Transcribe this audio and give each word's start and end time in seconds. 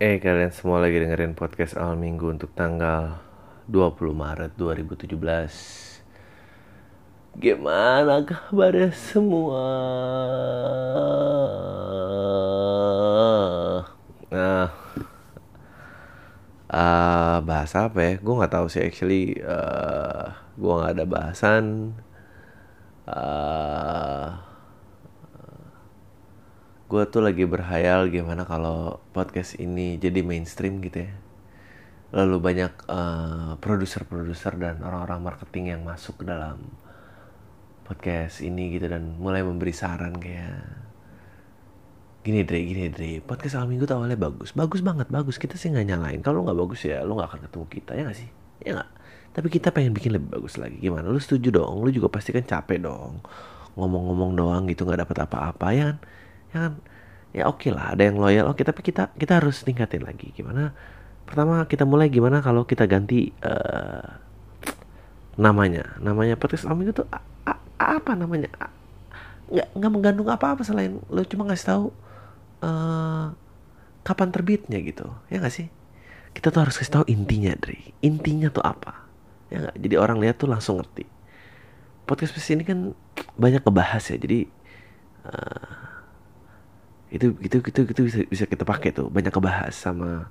Eh 0.00 0.16
kalian 0.16 0.48
semua 0.48 0.80
lagi 0.80 0.96
dengerin 0.96 1.36
podcast 1.36 1.76
awal 1.76 1.92
minggu 1.92 2.32
untuk 2.32 2.56
tanggal 2.56 3.20
20 3.68 4.16
Maret 4.16 4.56
2017 4.56 5.12
Gimana 7.36 8.24
kabarnya 8.24 8.96
semua? 8.96 9.60
Nah 14.32 14.72
uh, 16.72 17.36
Bahasa 17.44 17.92
apa 17.92 18.00
ya? 18.00 18.16
Gue 18.24 18.40
gak 18.40 18.56
tahu 18.56 18.72
sih 18.72 18.80
actually 18.80 19.36
uh, 19.44 20.32
Gue 20.56 20.80
gak 20.80 20.96
ada 20.96 21.04
bahasan 21.04 21.92
uh, 23.04 23.69
gue 26.90 27.06
tuh 27.06 27.22
lagi 27.22 27.46
berhayal 27.46 28.10
gimana 28.10 28.42
kalau 28.42 28.98
podcast 29.14 29.54
ini 29.62 29.94
jadi 29.94 30.26
mainstream 30.26 30.82
gitu 30.82 31.06
ya. 31.06 31.14
Lalu 32.10 32.36
banyak 32.42 32.90
uh, 32.90 33.54
produser-produser 33.62 34.58
dan 34.58 34.82
orang-orang 34.82 35.22
marketing 35.22 35.70
yang 35.70 35.86
masuk 35.86 36.18
ke 36.18 36.24
dalam 36.26 36.58
podcast 37.86 38.42
ini 38.42 38.74
gitu 38.74 38.90
dan 38.90 39.14
mulai 39.22 39.46
memberi 39.46 39.70
saran 39.70 40.18
kayak 40.18 40.66
gini 42.26 42.42
Dre 42.42 42.58
gini 42.58 42.90
Dre 42.90 43.22
podcast 43.22 43.62
awal 43.62 43.70
minggu 43.70 43.86
tuh 43.86 43.94
awalnya 43.94 44.18
bagus. 44.18 44.50
Bagus 44.50 44.82
banget 44.82 45.06
bagus. 45.14 45.38
Kita 45.38 45.54
sih 45.54 45.70
nggak 45.70 45.94
nyalain. 45.94 46.18
Kalau 46.26 46.42
nggak 46.42 46.58
bagus 46.58 46.90
ya 46.90 47.06
lo 47.06 47.14
nggak 47.14 47.30
akan 47.30 47.40
ketemu 47.46 47.66
kita 47.70 47.90
ya 47.94 48.02
nggak 48.02 48.18
sih? 48.18 48.28
Ya 48.66 48.70
nggak? 48.82 48.90
Tapi 49.30 49.46
kita 49.46 49.70
pengen 49.70 49.94
bikin 49.94 50.18
lebih 50.18 50.42
bagus 50.42 50.58
lagi. 50.58 50.74
Gimana? 50.82 51.06
Lu 51.06 51.22
setuju 51.22 51.54
dong? 51.54 51.86
Lu 51.86 51.94
juga 51.94 52.10
pasti 52.10 52.34
kan 52.34 52.42
capek 52.42 52.82
dong. 52.82 53.22
Ngomong-ngomong 53.78 54.34
doang 54.34 54.66
gitu 54.66 54.82
nggak 54.82 55.06
dapat 55.06 55.30
apa-apa 55.30 55.68
ya 55.70 55.94
kan 55.94 55.98
ya 56.50 56.58
kan? 56.66 56.72
Ya 57.30 57.46
oke 57.46 57.62
okay 57.62 57.70
lah 57.70 57.94
ada 57.94 58.02
yang 58.02 58.18
loyal. 58.18 58.50
Oke 58.50 58.62
okay, 58.62 58.64
tapi 58.66 58.80
kita 58.82 59.14
kita 59.14 59.38
harus 59.38 59.62
tingkatin 59.62 60.02
lagi. 60.02 60.34
Gimana? 60.34 60.74
Pertama 61.22 61.62
kita 61.70 61.86
mulai 61.86 62.10
gimana 62.10 62.42
kalau 62.42 62.66
kita 62.66 62.90
ganti 62.90 63.30
uh, 63.46 64.18
namanya? 65.38 65.94
Namanya 66.02 66.34
podcast 66.34 66.66
om 66.66 66.82
itu 66.82 67.06
apa 67.78 68.12
namanya? 68.18 68.50
Nggak 69.46 69.68
nggak 69.78 69.92
mengandung 69.94 70.26
apa-apa 70.26 70.66
selain 70.66 70.98
lo 71.06 71.22
cuma 71.22 71.46
ngasih 71.46 71.66
tahu 71.70 71.84
uh, 72.66 73.30
kapan 74.02 74.28
terbitnya 74.34 74.82
gitu. 74.82 75.06
Ya 75.30 75.38
nggak 75.38 75.54
sih? 75.54 75.70
Kita 76.34 76.50
tuh 76.50 76.66
harus 76.66 76.74
kasih 76.74 76.98
tahu 76.98 77.04
intinya 77.06 77.54
dari 77.54 77.94
intinya 78.02 78.50
tuh 78.50 78.66
apa? 78.66 79.06
Ya 79.54 79.70
nggak? 79.70 79.76
Jadi 79.78 79.94
orang 80.02 80.18
lihat 80.18 80.34
tuh 80.42 80.50
langsung 80.50 80.82
ngerti. 80.82 81.06
Podcast 82.10 82.34
ini 82.50 82.66
kan 82.66 82.90
banyak 83.38 83.62
kebahas 83.62 84.10
ya. 84.10 84.18
Jadi 84.18 84.50
uh, 85.30 85.89
itu 87.10 87.34
itu 87.42 87.56
itu 87.58 87.80
itu 87.90 88.00
bisa 88.06 88.18
bisa 88.26 88.44
kita 88.46 88.62
pakai 88.62 88.94
tuh. 88.94 89.10
Banyak 89.10 89.34
kebahas 89.34 89.74
sama 89.74 90.30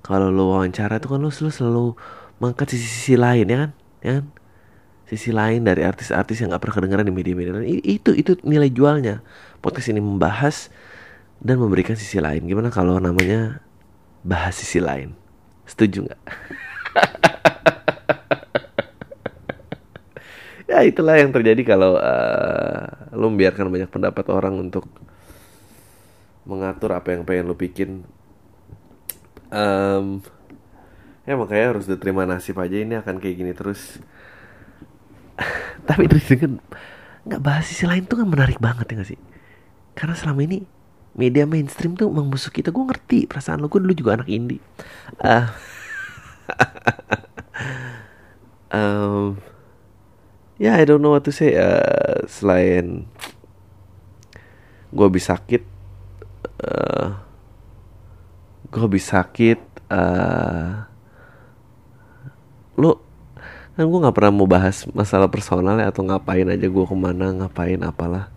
kalau 0.00 0.32
lo 0.32 0.56
wawancara 0.56 0.96
tuh 0.98 1.16
kan 1.16 1.20
lo 1.20 1.28
selalu 1.28 1.52
selalu 1.52 1.86
mengangkat 2.40 2.72
sisi-sisi 2.72 3.14
lain 3.20 3.46
ya 3.46 3.56
kan? 3.64 3.70
Ya 4.00 4.12
kan? 4.20 4.26
Sisi 5.10 5.30
lain 5.34 5.66
dari 5.66 5.82
artis-artis 5.82 6.38
yang 6.38 6.54
gak 6.54 6.62
pernah 6.62 6.76
kedengaran 6.78 7.06
di 7.06 7.10
media-media 7.10 7.60
itu 7.66 8.14
itu 8.14 8.38
nilai 8.46 8.70
jualnya. 8.70 9.20
Podcast 9.60 9.90
ini 9.92 9.98
membahas 9.98 10.70
dan 11.42 11.60
memberikan 11.60 11.98
sisi 11.98 12.22
lain. 12.22 12.46
Gimana 12.46 12.70
kalau 12.72 12.96
namanya 13.02 13.60
bahas 14.22 14.56
sisi 14.56 14.78
lain? 14.78 15.12
Setuju 15.66 16.08
nggak? 16.08 16.22
Ya 20.70 20.86
itulah 20.86 21.18
yang 21.18 21.34
terjadi 21.34 21.66
kalau 21.66 21.98
uh, 21.98 23.10
lo 23.10 23.26
membiarkan 23.26 23.74
banyak 23.74 23.90
pendapat 23.90 24.22
orang 24.30 24.70
untuk 24.70 24.86
mengatur 26.44 26.96
apa 26.96 27.12
yang 27.12 27.22
pengen 27.28 27.50
lo 27.50 27.56
bikin. 27.56 28.04
Um, 29.50 30.22
ya 31.26 31.34
makanya 31.34 31.76
harus 31.76 31.86
diterima 31.90 32.24
nasib 32.24 32.56
aja 32.62 32.76
ini 32.78 32.96
akan 32.96 33.18
kayak 33.18 33.36
gini 33.36 33.52
terus. 33.52 34.00
Tapi 35.88 36.06
terus 36.06 36.28
kan 36.36 36.60
nggak 37.20 37.42
bahas 37.44 37.68
sisi 37.68 37.84
lain 37.84 38.08
tuh 38.08 38.24
kan 38.24 38.28
menarik 38.28 38.56
banget 38.56 38.88
ya 38.90 38.94
gak 39.00 39.10
sih? 39.16 39.20
Karena 39.92 40.16
selama 40.16 40.40
ini 40.46 40.64
media 41.14 41.44
mainstream 41.44 41.98
tuh 41.98 42.08
musuh 42.10 42.52
kita. 42.52 42.70
Gue 42.70 42.86
ngerti 42.86 43.26
perasaan 43.26 43.60
lo 43.60 43.68
gue 43.68 43.80
dulu 43.82 43.94
juga 43.94 44.20
anak 44.20 44.28
indie. 44.30 44.62
Uh, 48.70 48.74
um, 48.74 49.38
ya 50.58 50.74
yeah, 50.74 50.74
I 50.74 50.82
don't 50.82 50.98
know 50.98 51.14
what 51.14 51.22
to 51.22 51.30
say 51.30 51.54
uh, 51.54 52.26
selain 52.26 53.06
gue 54.90 55.06
habis 55.06 55.30
sakit 55.30 55.62
uh, 56.60 57.16
gue 58.70 58.80
habis 58.80 59.08
sakit 59.10 59.58
uh, 59.90 60.86
lu 62.78 62.94
kan 63.74 63.88
gue 63.88 63.98
nggak 64.04 64.16
pernah 64.16 64.32
mau 64.34 64.44
bahas 64.44 64.84
masalah 64.92 65.32
personal 65.32 65.80
ya 65.80 65.88
atau 65.88 66.04
ngapain 66.04 66.44
aja 66.44 66.66
gue 66.68 66.84
ke 66.84 66.96
mana 66.96 67.32
ngapain 67.32 67.80
apalah. 67.80 68.28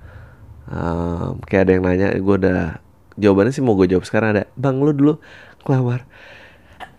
Um, 0.64 1.44
kayak 1.44 1.68
ada 1.68 1.72
yang 1.76 1.84
nanya 1.84 2.08
gue 2.16 2.36
udah 2.40 2.80
jawabannya 3.20 3.52
sih 3.52 3.60
mau 3.60 3.76
gue 3.76 3.92
jawab 3.92 4.08
sekarang 4.08 4.40
ada 4.40 4.44
bang 4.56 4.80
lu 4.80 4.96
dulu 4.96 5.14
ngelamar 5.68 6.08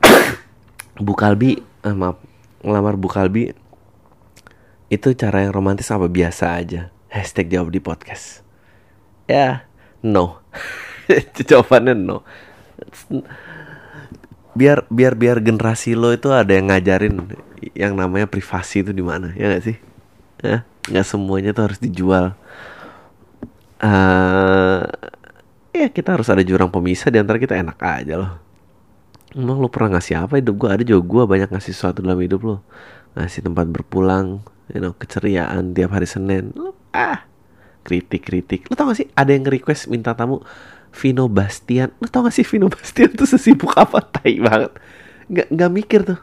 Bukalbi 1.07 1.65
eh, 1.65 1.97
maaf 1.97 2.21
ngelamar 2.61 3.01
Bukalbi 3.01 3.57
itu 4.93 5.09
cara 5.17 5.49
yang 5.49 5.53
romantis 5.57 5.89
apa? 5.89 6.07
Biasa 6.07 6.55
aja. 6.61 6.93
Hashtag 7.09 7.49
jawab 7.51 7.73
di 7.73 7.81
podcast. 7.81 8.45
Ya 9.25 9.65
no 10.05 10.45
jawabannya 11.49 11.95
no. 11.95 12.23
Biar 14.55 14.87
biar 14.87 15.19
biar 15.19 15.43
generasi 15.43 15.99
lo 15.99 16.15
itu 16.15 16.31
ada 16.31 16.55
yang 16.55 16.71
ngajarin 16.71 17.15
yang 17.75 17.93
namanya 17.99 18.31
privasi 18.31 18.85
itu 18.87 18.93
di 18.95 19.03
mana 19.03 19.33
ya 19.35 19.51
gak 19.51 19.65
sih? 19.65 19.77
Ya 20.45 20.63
nggak 20.85 21.07
semuanya 21.09 21.51
tuh 21.57 21.73
harus 21.73 21.81
dijual. 21.81 22.37
Uh, 23.81 24.85
ya 25.73 25.89
kita 25.93 26.17
harus 26.17 26.29
ada 26.29 26.41
jurang 26.41 26.73
pemisah 26.73 27.13
di 27.13 27.21
antara 27.21 27.41
kita 27.41 27.57
enak 27.57 27.77
aja 27.81 28.15
loh. 28.21 28.33
Emang 29.35 29.59
lo 29.59 29.67
pernah 29.67 29.99
ngasih 29.99 30.15
apa 30.21 30.39
hidup 30.39 30.55
gue 30.61 30.69
ada 30.71 30.83
juga 30.87 31.03
gue 31.03 31.23
banyak 31.27 31.49
ngasih 31.51 31.73
sesuatu 31.73 32.05
dalam 32.05 32.21
hidup 32.21 32.41
lo. 32.45 32.57
Ngasih 33.17 33.49
tempat 33.49 33.67
berpulang 33.73 34.45
you 34.73 34.81
know 34.81 34.93
keceriaan 34.95 35.73
tiap 35.73 35.97
hari 35.97 36.07
senin. 36.07 36.53
Lo 36.53 36.77
ah 36.93 37.25
kritik 37.85 38.25
kritik 38.25 38.65
lo 38.73 38.75
tau 38.75 38.89
gak 38.89 39.05
sih 39.05 39.09
ada 39.13 39.29
yang 39.37 39.45
request 39.45 39.93
minta 39.93 40.17
tamu 40.17 40.41
Vino 40.95 41.27
Bastian. 41.27 41.91
Lu 41.99 42.07
tau 42.07 42.23
gak 42.23 42.35
sih 42.35 42.47
Vino 42.47 42.71
Bastian 42.71 43.11
tuh 43.13 43.27
sesibuk 43.27 43.75
apa? 43.75 43.99
Tai 44.15 44.35
banget. 44.39 44.73
Nggak 45.27 45.47
nggak 45.51 45.71
mikir 45.75 46.01
tuh. 46.07 46.21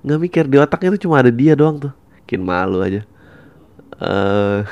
Nggak 0.00 0.20
mikir. 0.20 0.44
Di 0.48 0.56
otaknya 0.56 0.96
tuh 0.96 1.02
cuma 1.04 1.20
ada 1.20 1.28
dia 1.28 1.52
doang 1.52 1.76
tuh. 1.76 1.92
Bikin 2.24 2.40
malu 2.40 2.80
aja. 2.80 3.04
Uh, 3.94 4.66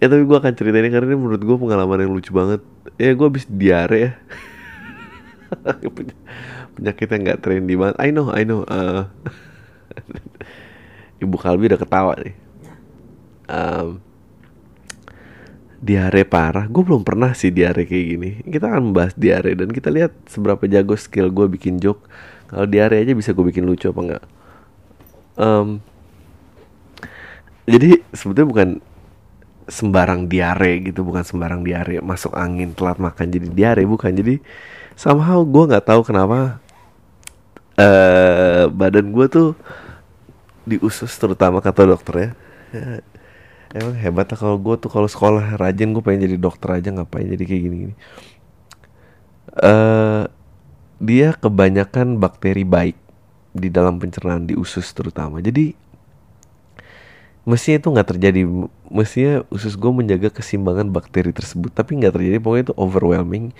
ya 0.00 0.06
tapi 0.08 0.22
gue 0.24 0.36
akan 0.38 0.54
cerita 0.56 0.80
ini 0.80 0.88
karena 0.88 1.12
ini 1.12 1.18
menurut 1.18 1.42
gue 1.42 1.56
pengalaman 1.58 1.98
yang 2.06 2.12
lucu 2.14 2.30
banget. 2.30 2.62
Ya 2.96 3.10
gue 3.12 3.26
habis 3.26 3.44
diare 3.50 3.98
ya. 3.98 4.12
Penyakit 6.78 7.06
yang 7.10 7.22
nggak 7.26 7.40
trendy 7.42 7.74
banget. 7.74 7.96
I 7.98 8.08
know 8.14 8.30
I 8.30 8.46
know. 8.46 8.62
Uh, 8.64 9.10
ibu 11.22 11.36
Kalbi 11.36 11.66
udah 11.66 11.80
ketawa 11.80 12.14
nih. 12.22 12.36
Um, 13.44 14.00
diare 15.84 16.24
parah. 16.24 16.64
Gue 16.64 16.80
belum 16.80 17.04
pernah 17.04 17.36
sih 17.36 17.52
diare 17.52 17.84
kayak 17.84 18.06
gini. 18.08 18.30
Kita 18.48 18.72
akan 18.72 18.90
membahas 18.90 19.12
diare 19.12 19.52
dan 19.52 19.68
kita 19.68 19.92
lihat 19.92 20.16
seberapa 20.24 20.64
jago 20.64 20.96
skill 20.96 21.28
gue 21.28 21.44
bikin 21.52 21.76
joke. 21.76 22.08
Kalau 22.48 22.64
diare 22.64 23.04
aja 23.04 23.12
bisa 23.12 23.36
gue 23.36 23.44
bikin 23.44 23.68
lucu 23.68 23.92
apa 23.92 24.00
enggak? 24.00 24.24
Um, 25.36 25.84
jadi 27.68 28.00
sebetulnya 28.16 28.48
bukan 28.48 28.68
sembarang 29.64 30.28
diare 30.28 30.84
gitu 30.84 31.00
bukan 31.00 31.24
sembarang 31.24 31.64
diare 31.64 32.04
masuk 32.04 32.36
angin 32.36 32.72
telat 32.72 32.96
makan 32.96 33.26
jadi 33.28 33.48
diare 33.52 33.84
bukan. 33.84 34.12
Jadi 34.16 34.40
somehow 34.96 35.44
gue 35.44 35.68
nggak 35.68 35.84
tahu 35.84 36.00
kenapa 36.00 36.64
uh, 37.76 38.72
badan 38.72 39.12
gue 39.12 39.26
tuh 39.28 39.48
diusus 40.64 41.12
terutama 41.20 41.60
kata 41.60 41.84
dokter 41.84 42.14
ya 42.16 42.30
emang 43.74 43.98
hebat 43.98 44.30
lah 44.30 44.38
kalau 44.38 44.56
gue 44.56 44.74
tuh 44.78 44.88
kalau 44.88 45.10
sekolah 45.10 45.58
rajin 45.58 45.90
gue 45.90 46.00
pengen 46.00 46.30
jadi 46.30 46.36
dokter 46.38 46.78
aja 46.78 46.88
ngapain 46.94 47.26
jadi 47.26 47.42
kayak 47.42 47.62
gini 47.66 47.76
gini 47.76 47.94
uh, 49.60 50.30
dia 50.98 51.36
kebanyakan 51.36 52.18
bakteri 52.18 52.64
baik 52.64 52.96
di 53.54 53.68
dalam 53.70 54.02
pencernaan 54.02 54.48
di 54.50 54.58
usus 54.58 54.90
terutama. 54.90 55.38
Jadi 55.38 55.74
mestinya 57.46 57.78
itu 57.78 57.88
nggak 57.94 58.08
terjadi. 58.16 58.40
Mestinya 58.90 59.34
usus 59.52 59.78
gue 59.78 59.92
menjaga 59.94 60.28
keseimbangan 60.32 60.90
bakteri 60.90 61.30
tersebut 61.30 61.70
tapi 61.70 62.00
nggak 62.02 62.14
terjadi. 62.18 62.38
Pokoknya 62.42 62.64
itu 62.72 62.74
overwhelming. 62.74 63.54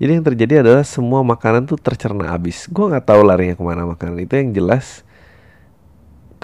Jadi 0.00 0.10
yang 0.10 0.24
terjadi 0.26 0.54
adalah 0.64 0.82
semua 0.82 1.20
makanan 1.22 1.68
tuh 1.68 1.78
tercerna 1.78 2.32
habis. 2.32 2.66
Gue 2.70 2.88
nggak 2.88 3.04
tahu 3.04 3.20
larinya 3.26 3.54
ke 3.54 3.64
mana 3.64 3.84
makanan. 3.84 4.24
Itu 4.24 4.34
yang 4.40 4.50
jelas 4.56 5.04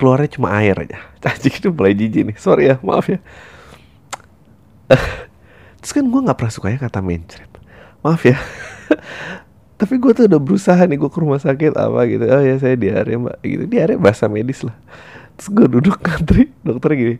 keluarnya 0.01 0.33
cuma 0.33 0.57
air 0.57 0.73
aja. 0.73 0.97
Cacing 1.23 1.61
itu 1.61 1.69
mulai 1.69 1.93
jijik 1.93 2.33
nih. 2.33 2.37
Sorry 2.41 2.73
ya 2.73 2.81
maaf 2.81 3.13
ya. 3.13 3.21
Terus 5.85 5.93
kan 5.93 6.05
gue 6.09 6.21
nggak 6.25 6.39
pernah 6.41 6.53
suka 6.53 6.73
ya 6.73 6.81
kata 6.81 7.05
mainstream 7.05 7.49
maaf 8.01 8.25
ya. 8.25 8.41
Tapi 9.81 9.97
gue 10.01 10.13
tuh 10.17 10.25
udah 10.25 10.41
berusaha 10.41 10.81
nih 10.89 10.97
gue 10.97 11.11
ke 11.13 11.19
rumah 11.21 11.37
sakit 11.37 11.77
apa 11.77 12.01
gitu. 12.09 12.25
Oh 12.25 12.41
ya 12.41 12.57
saya 12.57 12.81
diare 12.81 13.13
mbak. 13.21 13.37
Gitu. 13.45 13.65
Diare 13.69 14.01
bahasa 14.01 14.25
medis 14.33 14.65
lah. 14.65 14.77
Terus 15.37 15.49
gue 15.53 15.67
duduk 15.69 16.01
ngantri. 16.01 16.49
Dokter 16.65 16.97
gini 16.97 17.17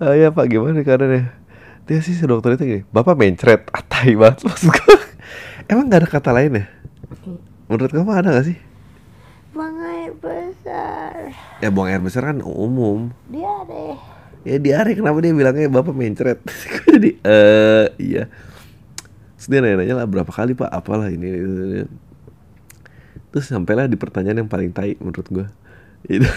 oh 0.00 0.14
ya 0.16 0.32
pak 0.32 0.48
gimana 0.48 0.80
keadaannya? 0.80 1.44
Dia 1.84 2.00
sih 2.00 2.16
si 2.16 2.24
dokter 2.24 2.56
itu 2.56 2.64
gini 2.64 2.82
bapak 2.88 3.12
mencret 3.12 3.68
atai 3.68 4.16
banget 4.16 4.48
maksud 4.48 4.72
gue 4.72 4.96
emang 5.68 5.88
gak 5.88 6.00
ada 6.04 6.08
kata 6.08 6.30
lain 6.32 6.64
ya 6.64 6.64
menurut 7.68 7.92
kamu 7.92 8.10
ada 8.12 8.28
gak 8.40 8.46
sih 8.48 8.56
besar. 10.18 11.34
Ya 11.58 11.68
buang 11.70 11.90
air 11.90 12.02
besar 12.02 12.30
kan 12.30 12.42
umum. 12.42 13.10
Diare. 13.30 13.98
Ya 14.46 14.56
diare. 14.60 14.94
Kenapa 14.94 15.18
dia 15.22 15.34
bilangnya 15.34 15.70
bapak 15.70 15.94
mencret? 15.94 16.38
Jadi 16.90 17.18
eh 17.22 17.86
iya. 17.98 18.30
Terus 19.38 19.46
dia 19.50 19.58
nanya-nanya 19.60 19.94
lah 20.00 20.06
berapa 20.08 20.32
kali 20.32 20.56
pak? 20.56 20.70
Apalah 20.72 21.12
ini, 21.12 21.26
ini, 21.28 21.40
ini. 21.44 21.82
terus 23.34 23.50
sampailah 23.50 23.90
di 23.90 23.98
pertanyaan 23.98 24.46
yang 24.46 24.50
paling 24.50 24.70
tai 24.70 24.94
menurut 25.02 25.26
gue 25.26 25.46
itu. 26.06 26.24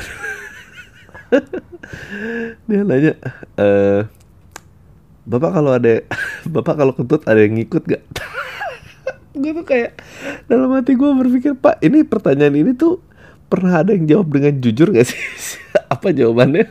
Dia 2.67 2.81
nanya 2.83 3.13
eh 3.55 4.01
bapak 5.27 5.51
kalau 5.59 5.71
ada 5.75 5.93
bapak 6.55 6.75
kalau 6.79 6.93
kentut 6.95 7.21
ada 7.27 7.43
yang 7.43 7.59
ngikut 7.59 7.83
gak 7.83 8.03
gue 9.37 9.51
tuh 9.53 9.65
kayak 9.67 9.99
dalam 10.49 10.73
hati 10.73 10.97
gue 10.97 11.11
berpikir 11.13 11.53
pak 11.53 11.77
ini 11.83 12.01
pertanyaan 12.01 12.57
ini 12.57 12.71
tuh 12.73 13.03
pernah 13.47 13.81
ada 13.81 13.95
yang 13.95 14.05
jawab 14.07 14.27
dengan 14.31 14.59
jujur 14.59 14.91
gak 14.91 15.07
sih? 15.07 15.19
Apa 15.93 16.11
jawabannya? 16.11 16.67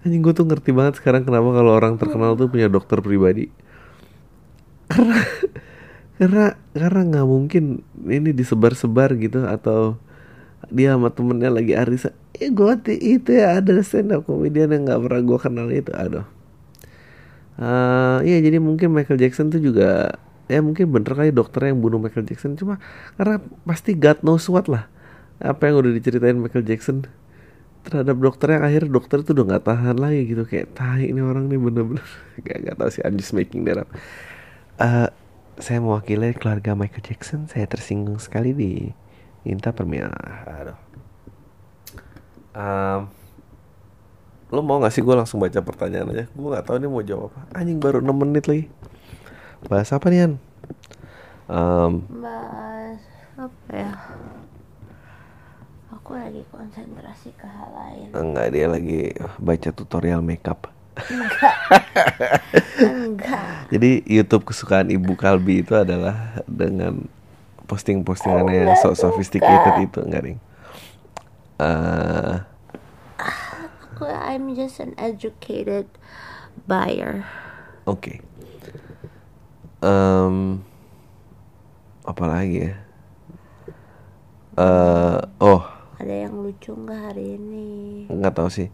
Anjing 0.00 0.22
gue 0.24 0.32
tuh 0.34 0.46
ngerti 0.48 0.70
banget 0.72 0.98
sekarang 0.98 1.28
kenapa 1.28 1.52
kalau 1.52 1.72
orang 1.76 2.00
terkenal 2.00 2.34
tuh 2.34 2.48
punya 2.48 2.72
dokter 2.72 2.98
pribadi. 3.04 3.52
Karena 4.88 5.20
karena 6.20 6.44
karena 6.72 7.00
nggak 7.04 7.28
mungkin 7.28 7.84
ini 8.08 8.32
disebar-sebar 8.32 9.16
gitu 9.20 9.44
atau 9.44 10.00
dia 10.68 10.92
sama 10.96 11.08
temennya 11.08 11.48
lagi 11.48 11.72
arisan 11.72 12.12
eh 12.36 12.52
gue 12.52 12.72
itu 12.92 13.30
ya 13.32 13.60
ada 13.60 13.72
stand 13.80 14.12
up 14.12 14.28
komedian 14.28 14.72
yang 14.72 14.88
nggak 14.88 15.00
pernah 15.04 15.20
gue 15.20 15.38
kenal 15.40 15.68
itu. 15.68 15.92
Aduh. 15.92 16.26
Uh, 17.60 18.24
iya 18.24 18.40
jadi 18.40 18.56
mungkin 18.56 18.96
Michael 18.96 19.20
Jackson 19.20 19.52
tuh 19.52 19.60
juga 19.60 20.16
ya 20.48 20.64
mungkin 20.64 20.88
bener 20.88 21.12
kali 21.12 21.28
dokter 21.28 21.68
yang 21.68 21.76
bunuh 21.84 22.00
Michael 22.00 22.24
Jackson. 22.24 22.56
Cuma 22.56 22.80
karena 23.20 23.36
pasti 23.68 23.92
God 23.92 24.24
knows 24.24 24.48
what 24.48 24.64
lah 24.64 24.88
apa 25.40 25.72
yang 25.72 25.80
udah 25.80 25.92
diceritain 25.96 26.36
Michael 26.36 26.68
Jackson 26.68 27.08
terhadap 27.80 28.20
dokter 28.20 28.60
yang 28.60 28.64
akhirnya 28.64 28.90
dokter 28.92 29.24
tuh 29.24 29.32
udah 29.40 29.56
nggak 29.56 29.64
tahan 29.64 29.96
lagi 29.96 30.20
gitu. 30.28 30.44
Kayak 30.44 30.76
tai 30.76 31.08
ini 31.08 31.20
orang 31.24 31.48
nih 31.48 31.56
bener-bener. 31.56 32.04
Gak, 32.44 32.56
gak 32.64 32.76
tau 32.80 32.88
sih 32.88 33.04
I'm 33.04 33.20
just 33.20 33.36
making 33.36 33.68
that 33.68 33.84
up. 33.84 33.88
Uh, 34.80 35.12
saya 35.60 35.76
mewakili 35.80 36.32
keluarga 36.36 36.72
Michael 36.72 37.04
Jackson. 37.04 37.48
Saya 37.48 37.68
tersinggung 37.68 38.16
sekali 38.16 38.56
di 38.56 38.92
minta 39.44 39.72
permia. 39.76 40.08
Aduh. 40.48 40.78
Um, 42.56 43.00
lo 44.52 44.60
mau 44.64 44.80
gak 44.80 44.92
sih? 44.92 45.04
Gue 45.04 45.16
langsung 45.16 45.40
baca 45.40 45.60
pertanyaan 45.60 46.12
aja. 46.12 46.24
Gue 46.32 46.48
nggak 46.48 46.64
tahu 46.64 46.76
nih 46.80 46.88
mau 46.88 47.04
jawab 47.04 47.32
apa. 47.32 47.60
Anjing 47.60 47.80
baru 47.80 48.00
6 48.00 48.12
menit 48.12 48.44
lagi. 48.48 48.64
Bahas 49.68 49.92
apa 49.92 50.08
nih 50.08 50.20
An? 50.24 50.32
Um, 51.50 52.06
bahas 52.22 53.02
apa 53.36 53.72
ya 53.74 53.92
aku 56.10 56.18
lagi 56.18 56.42
konsentrasi 56.50 57.30
ke 57.38 57.46
hal 57.46 57.70
lain 57.70 58.10
enggak 58.18 58.50
dia 58.50 58.66
lagi 58.66 59.14
baca 59.38 59.70
tutorial 59.70 60.18
makeup 60.26 60.66
enggak 62.82 63.62
Jadi 63.70 64.02
YouTube 64.10 64.50
kesukaan 64.50 64.90
Ibu 64.90 65.14
Kalbi 65.14 65.62
itu 65.62 65.70
adalah 65.78 66.42
dengan 66.50 67.06
posting-postingannya 67.70 68.66
yang 68.66 68.74
so 68.82 68.90
sophisticated 68.98 69.86
itu 69.86 70.02
enggak 70.02 70.22
nih? 70.26 70.38
Uh, 71.62 72.42
aku 73.22 74.10
I'm 74.10 74.50
just 74.58 74.82
an 74.82 74.98
educated 74.98 75.86
buyer 76.66 77.22
Oke. 77.86 78.18
Okay. 78.18 79.86
Um, 79.86 80.66
apa 82.02 82.24
lagi 82.26 82.66
ya? 82.66 82.74
Uh, 84.58 85.22
oh, 85.38 85.79
ada 86.00 86.14
yang 86.26 86.34
lucu 86.40 86.72
nggak 86.72 87.00
hari 87.12 87.36
ini 87.36 87.68
nggak 88.08 88.34
tahu 88.34 88.48
sih. 88.48 88.68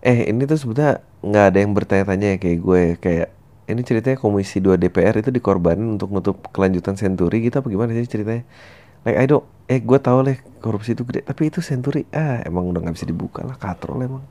Eh, 0.00 0.32
ini 0.32 0.48
tuh 0.48 0.56
sebetulnya 0.56 1.04
nggak 1.20 1.44
ada 1.52 1.58
yang 1.60 1.72
bertanya-tanya 1.76 2.26
ya 2.32 2.38
kayak 2.40 2.58
gue 2.64 2.82
kayak 2.96 3.28
ini 3.70 3.80
ceritanya 3.84 4.16
Komisi 4.18 4.58
2 4.58 4.80
DPR 4.80 5.14
itu 5.20 5.30
dikorbanin 5.30 5.96
untuk 5.96 6.10
nutup 6.10 6.48
kelanjutan 6.50 6.96
Senturi 6.96 7.44
gitu 7.44 7.60
apa 7.60 7.68
gimana 7.68 7.92
sih 7.94 8.08
ceritanya? 8.08 8.42
Like 9.06 9.16
I 9.16 9.24
don't, 9.24 9.46
eh 9.70 9.80
gue 9.80 9.98
tau 10.02 10.20
lah 10.20 10.36
korupsi 10.60 10.92
itu 10.92 11.06
gede, 11.08 11.24
tapi 11.24 11.48
itu 11.48 11.64
Senturi 11.64 12.04
ah 12.12 12.42
emang 12.44 12.68
udah 12.68 12.84
nggak 12.84 12.96
bisa 12.96 13.06
dibuka 13.08 13.40
lah 13.46 13.56
katrol 13.56 14.02
emang. 14.02 14.24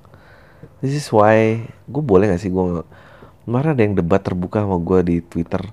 This 0.83 0.93
is 0.93 1.07
why 1.09 1.63
gue 1.87 2.03
boleh 2.03 2.29
gak 2.35 2.43
sih 2.43 2.51
gue 2.51 2.83
kemarin 3.47 3.73
ada 3.73 3.81
yang 3.81 3.95
debat 3.97 4.21
terbuka 4.21 4.61
sama 4.61 4.77
gue 4.77 4.99
di 5.01 5.15
Twitter, 5.25 5.63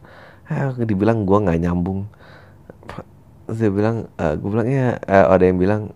ah 0.49 0.73
dibilang 0.77 1.29
gue 1.29 1.39
nggak 1.45 1.59
nyambung. 1.61 2.09
Dia 3.47 3.71
bilang, 3.71 4.11
uh, 4.19 4.35
gue 4.35 4.49
bilang 4.49 4.67
ya, 4.67 4.99
uh, 5.07 5.27
ada 5.31 5.45
yang 5.47 5.59
bilang, 5.61 5.95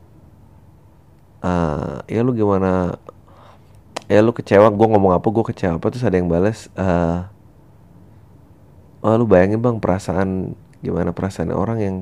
uh, 1.45 2.05
ya 2.07 2.21
lu 2.25 2.33
gimana? 2.33 2.97
Ya 4.11 4.21
lu 4.25 4.35
kecewa 4.35 4.67
gue 4.71 4.87
ngomong 4.91 5.15
apa 5.15 5.27
gue 5.31 5.45
kecewa 5.55 5.79
apa 5.79 5.87
terus 5.93 6.03
ada 6.03 6.19
yang 6.19 6.27
balas 6.27 6.67
uh, 6.75 7.31
oh 9.07 9.15
lu 9.15 9.25
bayangin 9.29 9.63
bang 9.63 9.79
perasaan 9.79 10.59
gimana? 10.83 11.15
Perasaan 11.15 11.55
orang 11.55 11.79
yang 11.79 11.97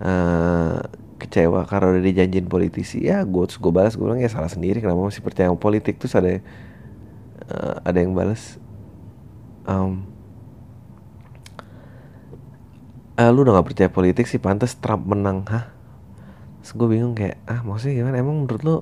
uh, 0.00 0.80
kecewa 1.16 1.64
karena 1.68 1.96
udah 1.96 2.02
dijanjin 2.04 2.46
politisi. 2.48 3.04
Ya 3.04 3.24
gue 3.24 3.44
terus 3.48 3.60
gue 3.60 3.72
balas 3.72 3.94
gue 3.94 4.04
bilang 4.04 4.20
ya 4.20 4.30
salah 4.32 4.48
sendiri 4.48 4.80
kenapa 4.80 5.02
masih 5.02 5.20
percaya 5.20 5.52
sama 5.52 5.60
politik? 5.60 6.00
Terus 6.00 6.14
ada 6.16 6.40
uh, 7.52 7.76
ada 7.84 7.98
yang 8.00 8.16
balas 8.16 8.58
um, 9.66 10.06
uh, 13.18 13.30
lu 13.32 13.44
udah 13.44 13.60
gak 13.60 13.68
percaya 13.74 13.90
politik 13.90 14.24
sih 14.30 14.40
pantas 14.40 14.78
Trump 14.78 15.04
menang 15.04 15.44
hah 15.50 15.75
terus 16.66 16.74
gue 16.74 16.98
bingung 16.98 17.14
kayak 17.14 17.38
ah 17.46 17.62
maksudnya 17.62 18.02
gimana? 18.02 18.18
Emang 18.18 18.42
menurut 18.42 18.62
lu 18.66 18.76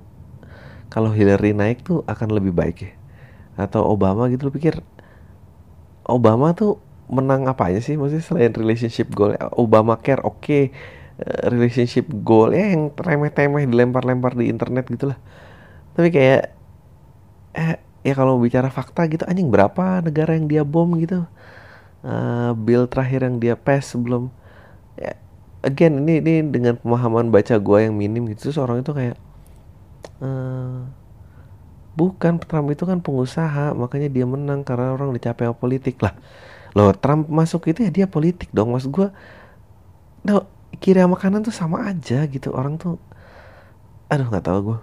kalau 0.89 1.13
Hillary 1.13 1.53
naik 1.53 1.85
tuh 1.85 2.01
akan 2.09 2.33
lebih 2.33 2.57
baik 2.57 2.77
ya? 2.81 2.93
Atau 3.61 3.85
Obama 3.85 4.25
gitu? 4.33 4.49
Lu 4.49 4.53
pikir 4.57 4.81
Obama 6.09 6.57
tuh 6.57 6.81
menang 7.13 7.45
apa 7.45 7.69
aja 7.69 7.85
sih? 7.85 8.01
Maksudnya 8.01 8.25
selain 8.25 8.57
relationship 8.57 9.13
goal 9.13 9.37
Obama 9.61 10.01
care 10.01 10.25
oke. 10.25 10.41
Okay. 10.41 10.65
relationship 11.47 12.11
goal 12.27 12.51
ya 12.51 12.75
yang 12.75 12.91
remeh-temeh 12.91 13.71
dilempar-lempar 13.71 14.35
di 14.35 14.51
internet 14.51 14.83
gitulah 14.91 15.15
tapi 15.95 16.11
kayak 16.11 16.51
eh 17.55 17.79
ya 18.03 18.15
kalau 18.19 18.43
bicara 18.43 18.67
fakta 18.67 19.07
gitu 19.07 19.23
anjing 19.31 19.47
berapa 19.47 20.03
negara 20.03 20.35
yang 20.35 20.51
dia 20.51 20.67
bom 20.67 20.91
gitu? 20.99 21.23
Uh, 22.03 22.53
bill 22.59 22.91
terakhir 22.91 23.25
yang 23.25 23.39
dia 23.39 23.55
pass 23.55 23.95
sebelum 23.95 24.29
ya 24.99 25.15
again 25.65 26.05
ini 26.05 26.21
ini 26.21 26.35
dengan 26.53 26.77
pemahaman 26.77 27.33
baca 27.33 27.57
gua 27.59 27.83
yang 27.83 27.97
minim 27.97 28.29
gitu 28.31 28.53
terus 28.53 28.61
orang 28.61 28.85
itu 28.85 28.93
kayak 28.93 29.17
Uh, 30.23 30.87
bukan 31.99 32.39
Trump 32.39 32.71
itu 32.71 32.87
kan 32.87 33.03
pengusaha 33.03 33.75
makanya 33.75 34.09
dia 34.11 34.27
menang 34.27 34.63
karena 34.63 34.95
orang 34.95 35.11
dicapai 35.11 35.51
politik 35.55 35.99
lah. 36.03 36.15
Loh 36.75 36.95
Trump 36.95 37.27
masuk 37.31 37.71
itu 37.71 37.87
ya 37.87 37.91
dia 37.91 38.07
politik 38.07 38.51
dong 38.55 38.75
mas 38.75 38.87
gue 38.87 39.11
no, 40.27 40.47
kiri 40.79 41.03
sama 41.03 41.17
kanan 41.19 41.43
tuh 41.43 41.55
sama 41.55 41.91
aja 41.91 42.27
gitu. 42.31 42.55
Orang 42.55 42.79
tuh 42.79 42.99
aduh 44.07 44.27
nggak 44.31 44.45
tahu 44.47 44.59
gue 44.71 44.79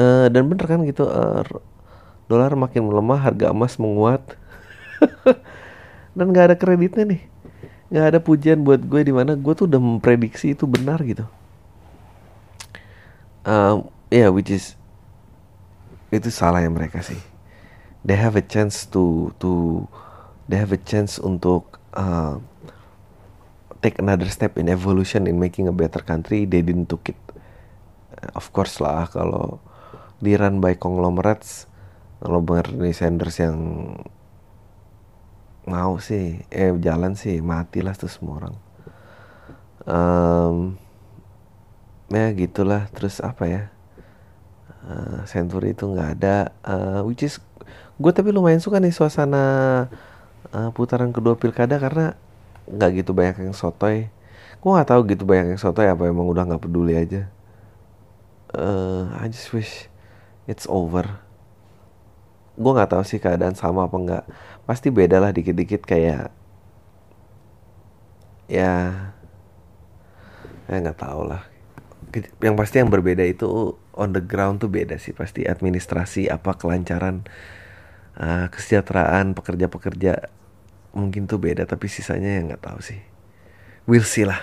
uh, 0.00 0.26
dan 0.32 0.42
bener 0.48 0.64
kan 0.64 0.80
gitu 0.88 1.04
uh, 1.08 1.44
dolar 2.30 2.56
makin 2.56 2.88
melemah 2.88 3.20
harga 3.20 3.52
emas 3.52 3.76
menguat. 3.76 4.22
Dan 6.14 6.30
nggak 6.30 6.46
ada 6.46 6.56
kreditnya 6.56 7.04
nih 7.04 7.22
nggak 7.94 8.10
ada 8.10 8.18
pujian 8.18 8.66
buat 8.66 8.82
gue 8.82 9.06
di 9.06 9.14
mana 9.14 9.38
gue 9.38 9.54
tuh 9.54 9.70
udah 9.70 9.78
memprediksi 9.78 10.58
itu 10.58 10.66
benar 10.66 10.98
gitu. 11.06 11.22
Uh, 13.46 13.86
yeah 14.10 14.26
which 14.34 14.50
is 14.50 14.74
itu 16.10 16.26
salah 16.34 16.58
yang 16.58 16.74
mereka 16.74 17.06
sih. 17.06 17.22
They 18.02 18.18
have 18.18 18.34
a 18.34 18.42
chance 18.42 18.82
to 18.90 19.30
to 19.38 19.86
they 20.50 20.58
have 20.58 20.74
a 20.74 20.80
chance 20.82 21.22
untuk 21.22 21.78
uh, 21.94 22.42
take 23.78 24.02
another 24.02 24.26
step 24.26 24.58
in 24.58 24.66
evolution 24.66 25.30
in 25.30 25.38
making 25.38 25.70
a 25.70 25.74
better 25.74 26.02
country. 26.02 26.50
They 26.50 26.66
didn't 26.66 26.90
took 26.90 27.14
it. 27.14 27.20
Of 28.34 28.50
course 28.50 28.82
lah 28.82 29.06
kalau 29.06 29.62
di 30.18 30.34
run 30.34 30.58
by 30.58 30.74
conglomerates 30.74 31.70
kalau 32.18 32.42
Bernie 32.42 32.90
Sanders 32.90 33.38
yang 33.38 33.54
mau 35.64 35.96
sih 35.96 36.44
eh 36.52 36.72
jalan 36.76 37.16
sih 37.16 37.40
matilah 37.40 37.96
tuh 37.96 38.08
semua 38.12 38.44
orang. 38.44 38.56
Um, 39.84 40.56
ya 42.12 42.32
gitulah 42.36 42.88
terus 42.92 43.20
apa 43.24 43.44
ya? 43.48 43.62
Uh, 44.84 45.24
Century 45.24 45.72
itu 45.72 45.88
nggak 45.88 46.20
ada 46.20 46.52
uh, 46.60 47.00
which 47.08 47.24
is 47.24 47.40
gue 47.96 48.12
tapi 48.12 48.28
lumayan 48.36 48.60
suka 48.60 48.76
nih 48.76 48.92
suasana 48.92 49.44
uh, 50.52 50.70
putaran 50.76 51.08
kedua 51.08 51.40
pilkada 51.40 51.80
karena 51.80 52.12
nggak 52.68 53.00
gitu 53.00 53.16
banyak 53.16 53.48
yang 53.48 53.56
sotoy. 53.56 54.12
Gue 54.60 54.70
nggak 54.72 54.88
tahu 54.92 55.00
gitu 55.08 55.24
banyak 55.24 55.56
yang 55.56 55.60
sotoy 55.60 55.88
apa 55.88 56.04
emang 56.04 56.28
udah 56.28 56.44
nggak 56.44 56.62
peduli 56.68 56.96
aja. 56.96 57.28
Uh, 58.52 59.08
I 59.16 59.32
just 59.32 59.50
wish 59.56 59.88
it's 60.44 60.68
over 60.68 61.23
gue 62.54 62.70
nggak 62.70 62.90
tahu 62.94 63.02
sih 63.02 63.18
keadaan 63.18 63.58
sama 63.58 63.90
apa 63.90 63.96
enggak 63.98 64.24
pasti 64.62 64.94
beda 64.94 65.18
lah 65.18 65.34
dikit-dikit 65.34 65.82
kayak 65.82 66.30
ya 68.46 68.72
ya 70.68 70.76
nggak 70.80 70.98
tahu 71.00 71.28
lah. 71.28 71.42
Yang 72.38 72.54
pasti 72.54 72.78
yang 72.78 72.94
berbeda 72.94 73.26
itu 73.26 73.74
on 73.98 74.14
the 74.14 74.22
ground 74.22 74.62
tuh 74.62 74.70
beda 74.70 74.96
sih 75.02 75.10
pasti. 75.10 75.44
Administrasi 75.44 76.30
apa 76.30 76.54
kelancaran 76.54 77.26
uh, 78.16 78.46
kesejahteraan 78.48 79.34
pekerja-pekerja 79.34 80.30
mungkin 80.94 81.26
tuh 81.26 81.42
beda 81.42 81.66
tapi 81.66 81.90
sisanya 81.90 82.38
yang 82.38 82.54
nggak 82.54 82.64
tahu 82.64 82.78
sih. 82.80 83.00
We'll 83.84 84.06
see 84.06 84.24
lah. 84.24 84.40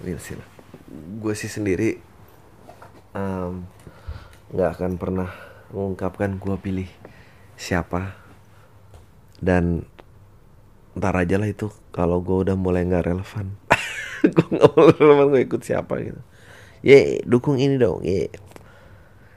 We'll 0.00 0.22
see 0.22 0.38
lah. 0.38 0.48
Gue 1.18 1.34
sih 1.34 1.50
sendiri 1.50 1.98
nggak 4.54 4.68
um, 4.70 4.74
akan 4.78 4.96
pernah 4.96 5.47
mengungkapkan 5.72 6.40
gue 6.40 6.56
pilih 6.60 6.88
siapa. 7.58 8.16
Dan 9.38 9.86
ntar 10.98 11.14
aja 11.14 11.38
lah 11.38 11.46
itu 11.46 11.70
kalau 11.94 12.18
gue 12.24 12.48
udah 12.48 12.56
mulai 12.58 12.82
nggak 12.86 13.06
relevan. 13.06 13.54
Gue 14.34 14.46
nggak 14.50 14.70
mau 14.74 14.90
relevan 14.90 15.26
gue 15.30 15.42
ikut 15.46 15.62
siapa 15.62 16.02
gitu. 16.02 16.18
Ye 16.82 17.22
dukung 17.22 17.62
ini 17.62 17.78
dong 17.78 18.02
ye. 18.02 18.26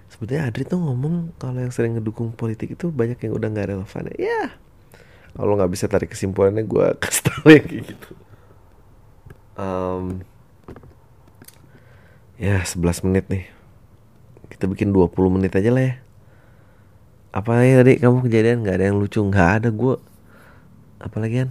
Sebetulnya 0.09 0.49
Adri 0.49 0.65
tuh 0.65 0.81
ngomong 0.81 1.37
kalau 1.37 1.61
yang 1.61 1.69
sering 1.69 2.01
ngedukung 2.01 2.33
politik 2.33 2.73
itu 2.73 2.89
banyak 2.89 3.21
yang 3.21 3.37
udah 3.37 3.47
nggak 3.53 3.77
relevan. 3.77 4.03
Ya 4.17 4.25
yeah. 4.25 4.47
kalau 5.37 5.53
nggak 5.53 5.69
bisa 5.69 5.85
tarik 5.85 6.09
kesimpulannya 6.09 6.65
gue 6.65 6.85
kasih 7.01 7.23
tau 7.29 7.45
ya 7.45 7.61
kayak 7.61 7.83
gitu. 7.93 8.09
Um, 9.53 10.25
ya 12.41 12.65
11 12.65 13.05
menit 13.05 13.29
nih. 13.29 13.45
Kita 14.49 14.65
bikin 14.65 14.89
20 14.89 15.13
menit 15.29 15.53
aja 15.53 15.69
lah 15.69 15.85
ya 15.85 15.95
apa 17.31 17.63
ya 17.63 17.83
tadi? 17.83 17.99
Kamu 17.99 18.23
kejadian 18.27 18.63
nggak 18.63 18.75
ada 18.75 18.85
yang 18.91 18.97
lucu? 18.99 19.19
Nggak 19.23 19.49
ada 19.63 19.69
gue 19.71 19.95
apalagi 21.01 21.41
kan 21.41 21.49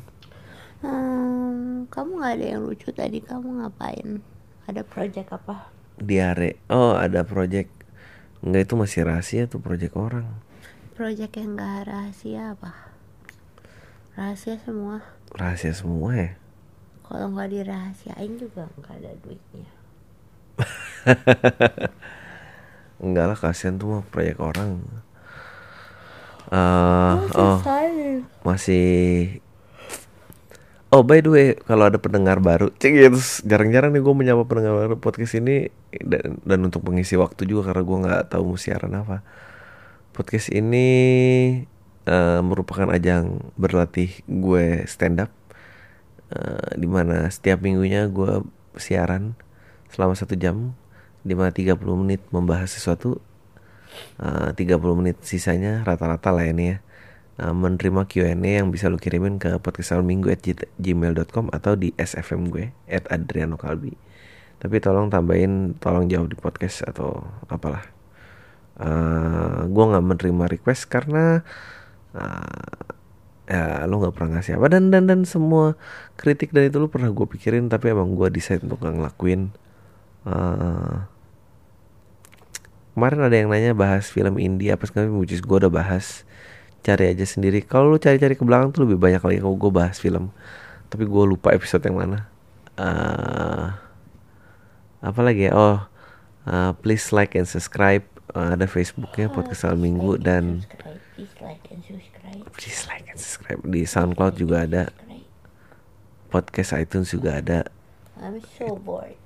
hmm, 0.86 1.90
kamu 1.90 2.10
nggak 2.22 2.34
ada 2.38 2.46
yang 2.56 2.62
lucu 2.64 2.88
tadi. 2.94 3.18
Kamu 3.18 3.64
ngapain? 3.64 4.22
Ada 4.70 4.86
project 4.86 5.34
apa? 5.34 5.68
Diare. 5.98 6.62
Oh 6.70 6.96
ada 6.96 7.26
project. 7.26 7.68
Enggak 8.40 8.70
itu 8.70 8.74
masih 8.78 9.00
rahasia 9.04 9.42
tuh 9.50 9.60
project 9.60 9.98
orang. 9.98 10.24
Project 10.96 11.32
yang 11.36 11.56
gak 11.56 11.88
rahasia 11.88 12.56
apa? 12.56 12.72
Rahasia 14.16 14.56
semua. 14.60 15.04
Rahasia 15.32 15.72
semua 15.76 16.10
ya? 16.16 16.30
Kalau 17.04 17.26
nggak 17.34 17.50
dirahasiain 17.52 18.38
juga 18.38 18.68
nggak 18.80 18.96
ada 19.00 19.12
duitnya. 19.20 19.68
Enggak 23.04 23.26
lah 23.32 23.38
kasihan 23.38 23.80
tuh 23.80 23.96
mah 23.96 24.04
proyek 24.08 24.40
orang 24.40 24.84
uh, 26.50 27.14
Oh 27.34 27.58
Masih. 28.42 29.38
Oh 30.90 31.06
by 31.06 31.22
the 31.22 31.30
way, 31.30 31.48
kalau 31.70 31.86
ada 31.86 32.02
pendengar 32.02 32.42
baru, 32.42 32.74
cek 32.74 32.90
ya 32.90 33.14
jarang-jarang 33.46 33.94
nih 33.94 34.02
gue 34.02 34.10
menyapa 34.10 34.42
pendengar 34.42 34.74
baru 34.74 34.98
podcast 34.98 35.38
ini 35.38 35.70
dan, 36.02 36.42
dan 36.42 36.58
untuk 36.66 36.82
mengisi 36.82 37.14
waktu 37.14 37.46
juga 37.46 37.70
karena 37.70 37.82
gue 37.86 37.98
nggak 38.02 38.22
tahu 38.34 38.42
mau 38.42 38.58
siaran 38.58 38.98
apa. 38.98 39.22
Podcast 40.10 40.50
ini 40.50 40.90
uh, 42.10 42.42
merupakan 42.42 42.90
ajang 42.90 43.54
berlatih 43.54 44.10
gue 44.26 44.82
stand 44.90 45.22
up, 45.22 45.30
uh, 46.34 46.74
di 46.74 46.90
mana 46.90 47.30
setiap 47.30 47.62
minggunya 47.62 48.10
gue 48.10 48.42
siaran 48.74 49.38
selama 49.94 50.18
satu 50.18 50.34
jam, 50.34 50.74
di 51.22 51.38
mana 51.38 51.54
30 51.54 51.78
menit 52.02 52.18
membahas 52.34 52.66
sesuatu, 52.66 53.22
uh, 54.20 54.50
30 54.52 54.98
menit 54.98 55.16
sisanya 55.22 55.82
rata-rata 55.86 56.30
lah 56.30 56.46
ini 56.46 56.76
ya. 56.76 56.78
Uh, 57.40 57.56
menerima 57.56 58.04
Q&A 58.04 58.36
yang 58.36 58.68
bisa 58.68 58.92
lu 58.92 59.00
kirimin 59.00 59.40
ke 59.40 59.56
podcast 59.64 59.96
minggu 60.04 60.28
at 60.28 60.44
gmail.com 60.76 61.48
atau 61.48 61.72
di 61.72 61.88
sfm 61.96 62.52
gue 62.52 62.76
at 62.84 63.08
Adriano 63.08 63.56
Kalbi. 63.56 63.96
Tapi 64.60 64.76
tolong 64.76 65.08
tambahin 65.08 65.72
tolong 65.80 66.04
jawab 66.04 66.28
di 66.28 66.36
podcast 66.36 66.84
atau 66.84 67.24
apalah. 67.48 67.80
Uh, 68.76 69.64
gue 69.72 69.84
nggak 69.88 70.04
menerima 70.04 70.44
request 70.52 70.88
karena 70.92 71.40
uh, 72.12 72.84
ya 73.48 73.88
lu 73.88 74.04
nggak 74.04 74.12
pernah 74.12 74.36
ngasih 74.36 74.60
apa. 74.60 74.68
Dan 74.68 74.92
dan 74.92 75.08
dan 75.08 75.24
semua 75.24 75.80
kritik 76.20 76.52
dari 76.52 76.68
itu 76.68 76.76
lu 76.76 76.92
pernah 76.92 77.08
gue 77.08 77.24
pikirin 77.24 77.72
tapi 77.72 77.96
emang 77.96 78.12
gue 78.12 78.28
decide 78.28 78.60
untuk 78.68 78.84
gak 78.84 79.00
ngelakuin. 79.00 79.48
Uh, 80.28 81.08
kemarin 82.94 83.20
ada 83.26 83.36
yang 83.36 83.48
nanya 83.50 83.72
bahas 83.76 84.10
film 84.10 84.36
indie 84.36 84.74
apa 84.74 84.86
segala 84.86 85.10
which 85.14 85.34
is 85.34 85.42
gue 85.42 85.56
udah 85.56 85.72
bahas. 85.72 86.26
Cari 86.80 87.12
aja 87.12 87.28
sendiri. 87.28 87.60
Kalau 87.60 87.92
lu 87.92 88.00
cari-cari 88.00 88.32
ke 88.34 88.44
belakang 88.44 88.72
tuh 88.72 88.88
lebih 88.88 88.96
banyak 88.96 89.20
lagi 89.20 89.38
kalau 89.44 89.56
gue 89.56 89.72
bahas 89.72 90.00
film. 90.00 90.32
Tapi 90.88 91.04
gue 91.04 91.24
lupa 91.28 91.52
episode 91.52 91.84
yang 91.84 92.00
mana. 92.00 92.26
Uh, 92.80 93.76
apa 95.04 95.20
lagi 95.20 95.48
ya? 95.48 95.52
Oh 95.52 95.78
uh, 96.48 96.72
please 96.80 97.12
like 97.12 97.36
and 97.36 97.46
subscribe. 97.48 98.04
Uh, 98.30 98.54
ada 98.54 98.70
Facebooknya 98.70 99.26
oh, 99.26 99.34
podcast 99.34 99.66
Al 99.66 99.74
Minggu 99.74 100.14
dan 100.22 100.62
please 101.18 101.34
like 101.42 101.66
and 101.68 101.82
subscribe. 101.82 102.40
Please 102.54 102.80
like 102.86 103.06
and 103.10 103.18
subscribe. 103.18 103.60
Di 103.66 103.82
SoundCloud 103.84 104.34
juga 104.38 104.64
ada. 104.64 104.84
podcast 106.30 106.78
iTunes 106.78 107.10
juga 107.10 107.42
ada. 107.42 107.66
I'm 108.22 108.38
so 108.54 108.78
bored. 108.78 109.18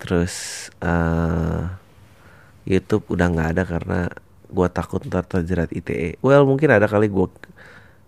Terus 0.00 0.66
uh, 0.80 1.81
YouTube 2.68 3.06
udah 3.10 3.26
nggak 3.32 3.48
ada 3.58 3.62
karena 3.66 3.98
gue 4.52 4.68
takut 4.68 5.00
ntar 5.08 5.24
terjerat 5.24 5.72
ITE 5.72 6.20
well 6.20 6.44
mungkin 6.44 6.68
ada 6.70 6.84
kali 6.84 7.08
gue 7.08 7.26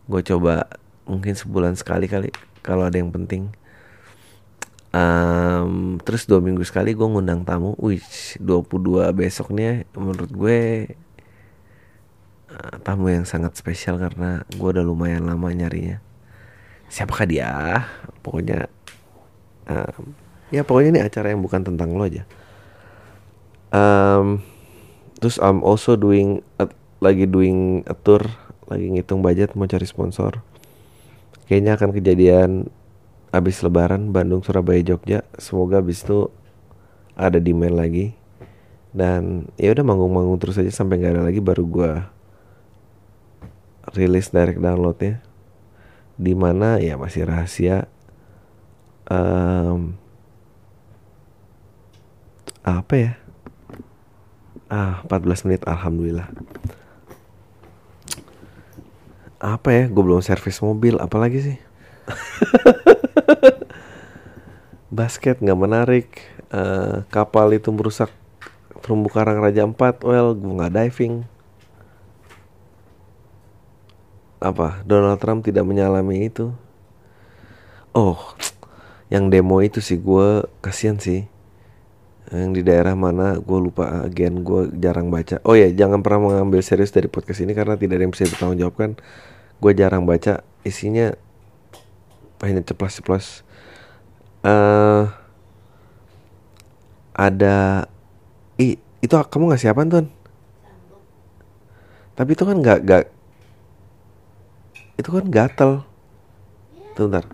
gue 0.05 0.21
coba 0.21 0.69
mungkin 1.09 1.33
sebulan 1.37 1.77
sekali 1.77 2.09
kali 2.09 2.29
kalau 2.65 2.89
ada 2.89 2.97
yang 2.97 3.13
penting. 3.13 3.53
Um, 4.95 5.99
terus 6.07 6.25
dua 6.25 6.39
minggu 6.41 6.65
sekali 6.65 6.97
gue 6.97 7.05
ngundang 7.05 7.45
tamu. 7.45 7.77
Which 7.77 8.41
22 8.41 9.13
besoknya 9.13 9.85
menurut 9.93 10.31
gue 10.33 10.61
uh, 12.49 12.77
tamu 12.81 13.13
yang 13.13 13.29
sangat 13.29 13.61
spesial 13.61 14.01
karena 14.01 14.49
gue 14.49 14.69
udah 14.69 14.85
lumayan 14.85 15.29
lama 15.29 15.53
nyarinya. 15.53 16.01
Siapakah 16.89 17.27
dia? 17.29 17.51
Pokoknya 18.25 18.71
um, 19.69 20.17
ya 20.49 20.65
pokoknya 20.65 20.91
ini 20.97 21.01
acara 21.05 21.33
yang 21.37 21.45
bukan 21.45 21.67
tentang 21.67 21.93
lo 21.93 22.07
aja 22.09 22.25
um, 23.75 24.39
terus 25.19 25.43
I'm 25.43 25.67
also 25.67 25.99
doing 25.99 26.47
a, 26.63 26.71
lagi 27.03 27.27
doing 27.27 27.83
a 27.91 27.95
tour 27.99 28.23
lagi 28.71 28.89
ngitung 28.89 29.21
budget 29.21 29.53
mau 29.59 29.69
cari 29.69 29.85
sponsor. 29.85 30.41
Kayaknya 31.45 31.77
akan 31.77 31.91
kejadian 31.93 32.51
abis 33.35 33.61
lebaran 33.61 34.15
Bandung 34.15 34.41
Surabaya 34.41 34.81
Jogja. 34.81 35.27
Semoga 35.37 35.85
abis 35.85 36.07
itu 36.07 36.33
ada 37.13 37.37
demand 37.37 37.77
lagi. 37.77 38.17
Dan 38.95 39.51
ya 39.59 39.75
udah 39.75 39.85
manggung-manggung 39.85 40.39
terus 40.39 40.57
aja 40.57 40.71
sampai 40.71 41.03
nggak 41.03 41.19
ada 41.19 41.25
lagi 41.27 41.43
baru 41.43 41.67
gua 41.67 41.93
rilis 43.93 44.33
direct 44.33 44.63
downloadnya. 44.63 45.21
Di 46.17 46.33
mana? 46.33 46.81
Ya 46.81 46.97
masih 46.97 47.27
rahasia. 47.27 47.91
Um, 49.05 50.01
apa 52.65 52.95
ya 52.97 53.13
Ah, 54.75 55.07
14 55.07 55.47
menit 55.47 55.63
alhamdulillah. 55.71 56.27
Apa 59.39 59.71
ya? 59.71 59.85
Gue 59.87 60.03
belum 60.03 60.19
servis 60.19 60.59
mobil, 60.59 60.99
apalagi 60.99 61.39
sih? 61.39 61.59
Basket 64.99 65.39
nggak 65.39 65.61
menarik. 65.63 66.09
Uh, 66.51 67.07
kapal 67.15 67.55
itu 67.55 67.71
merusak 67.71 68.11
terumbu 68.83 69.15
karang 69.15 69.39
Raja 69.39 69.63
4. 69.63 69.79
Well, 70.03 70.35
gue 70.35 70.53
nggak 70.59 70.75
diving. 70.75 71.23
Apa? 74.43 74.83
Donald 74.83 75.23
Trump 75.23 75.47
tidak 75.47 75.63
menyalami 75.63 76.27
itu. 76.27 76.51
Oh, 77.95 78.19
yang 79.07 79.31
demo 79.31 79.63
itu 79.63 79.79
sih 79.79 80.03
gue 80.03 80.51
kasihan 80.59 80.99
sih 80.99 81.31
yang 82.33 82.57
di 82.57 82.65
daerah 82.65 82.97
mana 82.97 83.37
gue 83.37 83.59
lupa 83.61 84.09
agen 84.09 84.41
gue 84.41 84.73
jarang 84.81 85.13
baca. 85.13 85.45
Oh 85.45 85.53
ya 85.53 85.69
jangan 85.69 86.01
pernah 86.01 86.33
mengambil 86.33 86.65
serius 86.65 86.89
dari 86.89 87.11
podcast 87.13 87.45
ini 87.45 87.53
karena 87.53 87.77
tidak 87.77 88.01
ada 88.01 88.05
yang 88.09 88.15
bisa 88.15 88.25
bertanggung 88.25 88.61
jawabkan 88.61 88.91
gue 89.61 89.73
jarang 89.77 90.09
baca 90.09 90.41
isinya 90.65 91.13
hanya 92.41 92.61
ceplas-ceplos 92.65 93.45
uh, 94.45 95.09
ada 97.15 97.89
i 98.61 98.77
itu 99.05 99.15
kamu 99.15 99.53
ngasih 99.53 99.73
apa 99.73 99.85
tuh 99.89 100.09
tapi 102.17 102.31
itu 102.33 102.45
kan 102.45 102.57
nggak 102.57 102.79
nggak 102.85 103.05
itu 104.95 105.11
kan 105.11 105.27
gatel. 105.27 105.83
Tuh 106.95 107.11
ntar. 107.11 107.27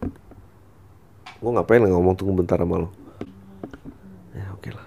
Gue 1.44 1.50
ngapain 1.52 1.85
ngomong 1.85 2.16
tunggu 2.16 2.40
bentar 2.40 2.56
sama 2.56 2.80
lo 2.80 2.88
ya 4.35 4.47
oke 4.54 4.70
lah 4.70 4.87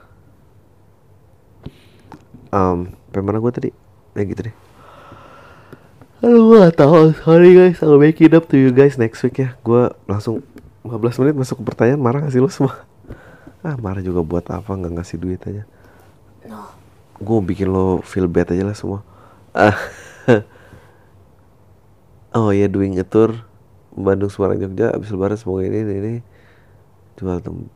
um 2.53 2.93
mana 3.09 3.41
gue 3.41 3.51
tadi? 3.51 3.69
Ya 4.13 4.21
gitu 4.21 4.45
deh. 4.45 4.55
Aduh 6.23 6.53
gue 6.53 6.57
gak 6.63 6.77
tau 6.79 7.11
Sorry 7.25 7.51
guys. 7.57 7.81
I'll 7.81 7.97
make 7.97 8.21
it 8.21 8.37
up 8.37 8.45
to 8.53 8.55
you 8.55 8.69
guys 8.69 8.95
next 9.01 9.25
week 9.25 9.41
ya. 9.41 9.57
Gue 9.65 9.89
langsung 10.05 10.45
15 10.85 11.19
menit 11.25 11.35
masuk 11.35 11.59
ke 11.59 11.73
pertanyaan. 11.73 11.99
Marah 11.99 12.21
gak 12.21 12.31
sih 12.31 12.39
lo 12.39 12.47
semua? 12.47 12.77
Ah 13.63 13.79
marah 13.79 14.03
juga 14.03 14.19
buat 14.27 14.43
apa? 14.51 14.75
Gak 14.75 14.93
ngasih 14.93 15.17
duit 15.17 15.39
aja. 15.47 15.63
No. 16.47 16.67
Gue 17.17 17.39
bikin 17.39 17.71
lo 17.71 18.03
feel 18.03 18.27
bad 18.27 18.51
aja 18.53 18.63
lah 18.63 18.77
semua. 18.77 19.01
Ah. 19.51 19.75
Oh 22.33 22.49
ya 22.49 22.65
yeah, 22.65 22.69
doing 22.73 22.97
a 22.97 23.05
tour 23.05 23.45
Bandung 23.93 24.25
Semarang 24.33 24.57
Jogja. 24.57 24.89
Abis 24.89 25.13
lebaran 25.13 25.37
semoga 25.37 25.69
ini 25.69 25.85
ini, 25.85 25.93
ini. 26.01 26.13
Jual 27.13 27.45
tem 27.45 27.69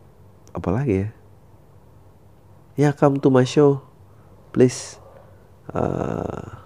Apa 0.49 0.73
lagi 0.73 1.05
ya? 1.05 1.07
Ya 2.73 2.89
yeah, 2.89 2.93
come 2.97 3.21
to 3.21 3.29
my 3.29 3.45
show 3.45 3.86
Please 4.51 4.99
uh, 5.73 6.61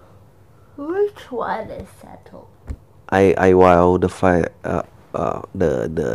Which 0.76 1.28
one 1.30 1.68
is 1.70 1.88
settled? 2.00 2.48
I 3.12 3.36
I 3.36 3.50
wow 3.52 4.00
the 4.00 4.08
fight 4.08 4.48
uh, 4.64 4.86
uh, 5.12 5.44
the 5.52 5.90
the 5.92 6.08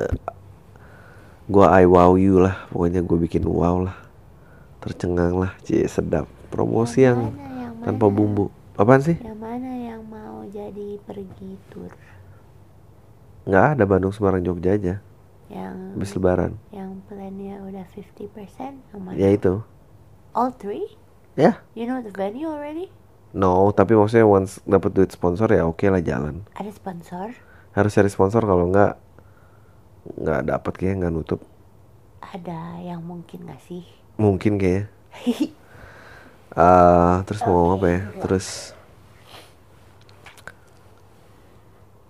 gua 1.48 1.72
I 1.78 1.86
wow 1.86 2.18
you 2.18 2.42
lah. 2.42 2.66
Pokoknya 2.74 3.06
gue 3.06 3.18
bikin 3.30 3.46
wow 3.46 3.86
lah. 3.86 3.98
Tercengang 4.82 5.38
lah. 5.38 5.54
Cie 5.62 5.86
sedap. 5.86 6.26
Promosi 6.50 7.06
yang, 7.06 7.36
yang, 7.38 7.54
yang 7.60 7.74
tanpa 7.86 8.10
bumbu. 8.10 8.50
Apaan 8.74 9.04
sih? 9.04 9.20
Yang 9.20 9.38
mana 9.38 9.72
yang 9.78 10.02
mau 10.10 10.42
jadi 10.50 10.98
pergi 11.06 11.60
tour 11.70 11.94
nggak 13.48 13.80
ada 13.80 13.84
Bandung 13.88 14.12
Semarang 14.12 14.44
Jogja 14.44 14.76
aja. 14.76 14.96
Yang 15.48 15.76
habis 15.96 16.12
lebaran. 16.20 16.52
yang 16.76 17.00
plannya 17.08 17.64
udah 17.64 17.86
50% 17.96 18.28
yang 18.92 19.00
mana? 19.00 19.16
ya 19.16 19.32
itu. 19.32 19.64
All 20.36 20.52
three 20.52 21.00
ya 21.38 21.42
yeah. 21.42 21.56
you 21.78 21.86
know 21.86 22.02
the 22.02 22.12
venue 22.12 22.50
already 22.50 22.90
No, 23.36 23.76
tapi 23.76 23.92
maksudnya 23.92 24.24
once 24.24 24.64
dapat 24.64 24.96
duit 24.96 25.12
sponsor 25.12 25.52
ya 25.52 25.68
oke 25.68 25.84
okay 25.84 25.92
lah 25.92 26.00
jalan. 26.00 26.48
Ada 26.56 26.72
sponsor? 26.72 27.36
Harus 27.76 27.92
cari 27.92 28.10
sponsor 28.10 28.42
kalau 28.42 28.72
nggak 28.72 28.96
nggak 30.18 30.42
dapat 30.48 30.74
kayak 30.80 31.04
nggak 31.04 31.14
nutup. 31.14 31.42
Ada 32.24 32.80
yang 32.80 33.04
mungkin 33.04 33.44
nggak 33.44 33.62
sih? 33.68 33.84
Mungkin 34.16 34.56
kayaknya. 34.58 34.90
uh, 36.56 37.20
terus 37.28 37.44
mau 37.44 37.54
ngomong 37.62 37.76
apa 37.78 37.88
ya? 37.92 38.02
Terus 38.24 38.48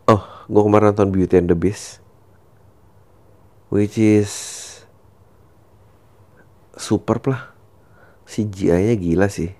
Oh, 0.07 0.23
gue 0.47 0.61
kemarin 0.63 0.95
nonton 0.95 1.11
Beauty 1.11 1.35
and 1.35 1.51
the 1.51 1.57
Beast, 1.57 1.99
which 3.67 3.99
is 3.99 4.31
super 6.79 7.19
lah. 7.27 7.56
CGI-nya 8.27 8.95
gila 8.99 9.31
sih. 9.31 9.55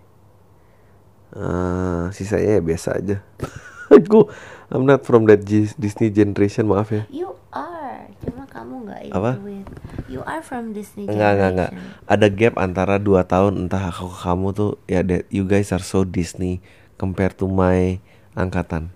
Uh, 1.32 2.12
sisanya 2.12 2.60
ya 2.60 2.62
biasa 2.62 3.00
aja. 3.00 3.24
Aku 3.96 4.28
I'm 4.68 4.84
not 4.84 5.08
from 5.08 5.24
that 5.32 5.48
Disney 5.80 6.12
generation 6.12 6.68
maaf 6.68 6.92
ya. 6.92 7.04
You 7.08 7.40
are. 7.56 8.12
Cuma 8.20 8.44
kamu 8.44 8.84
nggak 8.84 9.02
apa? 9.16 9.40
with, 9.40 9.68
you 10.12 10.20
are 10.28 10.44
from 10.44 10.76
Disney 10.76 11.08
generation 11.08 11.24
enggak 11.24 11.52
enggak 11.56 11.72
ada 12.04 12.28
gap 12.28 12.54
antara 12.60 12.96
dua 13.00 13.24
tahun 13.24 13.68
entah 13.68 13.88
aku 13.88 14.12
ke 14.12 14.18
kamu 14.28 14.48
tuh 14.52 14.72
ya 14.92 15.00
that 15.08 15.24
you 15.32 15.48
guys 15.48 15.72
are 15.72 15.84
so 15.84 16.04
Disney 16.04 16.60
compared 17.00 17.40
to 17.40 17.48
my 17.48 18.04
angkatan. 18.36 18.92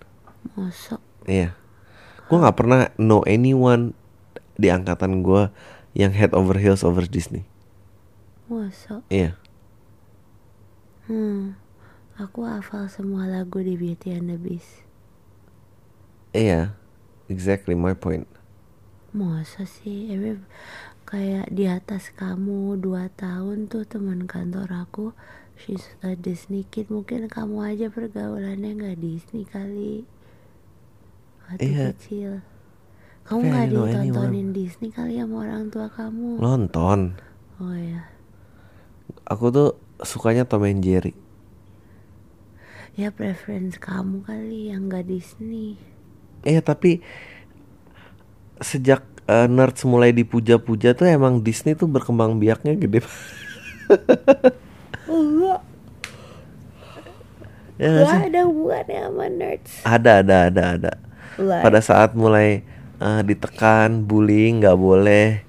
Masuk. 0.60 1.00
iya. 1.24 1.56
Gue 2.28 2.38
nggak 2.40 2.58
pernah 2.60 2.92
know 3.00 3.24
anyone 3.24 3.96
di 4.60 4.68
angkatan 4.68 5.24
gue 5.24 5.48
yang 5.96 6.12
head 6.12 6.36
over 6.36 6.60
heels 6.60 6.84
over 6.84 7.08
Disney. 7.08 7.48
Masuk. 8.52 9.08
iya 9.08 9.40
hmm 11.12 11.60
Aku 12.22 12.48
hafal 12.48 12.86
semua 12.86 13.28
lagu 13.28 13.60
di 13.66 13.74
Beauty 13.76 14.14
and 14.14 14.30
the 14.30 14.38
Beast. 14.38 14.86
Iya, 16.38 16.78
exactly 17.32 17.74
my 17.74 17.98
point. 17.98 18.30
Masa 19.10 19.66
sih, 19.68 20.12
Every, 20.12 20.38
kayak 21.10 21.50
di 21.50 21.66
atas 21.66 22.14
kamu 22.14 22.78
dua 22.78 23.10
tahun 23.16 23.68
tuh 23.68 23.90
teman 23.90 24.30
kantor 24.30 24.70
aku, 24.86 25.06
she's 25.58 25.98
a 26.06 26.14
Disney 26.14 26.64
kid. 26.70 26.94
Mungkin 26.94 27.26
kamu 27.26 27.76
aja 27.76 27.88
pergaulannya 27.90 28.78
nggak 28.78 29.02
Disney 29.02 29.44
kali. 29.44 30.06
Waktu 31.50 31.64
iya. 31.68 31.92
kecil. 31.96 32.46
Kamu 33.26 33.50
nggak 33.50 33.68
ditontonin 33.72 34.54
Disney 34.54 34.94
kali 34.94 35.18
sama 35.18 35.48
orang 35.48 35.74
tua 35.74 35.90
kamu? 35.90 36.38
Nonton. 36.38 37.18
Oh 37.58 37.74
ya. 37.74 38.14
Aku 39.26 39.50
tuh 39.50 39.74
sukanya 40.04 40.44
Tom 40.48 40.66
and 40.66 40.82
Jerry? 40.84 41.14
Ya 43.00 43.08
preference 43.10 43.80
kamu 43.80 44.28
kali 44.28 44.70
yang 44.74 44.92
gak 44.92 45.08
Disney. 45.08 45.80
Eh 46.44 46.60
tapi 46.60 47.00
sejak 48.60 49.02
uh, 49.26 49.48
nerds 49.48 49.88
mulai 49.88 50.12
dipuja-puja 50.12 50.94
tuh 50.94 51.08
emang 51.08 51.40
Disney 51.40 51.74
tuh 51.74 51.88
berkembang 51.88 52.38
biaknya 52.38 52.76
gede. 52.76 53.02
Enggak. 55.08 55.62
Ya 57.82 57.90
gak 58.06 58.30
ada 58.30 58.42
hubungannya 58.46 59.00
sama 59.08 59.26
nerds. 59.32 59.72
Ada 59.88 60.12
ada 60.22 60.38
ada 60.52 60.64
ada. 60.78 60.92
Pada 61.40 61.80
saat 61.80 62.12
mulai 62.14 62.62
uh, 63.02 63.26
ditekan 63.26 64.06
bullying 64.06 64.62
nggak 64.62 64.78
boleh 64.78 65.42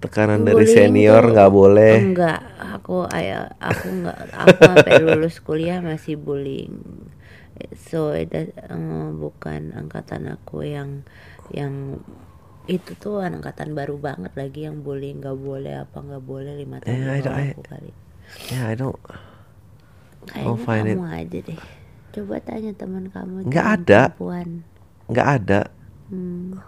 tekanan 0.00 0.42
dari 0.48 0.64
senior 0.64 1.28
nggak 1.28 1.52
boleh. 1.52 1.94
Enggak 2.00 2.40
aku 2.56 3.04
ayah 3.12 3.52
aku 3.60 3.86
nggak 4.00 4.18
aku 4.32 4.56
sampai 4.64 4.94
lulus 5.04 5.36
kuliah 5.44 5.84
masih 5.84 6.16
bullying. 6.16 6.80
So 7.76 8.16
itu 8.16 8.56
uh, 8.72 9.12
bukan 9.12 9.76
angkatan 9.76 10.32
aku 10.32 10.64
yang 10.64 11.04
yang 11.52 12.00
itu 12.64 12.96
tuh 12.96 13.20
angkatan 13.20 13.76
baru 13.76 14.00
banget 14.00 14.32
lagi 14.32 14.64
yang 14.64 14.80
bullying. 14.80 15.20
Nggak 15.20 15.36
boleh 15.36 15.84
apa 15.84 15.96
nggak 16.00 16.24
boleh 16.24 16.52
lima 16.56 16.80
tahun 16.80 16.96
yeah, 16.96 17.28
I, 17.28 17.52
aku 17.52 17.62
kali 17.68 17.92
ya 18.48 18.52
yeah, 18.56 18.64
I 18.72 18.74
don't. 18.74 19.04
Kayaknya 20.28 20.96
kamu 20.96 21.04
it. 21.04 21.20
aja 21.20 21.38
deh. 21.44 21.60
Coba 22.10 22.34
tanya 22.42 22.72
teman 22.72 23.04
kamu 23.12 23.46
nggak 23.52 23.68
ada. 23.84 24.02
nggak 25.10 25.28
ada. 25.28 25.60
Hmm, 26.10 26.58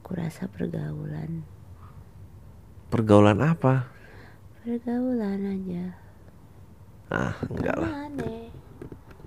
aku 0.00 0.10
rasa 0.16 0.48
pergaulan 0.50 1.44
Pergaulan 2.90 3.38
apa? 3.38 3.86
Pergaulan 4.66 5.38
aja. 5.46 5.84
Ah, 7.06 7.38
enggak 7.46 7.78
lah. 7.78 7.90
Aneh. 8.10 8.50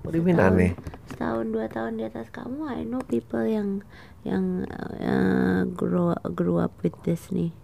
Mean 0.04 0.36
aneh? 0.36 0.76
Setahun 1.08 1.56
dua 1.56 1.72
tahun 1.72 1.96
di 1.96 2.04
atas 2.04 2.28
kamu, 2.28 2.68
I 2.68 2.84
know 2.84 3.00
people 3.08 3.48
yang 3.48 3.88
yang 4.28 4.68
uh, 5.00 5.64
grow 5.72 6.12
grew 6.36 6.60
up 6.60 6.76
with 6.84 6.96
Disney 7.08 7.56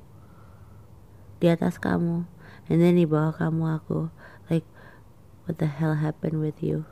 di 1.43 1.47
atas 1.51 1.79
kamu, 1.79 2.27
and 2.71 2.77
then 2.79 2.95
di 2.95 3.03
bawah 3.03 3.35
kamu 3.35 3.79
aku, 3.79 4.11
like 4.47 4.67
what 5.43 5.59
the 5.59 5.67
hell 5.67 5.99
happened 5.99 6.39
with 6.39 6.63
you? 6.63 6.87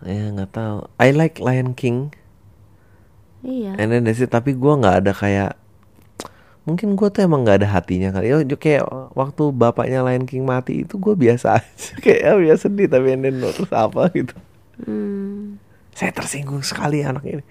Ya 0.00 0.32
nggak 0.32 0.56
tahu. 0.56 0.88
I 0.96 1.12
like 1.12 1.38
Lion 1.38 1.76
King. 1.76 2.16
Iya. 3.44 3.76
And 3.78 3.92
then 3.92 4.08
that's 4.08 4.22
it. 4.22 4.32
Tapi 4.32 4.56
gue 4.56 4.72
nggak 4.80 5.06
ada 5.06 5.12
kayak 5.14 5.61
mungkin 6.62 6.94
gue 6.94 7.08
tuh 7.10 7.26
emang 7.26 7.42
nggak 7.42 7.62
ada 7.62 7.68
hatinya 7.78 8.14
kali. 8.14 8.30
Ya 8.30 8.38
kayak 8.56 8.84
waktu 9.18 9.42
bapaknya 9.50 10.06
Lion 10.06 10.24
King 10.26 10.46
mati 10.46 10.86
itu 10.86 10.94
gue 10.98 11.14
biasa 11.14 11.54
aja. 11.58 11.92
Kayak 11.98 12.20
ya 12.22 12.32
biasa 12.38 12.62
sedih 12.70 12.86
tapi 12.86 13.18
then 13.18 13.42
terus 13.42 13.72
apa 13.72 14.08
gitu. 14.14 14.36
Hmm. 14.82 15.60
saya 15.92 16.08
tersinggung 16.16 16.64
sekali 16.64 17.04
anak 17.04 17.22
ini. 17.28 17.44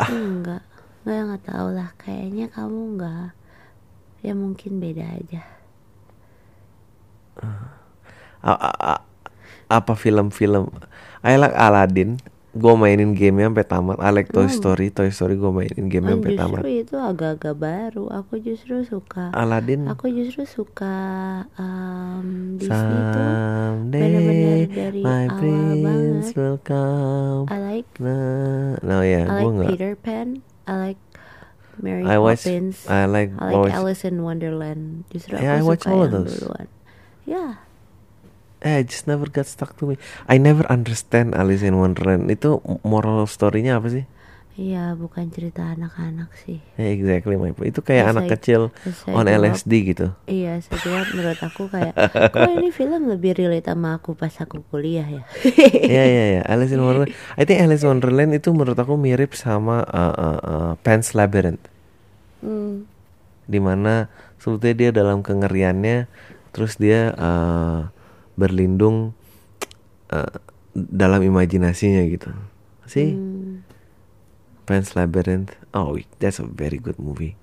Ah. 0.00 0.08
enggak. 0.08 0.62
Nggak 1.04 1.20
nggak 1.28 1.42
tahu 1.44 1.68
lah. 1.76 1.90
Kayaknya 2.00 2.46
kamu 2.48 2.80
nggak 2.96 3.28
ya 4.24 4.32
mungkin 4.32 4.72
beda 4.80 5.04
aja. 5.04 5.42
Uh, 8.40 9.00
apa 9.68 9.92
film-film? 9.96 10.72
I 11.20 11.36
like 11.36 11.56
Aladdin 11.56 12.20
gue 12.50 12.74
mainin 12.74 13.14
game 13.14 13.46
sampai 13.46 13.62
tamat. 13.62 13.96
I 14.02 14.10
like 14.10 14.34
Toy 14.34 14.50
hmm. 14.50 14.56
Story, 14.58 14.86
Toy 14.90 15.14
Story 15.14 15.38
gue 15.38 15.52
mainin 15.54 15.86
game 15.86 16.10
oh, 16.10 16.18
sampai 16.18 16.30
tamat. 16.34 16.62
Justru 16.66 16.70
itu 16.82 16.96
agak-agak 16.98 17.54
baru. 17.54 18.04
Aku 18.10 18.42
justru 18.42 18.82
suka. 18.82 19.30
Aladdin. 19.30 19.86
Aku 19.86 20.10
justru 20.10 20.42
suka 20.50 20.96
um, 21.54 22.58
Disney 22.58 23.00
Someday 23.14 24.02
benar-benar 24.02 24.58
dari 24.66 25.00
my 25.06 25.24
awal 25.30 25.70
banget. 25.78 26.24
Will 26.34 26.58
come. 26.66 27.44
I 27.46 27.58
like. 27.62 27.88
Nah, 28.02 28.82
no 28.82 28.96
ya, 29.06 29.22
yeah, 29.22 29.24
like 29.30 29.70
Peter 29.70 29.92
Pan. 29.94 30.42
I 30.66 30.74
like 30.90 31.00
Mary 31.78 32.02
I 32.02 32.18
watch, 32.18 32.42
Poppins. 32.42 32.82
I 32.90 33.06
like. 33.06 33.30
I 33.38 33.54
like 33.54 33.74
Alice 33.74 34.02
in 34.02 34.26
Wonderland. 34.26 35.06
Justru 35.14 35.38
yeah, 35.38 35.58
aku 35.58 35.62
I 35.62 35.68
watch 35.70 35.82
suka 35.86 35.90
all 35.94 36.02
yang 36.02 36.10
of 36.10 36.12
those. 36.26 36.34
duluan. 36.42 36.66
Yeah 37.30 37.69
eh 38.60 38.84
just 38.84 39.04
never 39.04 39.26
got 39.26 39.44
stuck 39.44 39.72
to 39.74 39.84
me 39.84 39.96
I 40.28 40.36
never 40.36 40.68
understand 40.68 41.32
Alice 41.32 41.60
in 41.60 41.76
Wonderland 41.76 42.28
itu 42.28 42.60
moral 42.84 43.24
story-nya 43.24 43.76
apa 43.76 43.88
sih 43.90 44.04
Iya, 44.60 44.92
bukan 44.92 45.32
cerita 45.32 45.72
anak-anak 45.72 46.36
sih. 46.44 46.60
Yeah, 46.76 46.92
exactly 46.92 47.40
my 47.40 47.56
point. 47.56 47.72
Itu 47.72 47.80
kayak 47.80 48.04
As 48.04 48.10
anak 48.12 48.24
I- 48.28 48.32
kecil 48.36 48.68
I 49.08 49.16
on 49.16 49.24
up- 49.24 49.40
LSD 49.40 49.72
gitu. 49.88 50.12
Iya, 50.28 50.60
saya 50.60 51.00
menurut 51.16 51.40
aku 51.40 51.72
kayak, 51.72 51.96
kok 52.34 52.50
ini 52.50 52.68
film 52.68 53.08
lebih 53.08 53.40
relate 53.40 53.72
sama 53.72 53.96
aku 53.96 54.12
pas 54.12 54.28
aku 54.36 54.60
kuliah 54.68 55.08
ya. 55.08 55.24
Iya 55.94 56.04
iya 56.04 56.24
iya. 56.36 56.42
Alice 56.44 56.76
in 56.76 56.82
Wonderland. 56.84 57.08
I 57.40 57.48
think 57.48 57.64
Alice 57.64 57.80
in 57.80 57.88
Wonderland 57.88 58.36
itu 58.36 58.52
menurut 58.52 58.76
aku 58.76 59.00
mirip 59.00 59.32
sama 59.32 59.80
uh, 59.88 60.12
uh, 60.12 60.38
uh, 60.44 60.70
Pan's 60.84 61.16
Labyrinth. 61.16 61.64
Hmm. 62.44 62.84
Di 63.48 63.64
mana 63.64 64.12
sebetulnya 64.36 64.76
dia 64.76 64.90
dalam 64.92 65.24
kengeriannya, 65.24 66.04
terus 66.52 66.76
dia 66.76 67.16
uh, 67.16 67.88
berlindung 68.40 69.12
uh, 70.08 70.40
dalam 70.72 71.20
imajinasinya 71.20 72.00
gitu. 72.08 72.32
Sih, 72.88 73.12
Hmm. 73.12 73.60
Pan's 74.64 74.96
Labyrinth. 74.96 75.52
Oh, 75.70 75.92
that's 76.16 76.38
a 76.38 76.46
very 76.46 76.78
good 76.78 76.96
movie. 76.96 77.36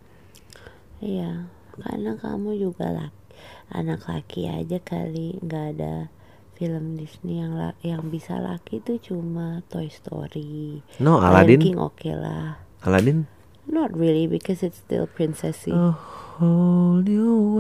Iya, 0.98 1.46
karena 1.78 2.18
kamu 2.18 2.58
juga 2.58 2.90
laki, 2.90 3.22
anak 3.70 4.08
laki 4.08 4.50
aja 4.50 4.82
kali 4.82 5.38
nggak 5.40 5.66
ada 5.76 6.10
film 6.56 6.98
Disney 6.98 7.38
yang 7.38 7.54
la- 7.54 7.78
yang 7.84 8.10
bisa 8.10 8.42
laki 8.42 8.82
tuh 8.82 8.98
cuma 8.98 9.62
Toy 9.70 9.88
Story. 9.88 10.82
No, 10.98 11.22
Lion 11.22 11.28
Aladdin. 11.30 11.62
King 11.62 11.78
oke 11.78 12.10
lah. 12.10 12.58
Aladdin. 12.82 13.30
Not 13.68 13.92
really 13.92 14.26
because 14.26 14.64
it's 14.64 14.80
still 14.80 15.06
princessy. 15.06 15.70
A 15.70 15.92
whole 16.40 17.04
new 17.04 17.60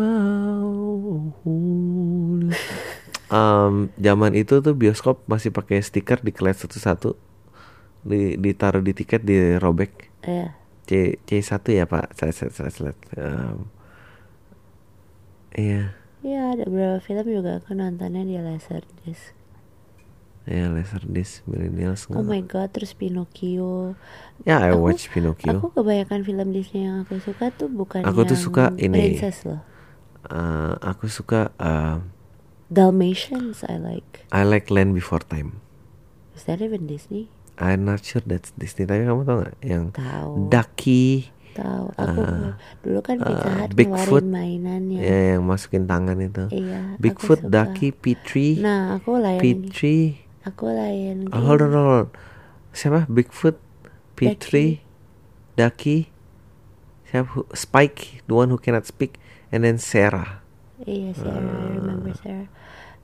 world. 1.44 2.56
Um, 3.28 3.92
zaman 4.00 4.32
itu 4.34 4.60
tuh 4.60 4.72
bioskop 4.72 5.28
masih 5.28 5.52
pakai 5.52 5.84
stiker 5.84 6.24
dikelet 6.24 6.56
satu-satu, 6.56 7.20
di 8.02 8.36
ditaruh 8.36 8.80
di 8.80 8.96
tiket 8.96 9.22
dirobek. 9.22 10.08
Iya. 10.24 10.56
C 10.88 11.20
C 11.28 11.44
1 11.44 11.68
ya 11.74 11.84
pak, 11.84 12.16
saya 12.16 12.32
saya 12.32 12.52
saya 12.72 12.96
um, 13.20 13.68
Iya, 15.52 15.92
Iya, 16.22 16.42
ada 16.54 16.64
beberapa 16.66 17.00
film 17.00 17.26
juga 17.28 17.60
aku 17.60 17.74
nontonnya 17.74 18.24
di 18.24 18.36
Laserdisc. 18.38 19.36
ya 20.48 20.72
Laserdisc 20.72 21.44
Millennials 21.44 22.08
Oh 22.08 22.24
my 22.24 22.40
god, 22.42 22.72
terus 22.72 22.96
Pinocchio. 22.96 24.00
Ya, 24.44 24.64
I 24.64 24.72
Aku- 24.72 24.88
watch 24.88 25.12
Pinocchio. 25.12 25.60
Aku 25.60 25.76
kebanyakan 25.76 26.24
film 26.24 26.48
Disney 26.52 26.88
yang 26.88 27.04
aku 27.04 27.20
suka 27.20 27.52
tuh 27.52 27.68
bukan 27.68 28.08
Aku 28.08 28.24
tuh 28.24 28.34
yang 28.34 28.46
suka 28.48 28.64
ini. 28.80 28.96
princess 29.12 29.44
loh. 29.44 29.60
Uh, 30.28 30.76
aku 30.80 31.08
suka 31.08 31.52
uh, 31.58 32.00
Dalmatians 32.68 33.64
I 33.64 33.80
like. 33.80 34.28
I 34.30 34.44
like 34.44 34.68
Land 34.68 34.92
Before 34.94 35.24
Time. 35.24 35.64
Is 36.36 36.44
that 36.46 36.60
even 36.60 36.86
Disney? 36.86 37.32
I'm 37.58 37.88
not 37.88 38.06
sure 38.06 38.22
that's 38.22 38.54
Disney 38.54 38.86
tapi 38.86 39.02
kamu 39.02 39.26
tau 39.26 39.42
nggak 39.42 39.56
yang 39.66 39.90
Tahu. 39.90 40.54
Ducky 40.54 41.34
Tahu. 41.58 41.90
Aku 41.98 42.22
Ah, 42.22 42.54
dulu 42.86 43.00
kan 43.02 43.18
Pizza 43.18 43.50
uh, 43.50 43.56
Hut 43.58 43.72
Bigfoot. 43.74 44.22
ngeluarin 44.22 44.30
mainannya. 44.30 45.00
ya 45.02 45.18
yang 45.34 45.42
masukin 45.42 45.90
tangan 45.90 46.22
itu. 46.22 46.46
Iya. 46.54 47.02
Bigfoot. 47.02 47.42
Ducky, 47.42 47.90
Petrie, 47.90 48.62
Nah, 48.62 49.02
aku 49.02 49.18
layan. 49.18 49.42
Petrie. 49.42 50.22
Aku 50.46 50.70
layan. 50.70 51.34
Oh, 51.34 51.42
hold 51.42 51.66
on, 51.66 51.74
hold 51.74 51.90
on. 51.90 52.08
Siapa? 52.78 53.10
Bigfoot, 53.10 53.58
Petrie, 54.14 54.86
Ducky. 55.58 56.14
Siapa? 57.10 57.42
Spike, 57.58 58.22
the 58.30 58.38
one 58.38 58.54
who 58.54 58.62
cannot 58.62 58.86
speak, 58.86 59.18
and 59.50 59.66
then 59.66 59.82
Sarah. 59.82 60.46
Iya, 60.86 61.12
Sarah. 61.18 61.58
I 61.66 61.68
remember 61.82 62.14
Sarah. 62.14 62.50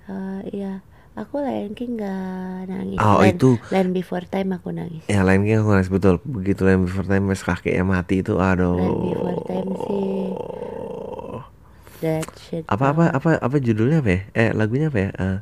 Uh, 0.05 0.41
iya. 0.53 0.83
Aku 1.13 1.37
Lion 1.45 1.77
King 1.77 2.01
gak 2.01 2.69
nangis. 2.69 2.97
Oh, 2.97 3.21
Land, 3.21 3.37
itu. 3.37 3.49
Land 3.69 3.89
Before 3.93 4.25
Time 4.25 4.49
aku 4.57 4.73
nangis. 4.73 5.05
Ya 5.05 5.21
lain 5.21 5.45
kali 5.45 5.57
aku 5.61 5.69
nangis 5.73 5.91
betul. 5.93 6.15
Begitu 6.25 6.61
Land 6.65 6.89
Before 6.89 7.05
Time 7.05 7.25
mas 7.29 7.41
kakeknya 7.45 7.85
mati 7.85 8.25
itu, 8.25 8.37
aduh. 8.41 8.77
Land 8.77 8.97
Before 8.97 9.39
Time 9.45 9.71
sih. 9.85 10.33
That 12.01 12.27
shit. 12.35 12.65
Apa 12.67 12.91
apa 12.91 13.05
apa 13.13 13.29
apa 13.39 13.55
judulnya 13.61 14.01
apa 14.01 14.09
ya? 14.11 14.21
Eh 14.35 14.49
lagunya 14.57 14.89
apa 14.89 14.99
ya? 14.99 15.09
Eh, 15.13 15.37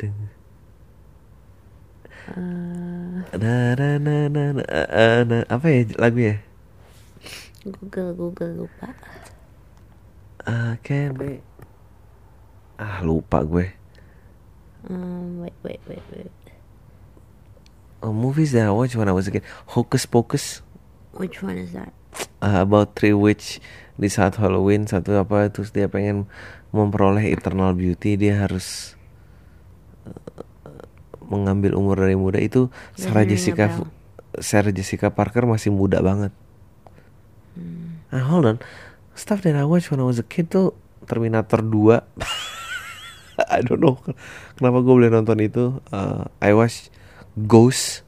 deng- 0.00 0.32
Eh, 2.26 3.38
na 3.38 3.54
na 3.78 3.88
na 4.02 4.16
na 4.26 4.42
na, 4.58 4.62
eh, 4.66 4.88
eh, 4.90 5.18
na- 5.30 5.46
apa 5.46 5.66
ya 5.70 5.80
lagunya? 6.00 6.34
Google 7.66 8.14
Google 8.14 8.52
lupa. 8.66 8.88
Ah, 10.46 10.78
can 10.80 11.18
be. 11.18 11.42
Ah 12.78 13.02
lupa 13.02 13.42
gue. 13.42 13.74
Um, 14.86 15.42
wait 15.42 15.56
wait 15.66 15.82
wait 15.90 16.04
wait. 16.14 16.30
Oh, 18.00 18.14
movies 18.14 18.54
that 18.54 18.70
I 18.70 18.72
watched 18.72 18.94
when 18.94 19.10
I 19.10 19.16
was 19.16 19.26
a 19.26 19.34
kid. 19.34 19.42
Hocus 19.74 20.06
Pocus. 20.06 20.62
Which 21.16 21.42
one 21.42 21.58
is 21.58 21.74
that? 21.74 21.90
uh, 22.40 22.60
about 22.62 22.96
three 22.96 23.16
witch 23.16 23.58
di 23.96 24.08
saat 24.12 24.36
Halloween 24.36 24.84
satu 24.84 25.16
apa 25.16 25.48
terus 25.48 25.72
dia 25.72 25.88
pengen 25.88 26.28
memperoleh 26.72 27.32
eternal 27.32 27.72
beauty 27.72 28.20
dia 28.20 28.44
harus 28.44 28.98
uh, 30.04 30.44
mengambil 31.24 31.74
umur 31.74 31.96
dari 31.96 32.14
muda 32.14 32.36
itu 32.36 32.68
Sarah 32.94 33.24
Jessica. 33.24 33.72
Sarah 34.36 34.72
Jessica 34.72 35.08
Parker 35.08 35.48
masih 35.48 35.72
muda 35.72 36.04
banget. 36.04 36.32
Hmm. 37.56 38.04
Ah 38.12 38.20
hold 38.28 38.44
on, 38.44 38.58
stuff 39.16 39.42
that 39.42 39.56
I 39.56 39.64
watched 39.64 39.90
when 39.90 39.98
I 39.98 40.06
was 40.06 40.20
a 40.20 40.26
kid 40.26 40.52
tuh 40.52 40.76
Terminator 41.08 41.64
2 41.64 41.72
I 43.56 43.60
don't 43.60 43.80
know 43.80 44.00
kenapa 44.56 44.80
gue 44.80 44.94
boleh 44.96 45.12
nonton 45.12 45.36
itu. 45.44 45.80
Uh, 45.92 46.24
I 46.40 46.56
watch 46.56 46.88
Ghost. 47.36 48.00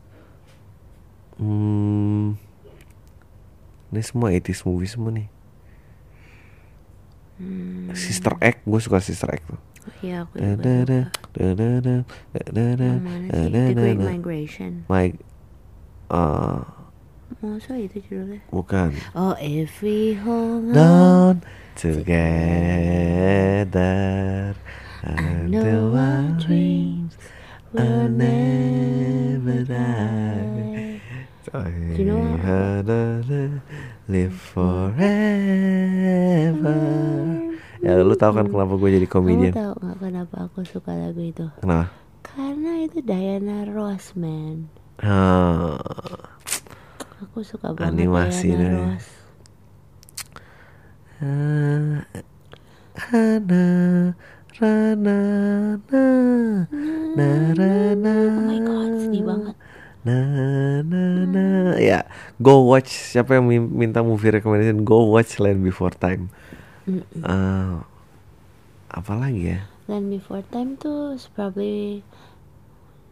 Hmm, 1.37 2.41
ini 3.93 4.03
semua 4.03 4.33
80s 4.33 4.65
movie 4.65 4.89
semua 4.89 5.13
nih. 5.13 5.29
Hmm. 7.39 7.95
Sister 7.95 8.35
Act, 8.43 8.67
gue 8.67 8.81
suka 8.83 8.99
Sister 8.99 9.31
Act 9.31 9.45
tuh. 9.47 9.61
Iya 10.03 10.27
aku 10.27 10.41
juga 10.41 10.57
da, 10.59 10.75
da, 10.85 11.01
da. 11.85 12.91
Migration. 14.19 14.73
My, 14.91 15.15
uh, 16.11 16.78
Masa 17.39 17.77
itu 17.79 18.01
judulnya? 18.09 18.41
bukan. 18.51 18.97
Oh, 19.15 19.37
if 19.39 19.85
we 19.85 20.17
hold 20.19 20.73
on, 20.73 20.75
Down 20.75 21.35
together 21.79 23.39
know 25.49 25.95
our 25.95 25.99
our 25.99 26.37
dreams 26.41 27.17
will 27.73 28.09
never 28.09 29.65
die. 29.65 31.01
you 31.97 32.05
know 32.05 32.21
what? 32.37 32.85
live 34.09 34.35
forever. 34.35 35.09
Ya 37.79 38.03
lu 38.03 38.19
tahu 38.19 38.33
kan 38.35 38.51
kenapa 38.51 38.75
gue 38.75 38.91
jadi 38.99 39.07
komedian? 39.07 39.55
tahu 39.55 39.79
nggak 39.79 39.99
kenapa 40.03 40.37
aku 40.51 40.67
suka 40.67 40.93
lagu 40.93 41.23
itu? 41.23 41.47
Kenapa? 41.63 41.95
Karena 42.27 42.83
itu 42.85 42.99
Diana 43.01 43.65
Ross, 43.71 44.13
man. 44.19 44.69
Ah, 44.99 45.79
Aku 47.19 47.43
suka 47.43 47.75
banget 47.75 48.07
Animasi 48.07 48.49
Diana 48.55 48.63
deh. 48.63 48.75
Ross. 48.95 49.07
ah, 51.19 51.99
Hana, 52.99 53.67
Rana, 54.59 55.19
na, 55.87 56.03
na, 57.15 57.29
rana, 57.55 58.15
Oh 58.19 58.43
my 58.43 58.59
god, 58.59 58.91
sedih 58.99 59.23
banget. 59.23 59.55
na, 60.03 60.19
na, 60.83 61.03
na. 61.27 61.47
Ya, 61.79 62.07
go 62.39 62.67
watch. 62.67 62.91
Siapa 62.91 63.39
yang 63.39 63.47
min- 63.47 63.71
minta 63.71 64.03
movie 64.03 64.35
recommendation? 64.35 64.83
Go 64.83 65.11
watch 65.11 65.39
Land 65.39 65.63
Before 65.63 65.95
Time. 65.95 66.31
Mm-mm. 66.91 67.23
Ah, 67.23 67.87
apa 68.91 69.13
lagi 69.15 69.55
ya? 69.55 69.61
Land 69.87 70.11
Before 70.11 70.43
Time 70.51 70.75
tuh 70.75 71.15
probably 71.35 72.03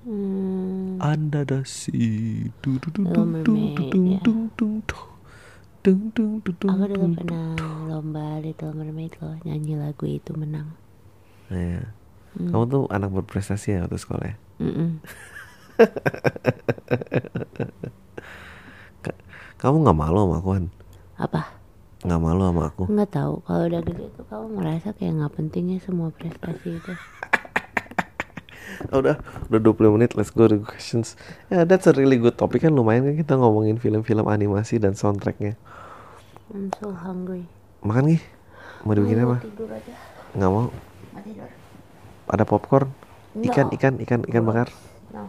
hmm, 0.07 1.03
Under 1.03 1.42
the 1.42 1.66
sea. 1.66 2.49
Du, 2.62 2.79
du, 2.79 2.88
du, 2.95 3.03
dung, 3.05 3.42
dung, 3.42 3.75
dung, 3.75 4.23
dung, 4.23 4.51
dung, 4.55 4.81
dung. 4.87 5.11
Dung, 5.83 6.11
dung, 6.14 6.42
dung, 6.42 6.57
dung, 6.59 6.71
aku 6.71 6.85
dulu 6.90 6.99
dung, 6.99 7.14
pernah 7.14 7.55
dung. 7.55 7.87
lomba 7.90 8.42
Little 8.42 8.75
Mermaid 8.75 9.19
loh 9.23 9.38
nyanyi 9.47 9.75
lagu 9.79 10.07
itu 10.07 10.35
menang. 10.35 10.75
Iya. 11.51 11.95
Hmm. 12.35 12.51
Kamu 12.51 12.64
tuh 12.66 12.90
anak 12.90 13.11
berprestasi 13.14 13.79
ya 13.79 13.87
waktu 13.87 13.99
sekolah 13.99 14.27
ya? 14.27 14.37
Kamu 19.57 19.83
nggak 19.83 19.99
malu 19.99 20.27
sama 20.27 20.37
aku 20.42 20.51
kan? 20.53 20.64
Apa? 21.16 21.42
Nggak 22.05 22.21
malu 22.21 22.42
sama 22.45 22.62
aku? 22.69 22.85
Nggak 22.92 23.11
tahu. 23.14 23.35
Kalau 23.47 23.64
udah 23.66 23.81
gede 23.83 24.07
tuh 24.14 24.25
kamu 24.29 24.47
ngerasa 24.61 24.88
kayak 24.95 25.12
nggak 25.16 25.33
pentingnya 25.38 25.79
semua 25.81 26.12
prestasi 26.12 26.77
itu. 26.77 26.92
Oh, 28.93 29.01
udah, 29.01 29.17
udah 29.49 29.61
20 29.61 29.95
menit, 29.97 30.15
let's 30.15 30.33
go 30.33 30.47
to 30.47 30.61
questions. 30.62 31.17
Ya, 31.49 31.65
that's 31.65 31.89
a 31.89 31.95
really 31.97 32.21
good 32.21 32.37
topic 32.37 32.65
kan 32.65 32.73
lumayan 32.73 33.09
kan 33.09 33.15
kita 33.17 33.35
ngomongin 33.37 33.81
film-film 33.81 34.27
animasi 34.29 34.81
dan 34.81 34.97
soundtracknya. 34.97 35.57
I'm 36.53 36.71
so 36.79 36.95
hungry. 36.95 37.49
Makan 37.83 38.17
nih? 38.17 38.21
Mau 38.87 38.95
dibikin 38.95 39.23
Mau 39.23 39.35
apa? 39.35 39.37
Tidur 39.43 39.69
aja. 39.73 39.95
Nggak 40.37 40.51
mau? 40.51 40.67
Tidur. 41.25 41.51
Ada 42.27 42.45
popcorn? 42.47 42.89
Ikan, 43.37 43.69
No. 43.69 43.77
ikan, 43.77 43.95
ikan, 44.01 44.21
ikan 44.25 44.43
bakar. 44.47 44.69
No. 45.12 45.29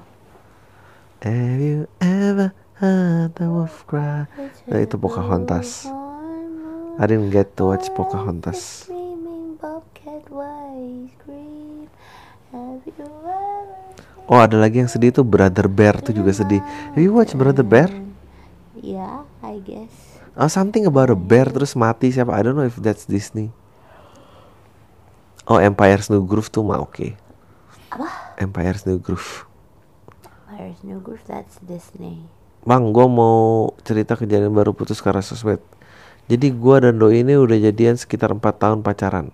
Have 1.26 1.60
you 1.60 1.92
ever 2.00 2.54
Ah, 2.78 3.26
the 3.34 3.50
wolf 3.50 3.90
cry. 3.90 4.30
Nah, 4.70 4.78
itu 4.78 5.02
Pocahontas. 5.02 5.90
I 7.02 7.10
didn't 7.10 7.34
get 7.34 7.58
to 7.58 7.74
watch 7.74 7.90
Pocahontas. 7.98 8.86
Screaming 8.86 9.58
bobcat, 9.58 10.22
why 10.30 11.10
scream? 11.18 11.90
Have 11.90 12.47
you 12.47 12.47
ever 12.47 12.47
Oh, 14.28 14.44
ada 14.44 14.60
lagi 14.60 14.84
yang 14.84 14.92
sedih 14.92 15.16
tuh 15.16 15.24
Brother 15.24 15.72
Bear 15.72 16.04
tuh 16.04 16.12
juga 16.12 16.36
sedih. 16.36 16.60
Have 16.92 17.00
you 17.00 17.16
watch 17.16 17.32
Brother 17.32 17.64
Bear? 17.64 17.88
Yeah, 18.76 19.24
I 19.40 19.64
guess. 19.64 20.20
Oh, 20.38 20.52
something 20.52 20.86
about 20.86 21.10
a 21.10 21.18
bear 21.18 21.50
terus 21.50 21.74
mati 21.74 22.14
siapa? 22.14 22.30
I 22.30 22.46
don't 22.46 22.54
know 22.54 22.68
if 22.68 22.78
that's 22.78 23.10
Disney. 23.10 23.50
Oh, 25.50 25.58
Empire's 25.58 26.12
New 26.14 26.22
Groove 26.28 26.52
tuh 26.54 26.62
mah 26.62 26.78
oke. 26.84 27.16
Apa? 27.90 28.38
Empire's 28.38 28.86
New 28.86 29.02
Groove. 29.02 29.48
Where's 30.52 30.84
New 30.84 31.00
Groove? 31.02 31.24
That's 31.26 31.58
Disney. 31.64 32.28
Bang, 32.68 32.92
gue 32.92 33.08
mau 33.08 33.72
cerita 33.82 34.20
kejadian 34.20 34.52
baru 34.52 34.76
putus 34.76 35.00
karena 35.00 35.24
sosmed. 35.24 35.64
Jadi 36.28 36.52
gue 36.52 36.76
dan 36.84 37.00
Doi 37.00 37.24
ini 37.24 37.40
udah 37.40 37.58
jadian 37.58 37.96
sekitar 37.96 38.36
4 38.36 38.44
tahun 38.44 38.84
pacaran. 38.84 39.32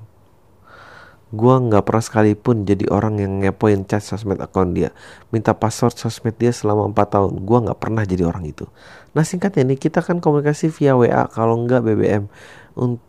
Gue 1.34 1.56
nggak 1.58 1.82
pernah 1.90 2.04
sekalipun 2.06 2.62
jadi 2.62 2.86
orang 2.94 3.18
yang 3.18 3.42
ngepoin 3.42 3.90
chat 3.90 4.06
sosmed 4.06 4.38
akun 4.38 4.78
dia. 4.78 4.94
Minta 5.34 5.58
password 5.58 5.98
sosmed 5.98 6.38
dia 6.38 6.54
selama 6.54 6.94
4 6.94 7.10
tahun. 7.10 7.42
Gue 7.42 7.58
nggak 7.58 7.80
pernah 7.82 8.06
jadi 8.06 8.30
orang 8.30 8.46
itu. 8.46 8.70
Nah 9.18 9.26
singkatnya 9.26 9.66
nih, 9.74 9.82
kita 9.82 10.06
kan 10.06 10.22
komunikasi 10.22 10.70
via 10.70 10.94
WA. 10.94 11.26
Kalau 11.34 11.58
nggak 11.66 11.82
BBM. 11.82 12.30
Un 12.78 13.02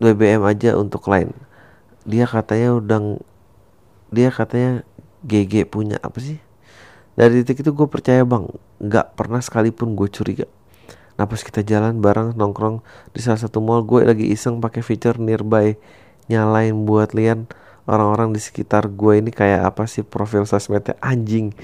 BBM 0.00 0.40
aja 0.48 0.80
untuk 0.80 1.04
lain. 1.04 1.36
Dia 2.08 2.24
katanya 2.24 2.80
udah... 2.80 3.20
Dia 4.08 4.32
katanya 4.32 4.88
GG 5.20 5.68
punya 5.68 6.00
apa 6.00 6.16
sih? 6.24 6.40
Dari 7.18 7.42
titik 7.42 7.66
itu 7.66 7.74
gue 7.74 7.88
percaya 7.90 8.22
bang, 8.22 8.46
nggak 8.78 9.18
pernah 9.18 9.42
sekalipun 9.42 9.98
gue 9.98 10.06
curiga. 10.08 10.46
Nah 11.18 11.26
pas 11.26 11.42
kita 11.42 11.66
jalan 11.66 11.98
bareng 11.98 12.38
nongkrong 12.38 12.78
di 13.10 13.18
salah 13.18 13.42
satu 13.42 13.58
mall, 13.58 13.82
gue 13.82 14.06
lagi 14.06 14.30
iseng 14.30 14.62
pakai 14.62 14.86
feature 14.86 15.18
nearby 15.18 15.74
nyalain 16.28 16.76
buat 16.84 17.16
lian 17.16 17.48
orang-orang 17.88 18.36
di 18.36 18.40
sekitar 18.40 18.92
gue 18.92 19.18
ini 19.18 19.32
kayak 19.32 19.74
apa 19.74 19.88
sih 19.88 20.04
profil 20.04 20.44
sosmednya. 20.44 20.94
Anjing. 21.00 21.56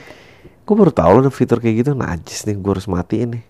Gue 0.64 0.74
baru 0.74 0.88
tahu 0.88 1.20
loh 1.20 1.32
fitur 1.32 1.60
kayak 1.60 1.84
gitu, 1.84 1.92
najis 1.92 2.48
nih 2.48 2.56
gue 2.56 2.72
harus 2.72 2.88
matiin 2.88 3.36
nih. 3.38 3.44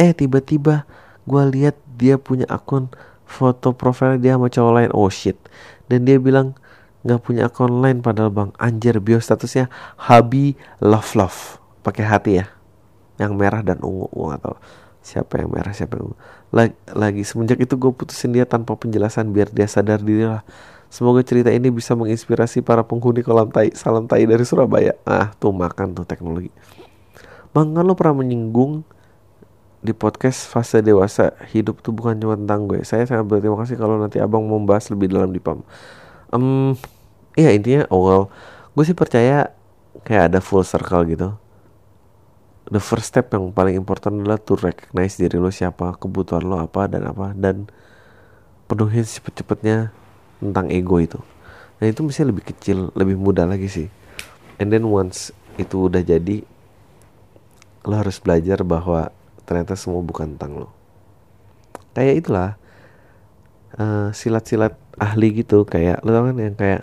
Eh 0.00 0.16
tiba-tiba 0.16 0.88
gue 1.28 1.42
lihat 1.52 1.76
dia 2.00 2.16
punya 2.16 2.48
akun 2.48 2.88
foto 3.28 3.76
profil 3.76 4.16
dia 4.16 4.40
sama 4.40 4.48
cowok 4.48 4.72
lain, 4.72 4.90
oh 4.96 5.12
shit. 5.12 5.36
Dan 5.92 6.08
dia 6.08 6.16
bilang 6.16 6.56
nggak 7.04 7.20
punya 7.20 7.52
akun 7.52 7.84
lain 7.84 8.00
padahal 8.00 8.32
bang. 8.32 8.50
Anjir 8.56 8.96
bio 9.04 9.20
statusnya 9.20 9.68
Habi 10.00 10.56
Love 10.80 11.12
Love 11.12 11.60
pakai 11.84 12.04
hati 12.08 12.32
ya. 12.40 12.48
Yang 13.20 13.32
merah 13.36 13.60
dan 13.60 13.84
ungu 13.84 14.08
gue 14.08 14.36
tahu 14.40 14.56
siapa 15.04 15.38
yang 15.38 15.54
merah 15.54 15.70
siapa 15.70 16.00
yang 16.00 16.10
ungu 16.10 16.18
lagi, 16.54 16.74
lagi. 16.92 17.22
Semenjak 17.26 17.58
itu 17.62 17.74
gue 17.74 17.92
putusin 17.94 18.34
dia 18.34 18.46
tanpa 18.46 18.74
penjelasan 18.78 19.30
biar 19.30 19.50
dia 19.50 19.66
sadar 19.66 20.02
diri 20.02 20.26
lah. 20.26 20.42
Semoga 20.86 21.20
cerita 21.26 21.50
ini 21.50 21.68
bisa 21.68 21.98
menginspirasi 21.98 22.62
para 22.62 22.86
penghuni 22.86 23.20
kolam 23.26 23.50
tai 23.50 23.74
salam 23.74 24.06
tai 24.06 24.22
dari 24.24 24.46
Surabaya. 24.46 24.94
Ah 25.02 25.34
tuh 25.36 25.50
makan 25.50 25.92
tuh 25.98 26.06
teknologi. 26.06 26.54
Bang 27.50 27.74
kan 27.74 27.82
lo 27.82 27.98
pernah 27.98 28.22
menyinggung 28.22 28.86
di 29.82 29.92
podcast 29.94 30.50
fase 30.50 30.82
dewasa 30.82 31.34
hidup 31.52 31.82
tuh 31.82 31.90
bukan 31.94 32.18
cuma 32.18 32.34
tentang 32.38 32.70
gue. 32.70 32.80
Saya 32.86 33.06
sangat 33.06 33.26
berterima 33.26 33.58
kasih 33.60 33.76
kalau 33.78 33.98
nanti 33.98 34.22
abang 34.22 34.46
mau 34.46 34.58
membahas 34.62 34.90
lebih 34.94 35.10
dalam 35.10 35.30
di 35.34 35.42
pam 35.42 35.62
um, 36.34 36.74
Iya 37.36 37.52
intinya 37.52 37.82
oh 37.92 38.00
well, 38.00 38.24
gue 38.72 38.84
sih 38.88 38.96
percaya 38.96 39.52
kayak 40.08 40.32
ada 40.32 40.40
full 40.40 40.64
circle 40.64 41.04
gitu. 41.04 41.36
The 42.66 42.82
first 42.82 43.14
step 43.14 43.30
yang 43.30 43.54
paling 43.54 43.78
important 43.78 44.26
adalah 44.26 44.42
to 44.42 44.58
recognize 44.58 45.14
diri 45.14 45.38
lo 45.38 45.54
siapa, 45.54 45.94
kebutuhan 45.94 46.42
lo 46.42 46.58
apa 46.58 46.90
dan 46.90 47.06
apa 47.06 47.30
dan 47.30 47.70
penuhin 48.66 49.06
cepet-cepetnya 49.06 49.94
tentang 50.42 50.66
ego 50.74 50.98
itu. 50.98 51.22
Dan 51.78 51.94
itu 51.94 52.02
mesti 52.02 52.26
lebih 52.26 52.42
kecil, 52.42 52.90
lebih 52.98 53.14
mudah 53.14 53.46
lagi 53.46 53.70
sih. 53.70 53.86
And 54.58 54.74
then 54.74 54.90
once 54.90 55.30
itu 55.62 55.86
udah 55.86 56.02
jadi, 56.02 56.42
lo 57.86 57.94
harus 57.94 58.18
belajar 58.18 58.66
bahwa 58.66 59.14
ternyata 59.46 59.78
semua 59.78 60.02
bukan 60.02 60.34
tentang 60.34 60.66
lo. 60.66 60.68
Kayak 61.94 62.26
itulah 62.26 62.50
uh, 63.78 64.10
silat-silat 64.10 64.74
ahli 64.98 65.44
gitu 65.44 65.62
kayak 65.62 66.02
lo 66.02 66.10
tau 66.10 66.24
kan 66.26 66.36
yang 66.40 66.56
kayak 66.58 66.82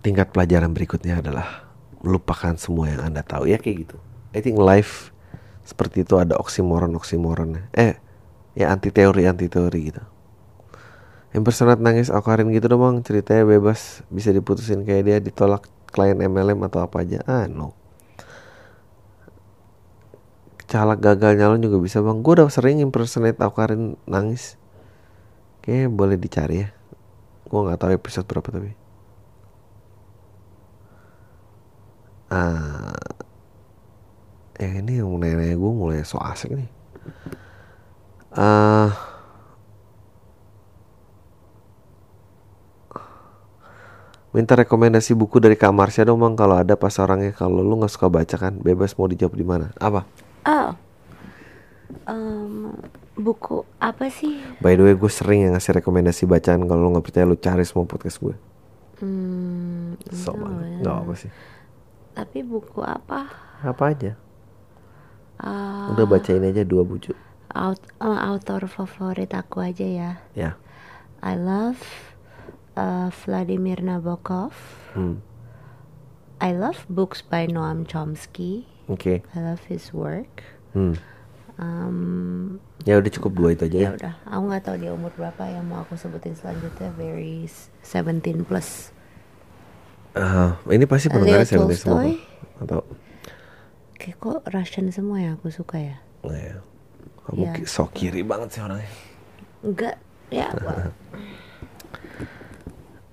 tingkat 0.00 0.32
pelajaran 0.32 0.72
berikutnya 0.72 1.20
adalah 1.20 1.69
melupakan 2.00 2.56
semua 2.56 2.88
yang 2.88 3.12
anda 3.12 3.20
tahu. 3.24 3.48
Ya 3.48 3.60
kayak 3.60 3.88
gitu. 3.88 3.96
I 4.32 4.40
think 4.40 4.56
life 4.60 5.12
seperti 5.64 6.02
itu 6.02 6.16
ada 6.16 6.36
oksimoron 6.40 6.92
oksimoron. 6.96 7.70
Eh 7.76 7.96
ya 8.56 8.72
anti 8.72 8.90
teori 8.90 9.28
anti 9.28 9.46
teori 9.46 9.80
gitu. 9.92 10.02
Yang 11.30 11.42
personat 11.46 11.78
nangis 11.78 12.10
Okarin 12.10 12.50
gitu 12.50 12.66
dong 12.66 13.06
ceritanya 13.06 13.46
bebas. 13.46 14.02
Bisa 14.10 14.34
diputusin 14.34 14.82
kayak 14.82 15.02
dia 15.06 15.16
ditolak 15.22 15.70
klien 15.94 16.18
MLM 16.18 16.58
atau 16.66 16.82
apa 16.82 17.06
aja. 17.06 17.22
Ah 17.28 17.46
no. 17.46 17.76
Calak 20.70 21.02
gagal 21.02 21.38
nyalon 21.38 21.62
juga 21.62 21.78
bisa 21.82 21.98
bang. 22.02 22.22
Gue 22.22 22.38
udah 22.38 22.50
sering 22.50 22.82
impersonate 22.82 23.38
Okarin 23.42 23.94
nangis. 24.06 24.58
Kayaknya 25.62 25.88
boleh 25.90 26.16
dicari 26.18 26.56
ya. 26.66 26.68
Gue 27.46 27.60
nggak 27.66 27.78
tahu 27.78 27.90
episode 27.94 28.26
berapa 28.26 28.50
tapi 28.50 28.79
ah 32.30 32.94
yang 34.56 34.84
ini 34.84 35.00
yang 35.00 35.10
nanya 35.16 35.56
gue 35.56 35.72
mulai 35.72 36.04
so 36.04 36.16
asik 36.16 36.54
nih. 36.54 36.70
Ah 38.30 38.92
minta 44.30 44.54
rekomendasi 44.54 45.10
buku 45.18 45.42
dari 45.42 45.58
Kak 45.58 45.74
Marsha 45.74 46.06
dong 46.06 46.22
bang 46.22 46.38
kalau 46.38 46.54
ada 46.54 46.78
pas 46.78 46.94
orangnya. 47.02 47.34
Kalau 47.34 47.60
lu 47.60 47.74
nggak 47.76 47.90
suka 47.90 48.06
baca 48.06 48.36
kan 48.38 48.54
bebas 48.54 48.94
mau 48.94 49.10
dijawab 49.10 49.34
di 49.34 49.42
mana. 49.42 49.74
Apa? 49.76 50.06
Oh. 50.46 50.70
Um, 52.06 52.70
buku 53.18 53.66
apa 53.76 54.06
sih? 54.08 54.38
by 54.62 54.78
the 54.78 54.86
way 54.86 54.94
gue 54.94 55.10
sering 55.10 55.44
yang 55.44 55.52
ngasih 55.52 55.82
rekomendasi 55.82 56.24
bacaan 56.24 56.64
kalau 56.64 56.86
lu 56.86 56.94
nggak 56.94 57.04
percaya 57.04 57.26
lu 57.26 57.34
cari 57.34 57.66
semua 57.66 57.84
podcast 57.84 58.22
gue 58.22 58.34
Hmm, 59.02 59.96
so 60.12 60.30
no, 60.30 60.44
banget. 60.44 60.84
nggak 60.84 60.96
apa 60.96 61.12
sih 61.16 61.30
Tapi 62.14 62.42
buku 62.42 62.80
apa? 62.82 63.30
apa 63.60 63.84
aja 63.92 64.12
Ah, 65.40 65.92
udah 65.92 66.04
bacain 66.04 66.44
aja 66.44 66.64
dua 66.64 66.84
buku 66.84 67.16
aut 67.50 67.80
eh, 67.80 68.20
autor 68.24 68.68
favorit 68.68 69.32
aku 69.32 69.60
aja 69.60 69.84
ya. 69.84 70.10
ya 70.36 70.50
I 71.24 71.36
love 71.36 71.80
uh, 72.76 73.08
Vladimir 73.12 73.80
Nabokov. 73.80 74.52
hmm. 74.92 75.20
I 76.40 76.56
love 76.56 76.84
books 76.88 77.20
by 77.20 77.44
Noam 77.44 77.84
Chomsky. 77.84 78.64
oke 78.88 79.20
I 79.24 79.38
love 79.40 79.64
his 79.68 79.92
work. 79.92 80.44
hmm. 80.76 80.96
Um, 81.60 82.56
ya 82.88 82.96
udah 82.96 83.12
cukup 83.12 83.32
dua 83.36 83.48
itu 83.52 83.68
aja 83.68 83.76
ya 83.76 83.84
ya 83.84 83.90
udah, 83.92 84.14
aku 84.24 84.42
nggak 84.48 84.64
tahu 84.64 84.76
dia 84.80 84.92
umur 84.96 85.12
berapa 85.12 85.44
yang 85.44 85.68
mau 85.68 85.84
aku 85.84 85.92
sebutin 85.96 86.32
selanjutnya. 86.32 86.88
Very 86.96 87.44
s- 87.44 87.68
17 87.84 88.48
plus. 88.48 88.96
Ah, 90.12 90.58
ini 90.66 90.84
pasti 90.84 91.06
pendengarnya 91.06 91.44
saya 91.44 91.58
semua 91.60 91.70
Tolstoy. 91.70 92.10
Pak. 92.12 92.18
atau 92.60 92.80
Kayak 93.94 94.16
kok 94.16 94.38
Russian 94.48 94.86
semua 94.88 95.18
yang 95.18 95.36
aku 95.36 95.48
suka 95.48 95.76
ya? 95.76 95.96
Nah, 96.22 96.34
ya. 96.34 96.56
Kamu 97.22 97.40
Iya. 97.42 97.52
ki- 97.54 97.68
so 97.68 97.84
kiri 97.86 98.22
banget 98.22 98.48
sih 98.50 98.60
orangnya. 98.60 98.88
Enggak, 99.60 99.96
ya. 100.28 100.48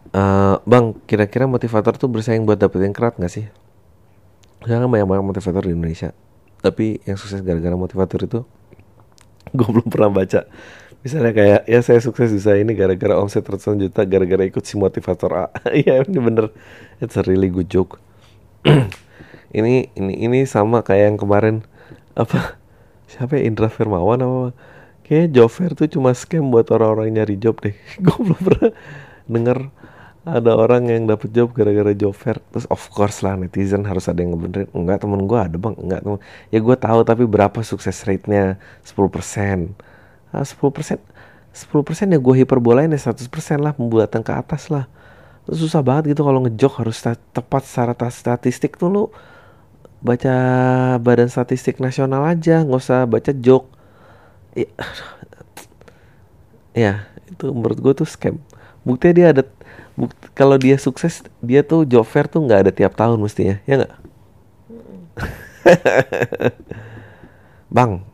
Eh, 0.09 0.55
bang, 0.63 0.95
kira-kira 1.03 1.45
motivator 1.45 1.93
tuh 1.93 2.07
bersaing 2.07 2.41
buat 2.41 2.57
dapetin 2.57 2.89
kerat 2.89 3.19
gak 3.19 3.29
sih? 3.29 3.45
Sekarang 4.59 4.87
banyak 4.87 5.05
banget 5.05 5.23
motivator 5.27 5.61
di 5.61 5.75
Indonesia. 5.75 6.15
Tapi 6.57 7.03
yang 7.03 7.19
sukses 7.19 7.43
gara-gara 7.43 7.75
motivator 7.75 8.17
itu 8.17 8.39
gue 9.57 9.67
belum 9.67 9.85
pernah 9.85 10.09
baca. 10.09 10.47
Misalnya 11.05 11.31
kayak 11.31 11.61
ya 11.69 11.79
saya 11.85 11.99
sukses 12.01 12.33
bisa 12.33 12.57
ini 12.57 12.73
gara-gara 12.73 13.15
omset 13.21 13.45
ratusan 13.45 13.77
juta 13.77 14.01
gara-gara 14.03 14.43
ikut 14.43 14.63
si 14.65 14.75
motivator 14.75 15.31
A. 15.33 15.45
Iya 15.71 16.03
ini 16.03 16.19
bener. 16.19 16.49
It's 16.97 17.15
a 17.15 17.23
really 17.23 17.53
good 17.53 17.69
joke. 17.69 18.01
ini 19.57 19.93
ini 19.93 20.13
ini 20.25 20.39
sama 20.49 20.81
kayak 20.81 21.13
yang 21.13 21.17
kemarin. 21.21 21.55
Apa? 22.17 22.57
Siapa 23.07 23.37
ya? 23.37 23.47
Indra 23.47 23.69
Firmawan 23.69 24.19
apa 24.19 24.51
kayak 25.07 25.31
job 25.31 25.47
fair 25.47 25.71
tuh 25.71 25.87
cuma 25.87 26.11
scam 26.11 26.51
buat 26.51 26.67
orang-orang 26.67 27.15
nyari 27.15 27.39
job 27.39 27.63
deh. 27.63 27.71
Gue 28.03 28.17
belum 28.19 28.41
pernah 28.43 28.71
denger 29.31 29.59
ada 30.27 30.51
orang 30.59 30.91
yang 30.91 31.07
dapet 31.07 31.31
job 31.31 31.55
gara-gara 31.55 31.95
fair 32.11 32.43
terus 32.51 32.67
of 32.67 32.83
course 32.91 33.23
lah 33.23 33.39
netizen 33.39 33.87
harus 33.87 34.11
ada 34.11 34.19
yang 34.19 34.35
ngebenerin. 34.35 34.67
Enggak 34.75 35.07
temen 35.07 35.23
gue 35.23 35.39
ada 35.39 35.55
bang. 35.55 35.75
Enggak 35.79 36.01
temen. 36.03 36.19
Ya 36.51 36.59
gue 36.59 36.75
tahu 36.75 36.99
tapi 37.07 37.23
berapa 37.23 37.59
sukses 37.63 37.95
rate-nya? 38.03 38.59
10% 38.83 39.86
ah, 40.31 40.43
10% 40.43 40.99
10% 41.57 42.13
ya 42.13 42.19
gue 42.21 42.35
hiperbolain 42.37 42.91
ya 42.91 42.99
100% 43.01 43.57
lah 43.57 43.73
pembuatan 43.73 44.21
ke 44.21 44.29
atas 44.29 44.69
lah. 44.69 44.85
Susah 45.47 45.79
banget 45.79 46.13
gitu 46.13 46.27
kalau 46.27 46.43
ngejok 46.43 46.83
harus 46.83 46.99
tepat 47.31 47.63
secara 47.63 47.95
ta- 47.95 48.11
statistik 48.11 48.75
tuh 48.75 48.91
lu 48.91 49.03
baca 49.97 50.35
badan 51.01 51.25
statistik 51.25 51.81
nasional 51.81 52.21
aja 52.21 52.61
nggak 52.61 52.77
usah 52.77 53.09
baca 53.09 53.33
joke 53.33 53.65
ya, 54.53 54.69
ya 56.85 56.93
itu 57.25 57.49
menurut 57.49 57.79
gue 57.81 57.93
tuh 58.03 58.07
scam. 58.07 58.37
Buktinya 58.85 59.13
dia 59.15 59.27
ada 59.33 59.43
bukti, 59.97 60.29
kalau 60.37 60.61
dia 60.61 60.77
sukses 60.77 61.25
dia 61.41 61.65
tuh 61.65 61.87
job 61.87 62.05
fair 62.05 62.29
tuh 62.29 62.45
nggak 62.45 62.59
ada 62.67 62.71
tiap 62.75 62.93
tahun 62.93 63.17
mestinya 63.17 63.57
ya 63.65 63.81
nggak? 63.81 63.93
Bang 67.75 68.05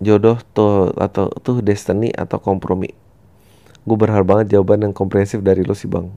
jodoh 0.00 0.40
tuh 0.50 0.96
atau 0.96 1.28
tuh 1.30 1.60
destiny 1.60 2.08
atau 2.10 2.40
kompromi 2.40 2.88
gue 3.80 3.96
berharap 3.96 4.26
banget 4.26 4.46
jawaban 4.52 4.80
yang 4.82 4.94
komprehensif 4.96 5.40
dari 5.40 5.60
lo 5.60 5.72
sih 5.72 5.86
bang 5.86 6.08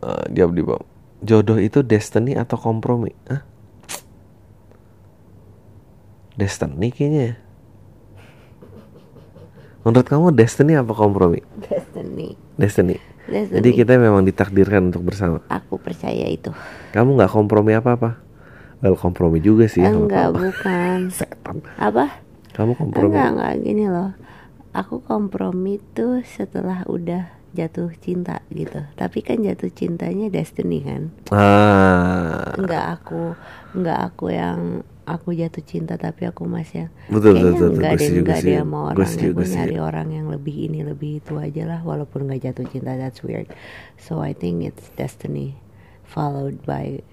uh, 0.00 0.24
jawab 0.28 0.52
di 0.52 0.62
bang 0.62 0.82
jodoh 1.20 1.56
itu 1.56 1.80
destiny 1.80 2.32
atau 2.34 2.56
kompromi 2.56 3.12
Hah? 3.28 3.44
destiny 6.34 6.88
kayaknya 6.90 7.22
ya 7.22 7.34
menurut 9.84 10.06
kamu 10.08 10.32
destiny 10.32 10.72
apa 10.74 10.90
kompromi 10.90 11.44
Destiny. 11.60 12.34
destiny 12.56 12.96
Destiny. 13.24 13.56
jadi 13.56 13.68
kita 13.72 13.92
memang 13.96 14.24
ditakdirkan 14.24 14.88
untuk 14.88 15.04
bersama 15.04 15.40
Aku 15.48 15.76
percaya 15.76 16.28
itu. 16.28 16.52
kamu 16.90 17.20
nggak 17.20 17.32
kompromi 17.32 17.72
apa 17.72 17.92
apa 17.92 18.10
well 18.80 18.96
kompromi 18.96 19.40
juga 19.40 19.64
sih 19.64 19.80
Enggak, 19.80 20.32
bukan. 20.32 21.08
setan 21.16 21.60
Apa? 21.76 22.23
Kamu 22.54 22.72
kompromi. 22.78 23.12
Enggak, 23.12 23.28
enggak 23.34 23.54
gini 23.60 23.84
loh. 23.90 24.10
Aku 24.74 25.02
kompromi 25.02 25.78
tuh 25.92 26.22
setelah 26.22 26.82
udah 26.86 27.30
jatuh 27.54 27.90
cinta 27.98 28.42
gitu. 28.50 28.82
Tapi 28.94 29.22
kan 29.22 29.38
jatuh 29.42 29.70
cintanya 29.70 30.26
destiny 30.26 30.82
kan. 30.82 31.10
ah. 31.30 32.50
Enggak 32.58 32.98
aku, 32.98 33.34
enggak 33.74 33.98
aku 34.10 34.26
yang 34.30 34.58
aku 35.04 35.36
jatuh 35.36 35.60
cinta 35.62 36.00
tapi 36.00 36.24
aku 36.24 36.48
masih 36.48 36.88
yang 36.88 36.92
Betul, 37.12 37.36
betul, 37.36 37.36
kayaknya 37.36 37.52
betul, 37.60 37.70
enggak 37.76 37.92
gue 37.92 37.98
deh 38.00 38.08
setuju. 38.08 38.56
sama 38.56 38.78
Gue 38.94 39.04
orang 39.04 39.10
aku 39.12 39.28
gue 39.36 39.46
nyari 39.52 39.76
orang 39.78 40.08
yang 40.10 40.26
lebih 40.32 40.56
ini 40.64 40.80
lebih 40.80 41.10
itu 41.20 41.32
aja 41.36 41.62
lah 41.68 41.80
walaupun 41.84 42.20
nggak 42.24 42.40
jatuh 42.42 42.66
cinta 42.72 42.96
that's 42.96 43.20
weird. 43.20 43.46
So 44.00 44.24
I 44.24 44.32
think 44.32 44.64
it's 44.64 44.88
destiny 44.96 45.54
followed 46.02 46.62
by 46.64 47.04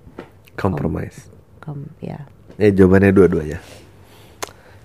compromise. 0.55 1.27
com 1.61 1.93
ya 2.01 2.25
ya 2.57 2.73
jawabannya 2.73 3.13
dua-duanya 3.13 3.61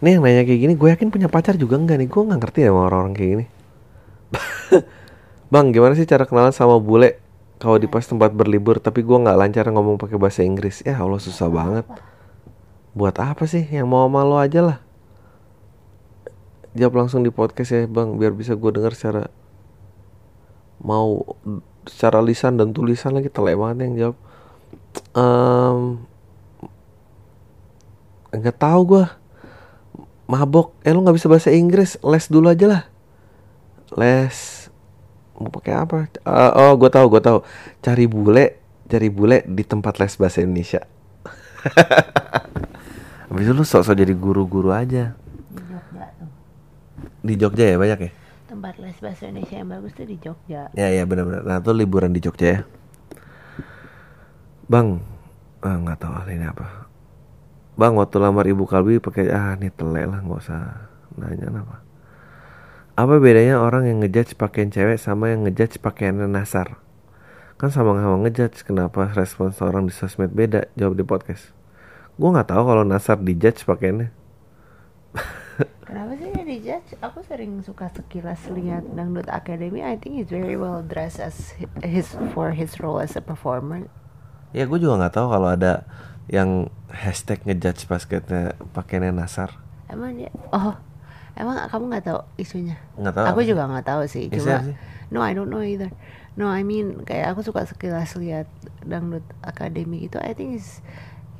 Nih 0.04 0.20
yang 0.20 0.22
nanya 0.24 0.44
kayak 0.44 0.60
gini 0.60 0.74
gue 0.76 0.88
yakin 0.92 1.08
punya 1.08 1.28
pacar 1.32 1.56
juga 1.56 1.80
enggak 1.80 1.96
nih? 1.96 2.08
Gue 2.08 2.22
gak 2.28 2.40
ngerti 2.44 2.58
ya 2.68 2.70
sama 2.72 2.80
orang-orang 2.92 3.14
kayak 3.16 3.30
gini. 3.32 3.44
Bang 5.52 5.72
gimana 5.72 5.96
sih 5.96 6.04
cara 6.04 6.26
kenalan 6.26 6.50
sama 6.50 6.82
bule 6.82 7.22
Kalau 7.62 7.78
di 7.78 7.86
pas 7.86 8.02
tempat 8.02 8.34
berlibur 8.34 8.82
Tapi 8.82 9.06
gue 9.06 9.14
gak 9.14 9.38
lancar 9.38 9.64
ngomong 9.70 9.96
pakai 9.96 10.20
bahasa 10.20 10.44
Inggris? 10.44 10.84
Ya 10.84 11.00
Allah 11.00 11.16
susah 11.16 11.48
banget. 11.48 11.86
Buat 12.92 13.16
apa 13.22 13.48
sih? 13.48 13.64
Yang 13.64 13.88
mau 13.88 14.04
sama 14.04 14.20
lo 14.26 14.36
aja 14.36 14.60
lah. 14.60 14.78
Jawab 16.76 17.06
langsung 17.06 17.24
di 17.24 17.32
podcast 17.32 17.72
ya 17.72 17.88
bang 17.88 18.20
Biar 18.20 18.36
bisa 18.36 18.52
gue 18.52 18.70
denger 18.76 18.92
secara 18.92 19.22
Mau 20.84 21.24
Secara 21.88 22.20
lisan 22.20 22.60
dan 22.60 22.76
tulisan 22.76 23.16
lagi 23.16 23.32
Telek 23.32 23.56
banget 23.56 23.76
yang 23.88 23.94
jawab. 23.96 24.16
Em, 25.16 25.78
Nggak 28.36 28.56
tahu 28.60 28.80
gue 28.84 29.04
mabok. 30.26 30.74
Eh 30.82 30.92
lu 30.94 31.02
nggak 31.02 31.16
bisa 31.16 31.30
bahasa 31.30 31.50
Inggris. 31.50 31.98
Les 32.02 32.26
dulu 32.30 32.50
aja 32.50 32.66
lah. 32.66 32.82
Les. 33.94 34.68
Mau 35.36 35.50
pakai 35.52 35.74
apa? 35.74 36.10
Eh, 36.10 36.52
oh 36.54 36.74
gue 36.78 36.90
tahu 36.90 37.06
gue 37.10 37.22
tahu. 37.22 37.38
Cari 37.82 38.06
bule 38.06 38.66
cari 38.86 39.10
bule 39.10 39.42
di 39.46 39.66
tempat 39.66 39.98
les 39.98 40.14
bahasa 40.14 40.42
Indonesia. 40.42 40.86
Habis 43.26 43.42
itu 43.42 43.52
lu 43.52 43.66
sok-sok 43.66 43.98
jadi 43.98 44.14
guru-guru 44.14 44.70
aja. 44.70 45.18
Di 45.50 45.62
Jogja 45.66 46.06
tuh. 46.14 46.30
Di 47.26 47.34
Jogja 47.34 47.64
ya 47.74 47.76
banyak 47.76 47.98
ya? 48.06 48.10
Tempat 48.46 48.74
les 48.78 48.96
bahasa 49.02 49.26
Indonesia 49.26 49.56
yang 49.58 49.70
bagus 49.74 49.92
tuh 49.98 50.06
di 50.06 50.16
Jogja. 50.22 50.70
Ya 50.78 50.86
ya 50.94 51.02
benar-benar. 51.02 51.42
Nah 51.42 51.58
tuh 51.58 51.74
liburan 51.74 52.14
di 52.14 52.22
Jogja 52.22 52.46
ya. 52.46 52.60
Bang 54.70 55.02
ah, 55.66 55.76
nggak 55.78 55.98
tahu 55.98 56.14
ah, 56.14 56.26
ini 56.30 56.46
apa 56.46 56.85
bang 57.76 57.92
waktu 57.92 58.16
lamar 58.16 58.48
ibu 58.48 58.64
kalbi 58.64 58.96
pakai 58.96 59.28
ah 59.28 59.52
ini 59.52 59.68
telek 59.68 60.08
lah 60.08 60.24
nggak 60.24 60.40
usah 60.40 60.88
nanya 61.20 61.52
apa 61.52 61.76
apa 62.96 63.14
bedanya 63.20 63.60
orang 63.60 63.84
yang 63.84 64.00
ngejudge 64.00 64.40
pakaian 64.40 64.72
cewek 64.72 64.96
sama 64.96 65.28
yang 65.28 65.44
ngejudge 65.44 65.76
pakaian 65.84 66.16
nasar 66.24 66.80
kan 67.60 67.68
sama-sama 67.68 68.16
ngejudge 68.24 68.64
kenapa 68.64 69.12
respons 69.12 69.60
orang 69.60 69.84
di 69.84 69.92
sosmed 69.92 70.32
beda 70.32 70.72
jawab 70.72 70.96
di 70.96 71.04
podcast 71.04 71.52
gue 72.16 72.28
nggak 72.32 72.48
tahu 72.48 72.62
kalau 72.64 72.84
nasar 72.88 73.20
dijudge 73.20 73.68
pakaiannya 73.68 74.08
Kenapa 75.86 76.12
sih 76.20 76.28
dia 76.34 76.44
dijudge? 76.44 76.98
Aku 77.00 77.24
sering 77.24 77.64
suka 77.64 77.88
sekilas 77.88 78.44
lihat 78.52 78.84
Dangdut 78.92 79.30
Academy. 79.32 79.80
I 79.80 79.96
think 79.96 80.20
he's 80.20 80.28
very 80.28 80.58
well 80.58 80.84
dressed 80.84 81.16
as 81.16 81.56
his 81.80 82.12
for 82.36 82.52
his 82.52 82.76
role 82.82 83.00
as 83.00 83.16
a 83.16 83.24
performer. 83.24 83.88
Ya 84.56 84.64
gue 84.64 84.78
juga 84.80 84.96
nggak 84.96 85.14
tahu 85.14 85.26
kalau 85.28 85.48
ada 85.48 85.84
yang 86.26 86.66
hashtag 86.88 87.44
ngejudge 87.44 87.84
basketnya 87.84 88.42
pakaiannya 88.72 89.12
nasar 89.14 89.52
Emang 89.86 90.16
dia? 90.16 90.32
Oh, 90.50 90.74
emang 91.34 91.60
kamu 91.68 91.84
nggak 91.92 92.06
tahu 92.06 92.20
isunya? 92.36 92.74
Nggak 92.96 93.14
tahu 93.14 93.24
Aku 93.28 93.40
apa. 93.40 93.46
juga 93.46 93.62
nggak 93.68 93.86
tahu 93.86 94.02
sih. 94.06 94.26
Cuma, 94.26 94.64
sih? 94.64 94.74
no, 95.08 95.20
I 95.20 95.30
don't 95.30 95.46
know 95.46 95.62
either. 95.62 95.92
No, 96.34 96.50
I 96.50 96.66
mean 96.66 97.04
kayak 97.04 97.30
aku 97.30 97.46
suka 97.46 97.62
sekilas 97.62 98.16
lihat 98.16 98.50
Dangdut 98.82 99.22
Academy 99.40 100.04
itu. 100.04 100.18
I 100.18 100.34
think 100.34 100.58
he's 100.58 100.82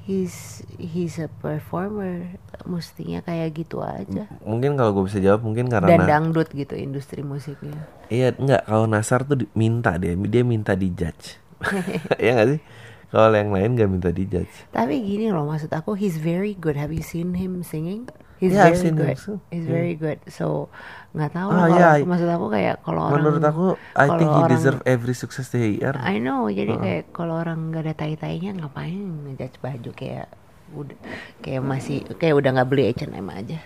he's 0.06 0.36
he's 0.78 1.18
a 1.18 1.26
performer. 1.42 2.38
Mestinya 2.62 3.18
kayak 3.20 3.50
gitu 3.56 3.82
aja. 3.82 4.30
mungkin 4.42 4.78
kalau 4.78 4.94
gue 4.94 5.10
bisa 5.10 5.18
jawab 5.18 5.42
mungkin 5.42 5.66
karena 5.66 5.90
Dan 5.90 6.06
dangdut 6.06 6.48
gitu 6.50 6.74
industri 6.74 7.20
musiknya. 7.20 7.82
iya 8.06 8.30
enggak 8.30 8.62
kalau 8.62 8.86
Nasar 8.86 9.22
tuh 9.22 9.42
minta 9.52 9.98
dia 9.98 10.14
dia 10.14 10.42
minta 10.42 10.72
dijudge 10.72 11.42
ya 12.22 12.30
nggak 12.32 12.48
sih 12.54 12.60
kalau 13.08 13.32
yang 13.32 13.50
lain 13.50 13.74
nggak 13.74 13.88
minta 13.88 14.10
dijudge 14.10 14.66
Tapi 14.70 14.98
gini 14.98 15.30
loh 15.30 15.44
maksud 15.44 15.70
aku 15.70 15.94
he's 15.94 16.16
very 16.16 16.52
good. 16.52 16.74
Have 16.74 16.90
you 16.90 17.00
seen 17.00 17.32
him 17.32 17.60
singing? 17.60 18.10
He's 18.36 18.52
Yeah, 18.52 18.68
I've 18.68 18.76
very 18.76 18.82
seen 18.82 18.94
him 18.94 19.06
good. 19.08 19.16
too. 19.16 19.36
He's 19.48 19.64
Yeah. 19.64 19.72
very 19.72 19.94
good. 19.94 20.18
So 20.28 20.68
nggak 21.12 21.32
tahu 21.32 21.48
Ah, 21.48 21.56
lah 21.56 21.66
kalau 21.66 21.80
yeah, 21.80 21.94
maksud 22.04 22.28
aku 22.28 22.46
kayak 22.50 22.74
kalau 22.84 23.00
orang 23.02 23.14
menurut 23.16 23.42
aku 23.42 23.66
I 23.94 24.06
think 24.12 24.28
he 24.28 24.36
orang- 24.36 24.52
deserve 24.52 24.80
every 24.84 25.14
success 25.14 25.48
that 25.48 25.58
he 25.58 25.80
earn 25.80 25.96
I 25.96 26.18
know. 26.18 26.44
Jadi 26.46 26.68
Uh-uh. 26.70 26.82
kayak 26.82 27.02
kalau 27.10 27.34
orang 27.36 27.72
nggak 27.72 27.82
ada 27.82 27.94
tai-tainya 27.96 28.52
ngapain 28.54 29.00
ngejudge 29.24 29.56
baju 29.58 29.90
kayak 29.92 30.28
udah 30.76 30.98
kayak 31.40 31.62
masih 31.62 32.04
kayak 32.16 32.34
udah 32.34 32.50
nggak 32.52 32.68
beli 32.68 32.90
H&M 32.90 33.28
aja. 33.30 33.58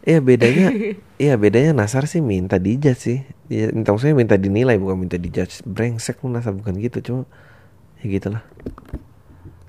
Iya 0.00 0.22
bedanya 0.22 0.70
Iya 1.20 1.34
bedanya 1.36 1.74
Nasar 1.74 2.06
sih 2.06 2.22
minta 2.22 2.56
dijudge 2.56 2.96
sih 2.96 3.18
Dia 3.44 3.68
minta 3.68 3.90
maksudnya 3.90 4.14
minta 4.14 4.38
dinilai 4.38 4.78
bukan 4.78 4.94
minta 4.96 5.18
dijudge 5.18 5.60
Brengsek 5.66 6.22
lu 6.22 6.30
Nasar 6.30 6.54
bukan 6.54 6.78
gitu 6.78 7.02
Cuma 7.02 7.22
Ya 7.98 8.04
gitulah 8.06 8.44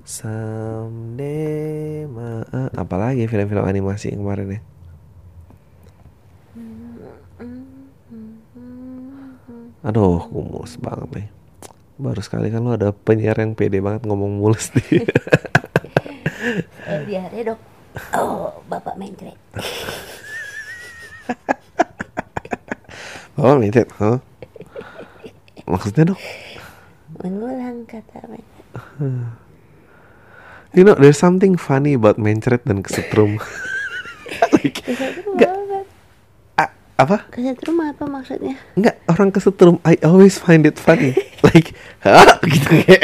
Someday 0.06 2.06
ma 2.06 2.46
Apalagi 2.78 3.26
film-film 3.26 3.66
animasi 3.66 4.14
yang 4.14 4.22
kemarin 4.22 4.58
ya 4.58 4.60
Aduh 9.80 10.28
mulus 10.30 10.78
banget 10.78 11.08
nih 11.16 11.28
Baru 12.00 12.20
sekali 12.22 12.48
kan 12.48 12.62
lu 12.62 12.76
ada 12.76 12.94
penyiar 12.94 13.38
yang 13.38 13.58
pede 13.58 13.82
banget 13.82 14.06
ngomong 14.06 14.38
mulus 14.38 14.70
nih 14.78 15.04
Eh 16.90 17.00
biar 17.04 17.28
ya 17.36 17.52
dok. 17.52 17.60
Oh 18.16 18.48
bapak 18.66 18.96
mencret. 18.96 19.36
Oh 23.40 23.56
minta 23.56 23.84
huh? 24.00 24.20
Maksudnya 25.64 26.12
dong 26.12 26.20
Mengulang 27.20 27.84
kata 27.84 28.24
mencret. 28.26 28.66
You 30.70 30.86
know, 30.86 30.94
there's 30.94 31.18
something 31.18 31.58
funny 31.58 31.98
about 31.98 32.14
mencret 32.14 32.62
dan 32.62 32.86
kesetrum. 32.86 33.42
like, 34.54 34.78
Kesetrum 34.86 35.34
Nggak. 35.34 35.50
apa? 35.50 35.78
a- 36.62 36.74
apa? 36.94 37.16
Kesetrum 37.34 37.82
apa 37.82 38.06
maksudnya? 38.06 38.54
Enggak, 38.78 39.02
orang 39.10 39.34
kesetrum. 39.34 39.82
I 39.82 39.98
always 40.06 40.38
find 40.38 40.62
it 40.70 40.78
funny. 40.78 41.18
like, 41.50 41.74
hah? 42.06 42.38
Gitu 42.46 42.86
kayak. 42.86 43.02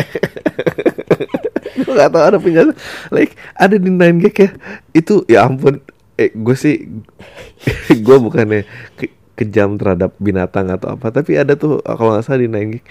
gue 1.74 1.90
gak 1.90 2.14
tau 2.14 2.22
ada 2.22 2.38
punya. 2.38 2.70
Like, 3.10 3.34
ada 3.58 3.74
di 3.74 3.90
9gag 3.90 4.36
ya. 4.38 4.50
Itu, 4.94 5.26
ya 5.26 5.50
ampun. 5.50 5.82
Eh, 6.14 6.30
gue 6.30 6.54
sih. 6.54 6.86
gue 7.90 8.16
bukannya 8.22 8.62
ke- 8.94 9.10
kejam 9.34 9.74
terhadap 9.74 10.14
binatang 10.22 10.70
atau 10.70 10.94
apa. 10.94 11.10
Tapi 11.10 11.34
ada 11.34 11.58
tuh, 11.58 11.82
kalau 11.82 12.14
gak 12.14 12.30
salah 12.30 12.38
di 12.38 12.46
9gag. 12.46 12.86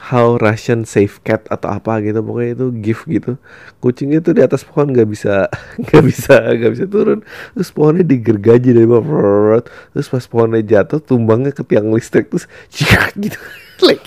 How 0.00 0.40
Russian 0.40 0.88
save 0.88 1.20
cat 1.20 1.44
atau 1.52 1.68
apa 1.68 2.00
gitu 2.00 2.24
pokoknya 2.24 2.56
itu 2.56 2.66
gift 2.80 3.04
gitu. 3.04 3.36
Kucingnya 3.84 4.24
tuh 4.24 4.32
di 4.32 4.40
atas 4.40 4.64
pohon 4.64 4.96
nggak 4.96 5.08
bisa 5.12 5.44
nggak 5.84 6.04
bisa 6.08 6.34
nggak 6.56 6.72
bisa 6.72 6.84
turun. 6.88 7.20
Terus 7.52 7.68
pohonnya 7.68 8.04
digergaji 8.08 8.72
dari 8.72 8.88
bawah 8.88 9.60
terus 9.92 10.08
pas 10.08 10.24
pohonnya 10.24 10.62
jatuh 10.62 11.02
tumbangnya 11.02 11.50
ke 11.50 11.62
tiang 11.66 11.90
listrik 11.90 12.30
terus 12.30 12.46
cik 12.70 13.18
gitu 13.18 13.38
like 13.82 14.04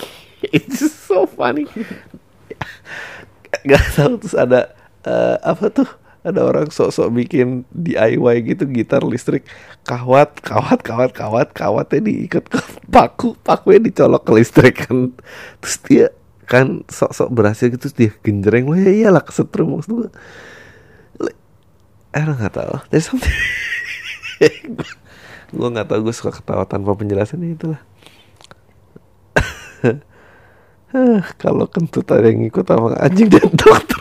it's 0.50 0.80
just 0.80 1.04
so 1.06 1.28
funny 1.28 1.68
nggak 3.68 3.84
tahu 3.94 4.18
terus 4.20 4.36
ada 4.36 4.72
eh, 5.04 5.38
apa 5.44 5.66
tuh 5.70 5.90
ada 6.24 6.40
orang 6.40 6.72
sok-sok 6.72 7.12
bikin 7.12 7.68
DIY 7.76 8.56
gitu 8.56 8.64
gitar 8.72 9.04
listrik 9.04 9.44
kawat 9.84 10.40
kawat 10.40 10.80
kawat 10.80 11.12
kawat 11.12 11.52
kawatnya 11.52 12.00
diikat 12.08 12.48
ke 12.48 12.60
paku 12.88 13.36
pakunya 13.44 13.84
dicolok 13.84 14.24
ke 14.24 14.32
listrik 14.36 14.76
kan. 14.88 15.12
Terus 15.60 15.78
dia 15.84 16.06
kan 16.48 16.84
sok-sok 16.88 17.30
berhasil 17.32 17.68
gitu 17.72 17.88
terus 17.88 17.96
dia 17.96 18.12
genjreng. 18.24 18.68
Lo 18.68 18.76
ya 18.80 18.92
iyalah 18.92 19.24
kesetrum 19.24 19.76
maksud 19.76 20.08
gue 20.08 20.10
eh 22.14 22.24
nggak 22.24 22.54
tahu. 22.54 22.76
There's 22.90 23.08
something 23.10 23.34
gue 25.54 25.70
nggak 25.70 25.88
tahu 25.92 26.00
gue 26.10 26.16
suka 26.16 26.32
ketawa 26.34 26.66
tanpa 26.66 26.96
penjelasan 26.96 27.44
ya 27.44 27.54
itulah. 27.54 27.82
Kalau 31.42 31.66
kentut 31.68 32.06
ada 32.14 32.30
yang 32.30 32.46
ngikut 32.46 32.70
sama 32.70 32.94
anjing 33.02 33.26
dan 33.26 33.50
dokter 33.58 33.98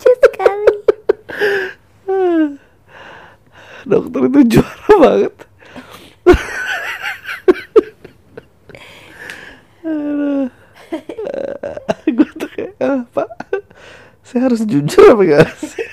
lucu 0.00 0.10
sekali 0.20 0.72
dokter 3.90 4.22
itu 4.30 4.40
juara 4.58 4.94
banget. 5.02 5.34
Gue 12.10 12.30
tuh 12.34 12.50
kayak 12.50 12.74
ah, 12.82 13.02
pak 13.14 13.28
saya 14.26 14.46
harus 14.46 14.62
jujur 14.62 15.14
apa 15.14 15.22
gak 15.26 15.46
sih 15.58 15.86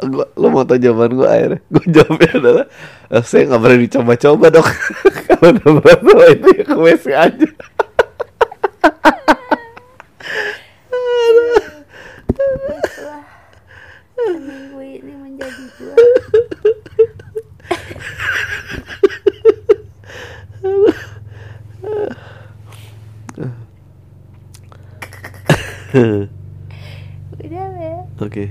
gua, 0.00 0.24
lo 0.36 0.48
mau 0.48 0.64
tau 0.64 0.80
jawaban 0.80 1.12
gue 1.12 1.28
akhirnya? 1.28 1.60
Gue 1.68 1.84
jawabnya 1.92 2.32
adalah 2.40 2.66
"Eh, 3.12 3.22
saya 3.24 3.48
nggak 3.52 3.60
berani 3.60 3.86
coba-coba 3.88 4.46
dok. 4.48 4.68
Kalau 5.28 5.80
sama 5.84 6.24
itu 6.32 6.48
ya 6.56 6.64
ke 6.64 6.78
WC 6.80 7.04
aja 7.12 7.48
minggu 14.20 14.80
ini 14.84 15.12
menjadi 15.16 15.64
dua 15.80 15.94
udah 27.40 27.68
ya 27.80 27.98
Oke. 28.20 28.44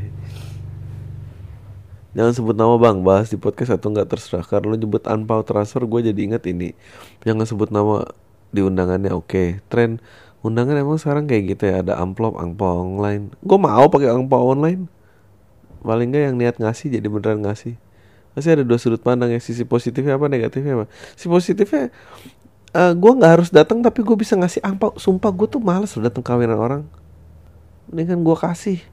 Jangan 2.19 2.35
sebut 2.35 2.51
nama 2.51 2.75
bang, 2.75 2.99
bahas 2.99 3.31
di 3.31 3.39
podcast 3.39 3.79
atau 3.79 3.95
nggak 3.95 4.11
terserah. 4.11 4.43
Karena 4.43 4.67
lo 4.67 4.75
nyebut 4.75 5.07
anpau 5.07 5.39
transfer, 5.39 5.87
gue 5.87 6.11
jadi 6.11 6.19
inget 6.19 6.43
ini. 6.51 6.75
Jangan 7.23 7.47
sebut 7.47 7.71
nama 7.71 8.11
di 8.51 8.59
undangannya. 8.59 9.15
Oke, 9.15 9.63
tren 9.71 10.03
undangan 10.43 10.75
emang 10.75 10.99
sekarang 10.99 11.31
kayak 11.31 11.55
gitu 11.55 11.71
ya. 11.71 11.79
Ada 11.79 11.95
amplop, 11.95 12.35
angpau 12.35 12.83
online. 12.83 13.31
Gue 13.39 13.55
mau 13.55 13.87
pakai 13.87 14.11
angpau 14.11 14.51
online. 14.51 14.91
Paling 15.79 16.11
nggak 16.11 16.23
yang 16.27 16.35
niat 16.35 16.55
ngasih 16.59 16.91
jadi 16.99 17.07
beneran 17.07 17.39
ngasih. 17.39 17.79
Masih 18.35 18.49
ada 18.51 18.67
dua 18.67 18.75
sudut 18.75 18.99
pandang 18.99 19.31
ya. 19.31 19.39
Sisi 19.39 19.63
positifnya 19.63 20.19
apa, 20.19 20.27
negatifnya 20.27 20.75
apa. 20.75 20.85
Sisi 21.15 21.31
positifnya, 21.31 21.87
eh 22.75 22.91
gue 22.99 23.11
nggak 23.15 23.31
harus 23.31 23.47
datang 23.47 23.79
tapi 23.79 24.03
gue 24.03 24.19
bisa 24.19 24.35
ngasih 24.35 24.59
angpau. 24.59 24.91
Sumpah 24.99 25.31
gue 25.31 25.47
tuh 25.47 25.63
males 25.63 25.95
loh 25.95 26.03
datang 26.03 26.27
kawinan 26.27 26.59
orang. 26.59 26.83
Mendingan 27.87 28.27
gue 28.27 28.35
kasih 28.35 28.83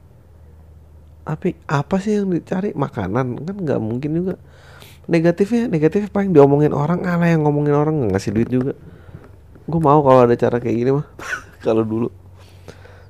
tapi 1.27 1.59
apa 1.67 1.99
sih 1.99 2.15
yang 2.15 2.31
dicari? 2.31 2.71
Makanan 2.71 3.43
kan 3.43 3.55
nggak 3.59 3.79
mungkin 3.83 4.11
juga. 4.15 4.33
Negatifnya 5.11 5.67
negatifnya 5.67 6.07
paling 6.07 6.31
diomongin 6.31 6.71
orang. 6.71 7.03
Ala 7.03 7.27
yang 7.27 7.43
ngomongin 7.43 7.75
orang 7.75 7.93
nggak 7.99 8.15
ngasih 8.15 8.31
duit 8.31 8.47
juga. 8.47 8.73
Gue 9.67 9.81
mau 9.83 9.99
kalau 9.99 10.23
ada 10.23 10.35
cara 10.39 10.63
kayak 10.63 10.77
gini 10.79 10.91
mah. 10.95 11.03
Kalau 11.65 11.83
dulu. 11.83 12.07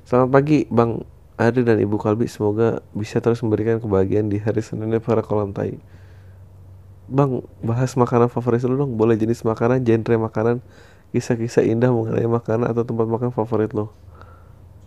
Selamat 0.02 0.34
pagi 0.34 0.66
bang 0.66 0.98
Adi 1.38 1.62
dan 1.62 1.78
ibu 1.78 1.94
Kalbi. 1.94 2.26
Semoga 2.26 2.82
bisa 2.90 3.22
terus 3.22 3.38
memberikan 3.46 3.78
kebahagiaan 3.78 4.26
di 4.26 4.42
hari 4.42 4.58
Seninnya 4.66 4.98
para 4.98 5.22
kolam 5.22 5.54
tai. 5.54 5.78
Bang 7.06 7.46
bahas 7.62 7.94
makanan 7.94 8.26
favorit 8.26 8.66
lu 8.66 8.74
dong. 8.74 8.98
Boleh 8.98 9.14
jenis 9.14 9.46
makanan 9.46 9.86
genre 9.86 10.18
makanan 10.18 10.58
kisah-kisah 11.14 11.62
indah 11.62 11.94
mengenai 11.94 12.26
makanan 12.26 12.66
atau 12.74 12.82
tempat 12.82 13.06
makan 13.06 13.30
favorit 13.30 13.70
lo 13.72 13.94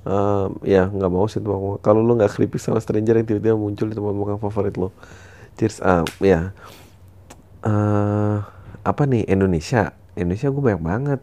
Ehm, 0.01 0.57
ya 0.63 0.87
nggak 0.87 1.07
mau 1.07 1.25
sih 1.25 1.37
makan. 1.37 1.77
Kalau 1.79 2.01
lo 2.01 2.15
nggak 2.15 2.31
creepy 2.31 2.57
sama 2.57 2.77
stranger 2.77 3.15
yang 3.15 3.27
tiba-tiba 3.27 3.53
muncul 3.53 3.85
di 3.85 3.93
tempat 3.93 4.11
makan 4.11 4.37
favorit 4.37 4.73
lo. 4.73 4.89
Cheers. 5.53 5.77
Ah, 5.79 6.01
ya. 6.19 6.53
eh 7.61 8.37
apa 8.81 9.03
nih 9.05 9.27
Indonesia? 9.27 9.93
Indonesia 10.13 10.49
gue 10.49 10.63
banyak 10.63 10.81
banget. 10.81 11.21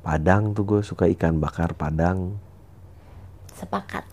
Padang 0.00 0.50
tuh 0.50 0.64
gue 0.64 0.80
suka 0.82 1.06
ikan 1.08 1.38
bakar 1.38 1.74
Padang. 1.74 2.38
sepakat 3.50 4.06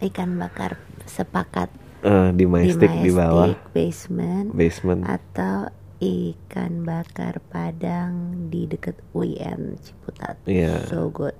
ikan 0.00 0.34
bakar 0.36 0.74
sepakat 1.04 1.70
Eh 2.00 2.30
di 2.32 2.44
Majestic 2.44 2.90
di, 2.92 3.10
bawah 3.10 3.46
Majestic 3.48 3.70
basement 3.70 4.48
basement. 4.50 5.02
atau 5.02 5.70
ikan 5.98 6.82
bakar 6.82 7.38
Padang 7.44 8.12
di 8.46 8.66
deket 8.66 8.98
UIN 9.12 9.78
Ciputat 9.78 10.34
Iya. 10.44 10.82
so 10.84 11.06
good 11.08 11.34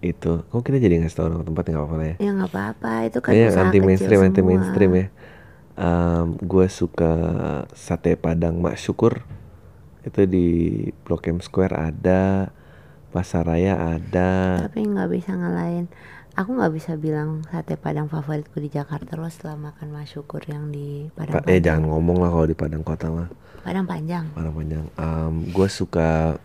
Itu. 0.00 0.44
Kok 0.48 0.62
kita 0.64 0.80
jadi 0.80 1.00
ngasih 1.00 1.16
tau 1.16 1.26
orang 1.28 1.44
tempat 1.44 1.62
nggak 1.68 1.80
apa-apa 1.84 2.04
ya? 2.04 2.14
ya 2.20 2.30
nggak 2.32 2.50
apa-apa 2.52 2.92
itu 3.08 3.18
kan 3.20 3.32
usaha 3.36 3.64
anti 3.68 3.78
mainstream, 3.84 4.20
anti 4.24 4.42
mainstream 4.42 4.90
ya. 4.96 5.06
gue 6.40 6.66
suka 6.68 7.12
sate 7.76 8.16
Padang 8.16 8.60
Mak 8.60 8.76
Syukur. 8.80 9.24
Itu 10.00 10.24
di 10.24 10.88
Blok 11.04 11.28
M 11.28 11.44
Square 11.44 11.76
ada, 11.76 12.48
Pasar 13.12 13.44
Raya 13.44 14.00
ada. 14.00 14.64
tapi 14.64 14.86
nggak 14.88 15.08
bisa 15.12 15.36
ngalahin 15.36 15.90
aku 16.38 16.56
nggak 16.56 16.72
bisa 16.72 16.92
bilang 16.94 17.42
sate 17.50 17.74
Padang 17.74 18.06
favoritku 18.06 18.62
di 18.62 18.70
Jakarta 18.70 19.18
loh 19.18 19.28
setelah 19.28 19.70
makan 19.70 19.90
masyukur 19.90 20.40
yang 20.46 20.70
di 20.70 21.10
Padang 21.12 21.42
Pa- 21.42 21.46
eh 21.50 21.60
jangan 21.60 21.90
ngomong 21.90 22.22
lah 22.22 22.30
kalau 22.30 22.46
di 22.46 22.56
Padang 22.56 22.82
Kota 22.86 23.10
mah. 23.10 23.28
Padang 23.60 23.84
Panjang 23.84 24.24
Padang 24.32 24.54
Panjang. 24.56 24.84
gue 25.50 25.68
suka 25.68 26.40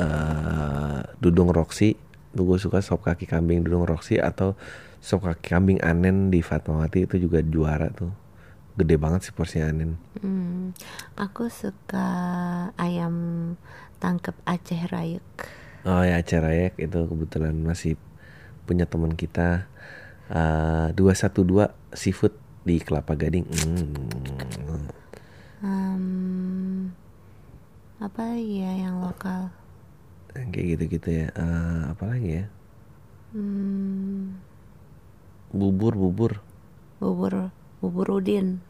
eh 0.00 1.00
Dudung 1.20 1.52
Roxy. 1.52 2.09
Gue 2.30 2.56
suka 2.62 2.78
sop 2.78 3.02
kaki 3.02 3.26
kambing 3.26 3.66
Dudung 3.66 3.82
Roxy 3.86 4.22
atau 4.22 4.54
sop 5.02 5.26
kaki 5.26 5.46
kambing 5.50 5.78
Anen 5.82 6.30
di 6.30 6.40
Fatmawati 6.40 7.10
itu 7.10 7.16
juga 7.18 7.42
juara 7.42 7.90
tuh. 7.90 8.12
Gede 8.78 8.94
banget 8.96 9.26
sih 9.26 9.34
porsinya 9.34 9.70
Anen. 9.70 9.98
Hmm, 10.22 10.72
aku 11.18 11.50
suka 11.50 12.06
ayam 12.78 13.14
tangkep 13.98 14.36
Aceh 14.46 14.82
Rayek. 14.88 15.26
Oh 15.82 16.06
ya 16.06 16.22
Aceh 16.22 16.38
Rayek 16.38 16.78
itu 16.78 16.98
kebetulan 17.10 17.56
masih 17.60 17.98
punya 18.64 18.86
teman 18.86 19.18
kita 19.18 19.66
eh, 20.30 20.94
212 20.94 21.74
seafood 21.92 22.34
di 22.62 22.78
Kelapa 22.78 23.18
Gading. 23.18 23.46
Hmm. 23.50 24.86
Hmm, 25.60 26.96
apa 28.00 28.32
ya 28.40 28.72
yang 28.80 29.04
lokal? 29.04 29.52
Kayak 30.30 30.66
gitu-gitu 30.76 31.08
ya. 31.10 31.26
Eh, 31.30 31.80
apa 31.90 32.04
lagi 32.06 32.30
ya? 32.32 32.44
Hmm, 33.30 34.38
Bubur 35.50 35.94
bubur. 35.94 36.32
bubur 37.00 37.50
bubur 37.80 38.06
udin. 38.20 38.60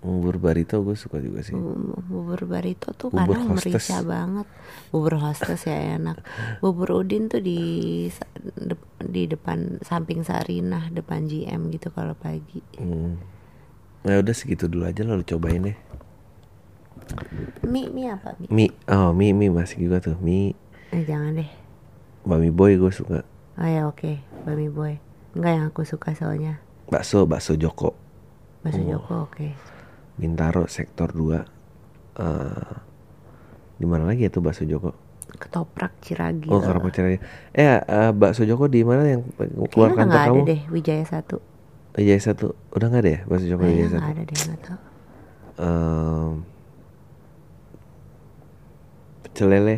Bubur 0.00 0.38
barito 0.38 0.78
gue 0.80 0.94
suka 0.94 1.18
juga 1.18 1.42
sih. 1.42 1.54
Bu- 1.54 1.98
Bubur 2.02 2.46
barito 2.46 2.94
tuh 2.94 3.10
Bubur 3.10 3.34
kadang 3.36 3.54
hostess. 3.54 3.86
merica 3.86 3.98
banget. 4.02 4.46
Bubur 4.88 5.14
hostess 5.18 5.62
ya 5.64 5.98
enak. 5.98 6.18
Bubur 6.58 7.02
udin 7.02 7.26
tuh 7.26 7.38
di 7.38 8.06
di 9.02 9.22
depan 9.26 9.78
samping 9.82 10.22
Sarinah, 10.22 10.90
depan 10.90 11.26
GM 11.26 11.70
gitu 11.70 11.90
kalau 11.90 12.14
pagi. 12.14 12.62
Hmm. 12.78 13.18
Ya 14.02 14.22
udah 14.22 14.34
segitu 14.34 14.66
dulu 14.66 14.86
aja 14.86 15.02
lalu 15.02 15.22
cobain 15.22 15.62
deh. 15.66 15.78
Mie 17.62 17.90
mie 17.90 18.10
apa 18.10 18.34
mie? 18.38 18.48
Mie, 18.48 18.70
oh 18.88 19.10
mie 19.10 19.30
mie 19.30 19.50
masih 19.50 19.86
juga 19.86 19.98
tuh 20.00 20.18
mie. 20.18 20.54
Eh, 20.90 21.02
jangan 21.02 21.34
deh. 21.34 21.50
Bami 22.22 22.50
boy 22.50 22.76
gue 22.76 22.90
suka. 22.90 23.22
Oh 23.56 23.64
ya 23.64 23.88
oke, 23.88 24.20
Bami 24.44 24.68
Boy. 24.68 25.00
Enggak 25.32 25.52
yang 25.52 25.66
aku 25.66 25.82
suka 25.82 26.12
soalnya. 26.12 26.60
Bakso 26.86 27.24
bakso 27.24 27.56
Joko. 27.56 27.96
Bakso 28.60 28.80
Oh. 28.80 28.88
Joko 28.92 29.14
oke. 29.26 29.56
Bintaro 30.16 30.68
sektor 30.68 31.08
2 31.10 31.40
eh 32.16 32.72
di 33.76 33.84
mana 33.84 34.08
lagi 34.08 34.24
ya 34.24 34.30
tuh 34.30 34.40
bakso 34.40 34.64
Joko? 34.64 34.92
Ketoprak 35.36 35.92
Ciragi. 36.00 36.48
Oh, 36.48 36.60
karena 36.60 36.88
caranya. 36.88 37.20
Eh, 37.52 37.80
eh, 37.80 38.10
bakso 38.12 38.44
Joko 38.44 38.68
di 38.68 38.80
mana 38.80 39.04
yang 39.04 39.24
keluar 39.68 39.92
Kayaknya 39.92 39.96
kantor 39.96 40.04
nggak 40.06 40.20
ada 40.20 40.30
kamu? 40.30 40.44
deh 40.44 40.60
Wijaya 40.68 41.04
satu. 41.04 41.36
Wijaya 41.92 42.20
satu. 42.22 42.46
Udah 42.72 42.86
nggak 42.88 43.02
ada 43.02 43.10
ya 43.10 43.20
bakso 43.24 43.44
Joko 43.46 43.60
Kayaknya 43.62 43.76
Wijaya 43.76 43.88
nggak 43.88 44.00
satu? 44.00 44.12
ada 44.12 44.22
deh 44.22 44.36
nggak 44.36 44.60
tahu. 44.62 44.78
Em, 45.56 46.32
pecel 49.22 49.48
lele. 49.48 49.76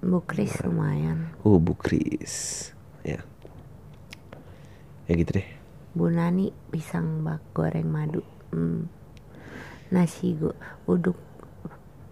Bukris 0.00 0.56
lumayan. 0.64 1.28
Uh, 1.44 1.60
Bu 1.60 1.76
Kris. 1.76 2.68
Ya. 3.04 3.20
Ya 5.04 5.12
gitu 5.12 5.40
deh. 5.40 5.48
Bu 5.92 6.08
Nani 6.08 6.52
pisang 6.72 7.20
bak 7.20 7.44
goreng 7.52 7.88
madu. 7.88 8.24
Hmm. 8.50 8.88
Nasi 9.90 10.38
go 10.38 10.54
uduk 10.86 11.18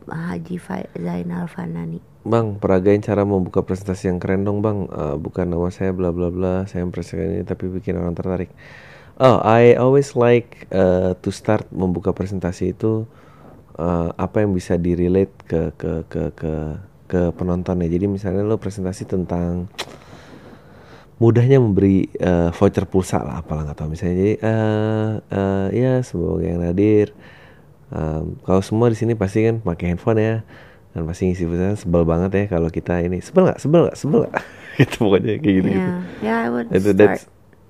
Haji 0.08 0.56
Fa- 0.58 0.90
Zainal 0.98 1.46
Fanani 1.46 2.02
Bang, 2.26 2.58
peragain 2.58 2.98
cara 2.98 3.22
membuka 3.22 3.62
presentasi 3.62 4.10
yang 4.10 4.18
keren 4.18 4.42
dong 4.42 4.64
bang 4.64 4.88
Eh, 4.90 5.16
Bukan 5.20 5.46
nama 5.46 5.70
saya 5.70 5.94
bla 5.94 6.10
bla 6.10 6.32
bla 6.32 6.66
Saya 6.66 6.82
mempresentasikan 6.88 7.38
ini 7.38 7.44
tapi 7.46 7.70
bikin 7.70 7.94
orang 7.94 8.18
tertarik 8.18 8.50
Oh, 9.18 9.38
I 9.42 9.74
always 9.74 10.14
like 10.14 10.70
uh, 10.70 11.14
to 11.22 11.30
start 11.34 11.66
membuka 11.74 12.10
presentasi 12.14 12.74
itu 12.74 13.06
uh, 13.78 14.10
Apa 14.18 14.42
yang 14.42 14.54
bisa 14.54 14.74
di-relate 14.78 15.34
ke, 15.46 15.62
ke, 15.78 15.92
ke, 16.06 16.22
ke, 16.34 16.52
ke 17.08 17.32
penontonnya. 17.32 17.88
Jadi 17.88 18.04
misalnya 18.06 18.44
lo 18.44 18.60
presentasi 18.60 19.08
tentang 19.08 19.66
mudahnya 21.18 21.58
memberi 21.58 22.06
uh, 22.22 22.54
voucher 22.54 22.86
pulsa 22.86 23.18
lah 23.24 23.42
apalah 23.42 23.66
nggak 23.66 23.78
tahu. 23.80 23.88
Misalnya 23.90 24.14
jadi 24.14 24.34
uh, 24.44 25.10
uh, 25.32 25.66
ya 25.74 25.92
semoga 26.04 26.44
yang 26.46 26.62
hadir. 26.62 27.10
Um, 27.88 28.36
kalau 28.44 28.60
semua 28.60 28.92
di 28.92 28.96
sini 29.00 29.16
pasti 29.16 29.42
kan 29.48 29.64
pakai 29.64 29.96
handphone 29.96 30.20
ya. 30.20 30.36
Dan 30.92 31.04
pasti 31.08 31.26
ngisi 31.26 31.48
pulsa 31.48 31.74
sebel 31.74 32.04
banget 32.04 32.30
ya 32.36 32.44
kalau 32.46 32.68
kita 32.68 33.00
ini. 33.02 33.24
Sebel 33.24 33.48
nggak? 33.50 33.58
Sebel 33.58 33.80
nggak? 33.88 33.96
Sebel 33.98 34.18
nggak? 34.28 34.36
Itu 34.84 34.96
pokoknya 35.02 35.42
kayak 35.42 35.54
gitu 35.58 35.68
gitu 35.74 35.80
Yeah, 35.82 35.98
yeah, 36.22 36.36
I 36.44 36.48
would 36.52 36.68
Itu- 36.70 36.94
start. 36.94 37.26